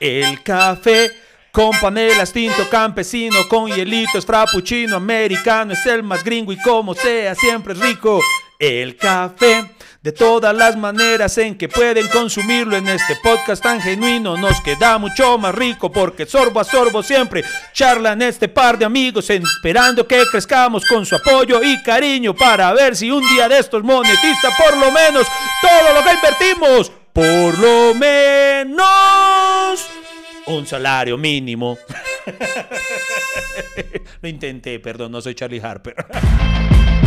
El 0.00 0.42
café 0.42 1.10
con 1.50 1.72
panela, 1.80 2.24
tinto 2.26 2.68
campesino, 2.70 3.48
con 3.48 3.70
hielito, 3.70 4.18
es 4.18 4.26
frappuccino, 4.26 4.96
americano, 4.96 5.72
es 5.72 5.84
el 5.86 6.02
más 6.02 6.22
gringo 6.22 6.52
y 6.52 6.58
como 6.58 6.94
sea, 6.94 7.34
siempre 7.34 7.74
es 7.74 7.80
rico. 7.80 8.20
El 8.58 8.96
café, 8.96 9.70
de 10.00 10.12
todas 10.12 10.54
las 10.54 10.76
maneras 10.76 11.36
en 11.36 11.58
que 11.58 11.68
pueden 11.68 12.08
consumirlo 12.08 12.74
en 12.76 12.88
este 12.88 13.16
podcast 13.16 13.62
tan 13.62 13.82
genuino, 13.82 14.38
nos 14.38 14.62
queda 14.62 14.96
mucho 14.96 15.36
más 15.36 15.54
rico 15.54 15.92
porque 15.92 16.24
sorbo 16.24 16.60
a 16.60 16.64
sorbo 16.64 17.02
siempre 17.02 17.44
charlan 17.74 18.22
este 18.22 18.48
par 18.48 18.78
de 18.78 18.86
amigos 18.86 19.28
esperando 19.28 20.06
que 20.06 20.22
crezcamos 20.30 20.86
con 20.86 21.04
su 21.04 21.16
apoyo 21.16 21.62
y 21.62 21.82
cariño 21.82 22.34
para 22.34 22.72
ver 22.72 22.96
si 22.96 23.10
un 23.10 23.28
día 23.28 23.46
de 23.46 23.58
estos 23.58 23.82
monetiza 23.82 24.48
por 24.56 24.74
lo 24.78 24.90
menos 24.90 25.26
todo 25.60 25.94
lo 25.94 26.02
que 26.02 26.14
invertimos. 26.14 26.92
Por 27.12 27.58
lo 27.58 27.94
menos 27.94 28.80
un 30.46 30.66
salario 30.66 31.18
mínimo. 31.18 31.76
Lo 34.20 34.28
intenté, 34.28 34.78
perdón, 34.80 35.12
no 35.12 35.20
soy 35.20 35.34
Charlie 35.34 35.60
Harper. 35.60 35.94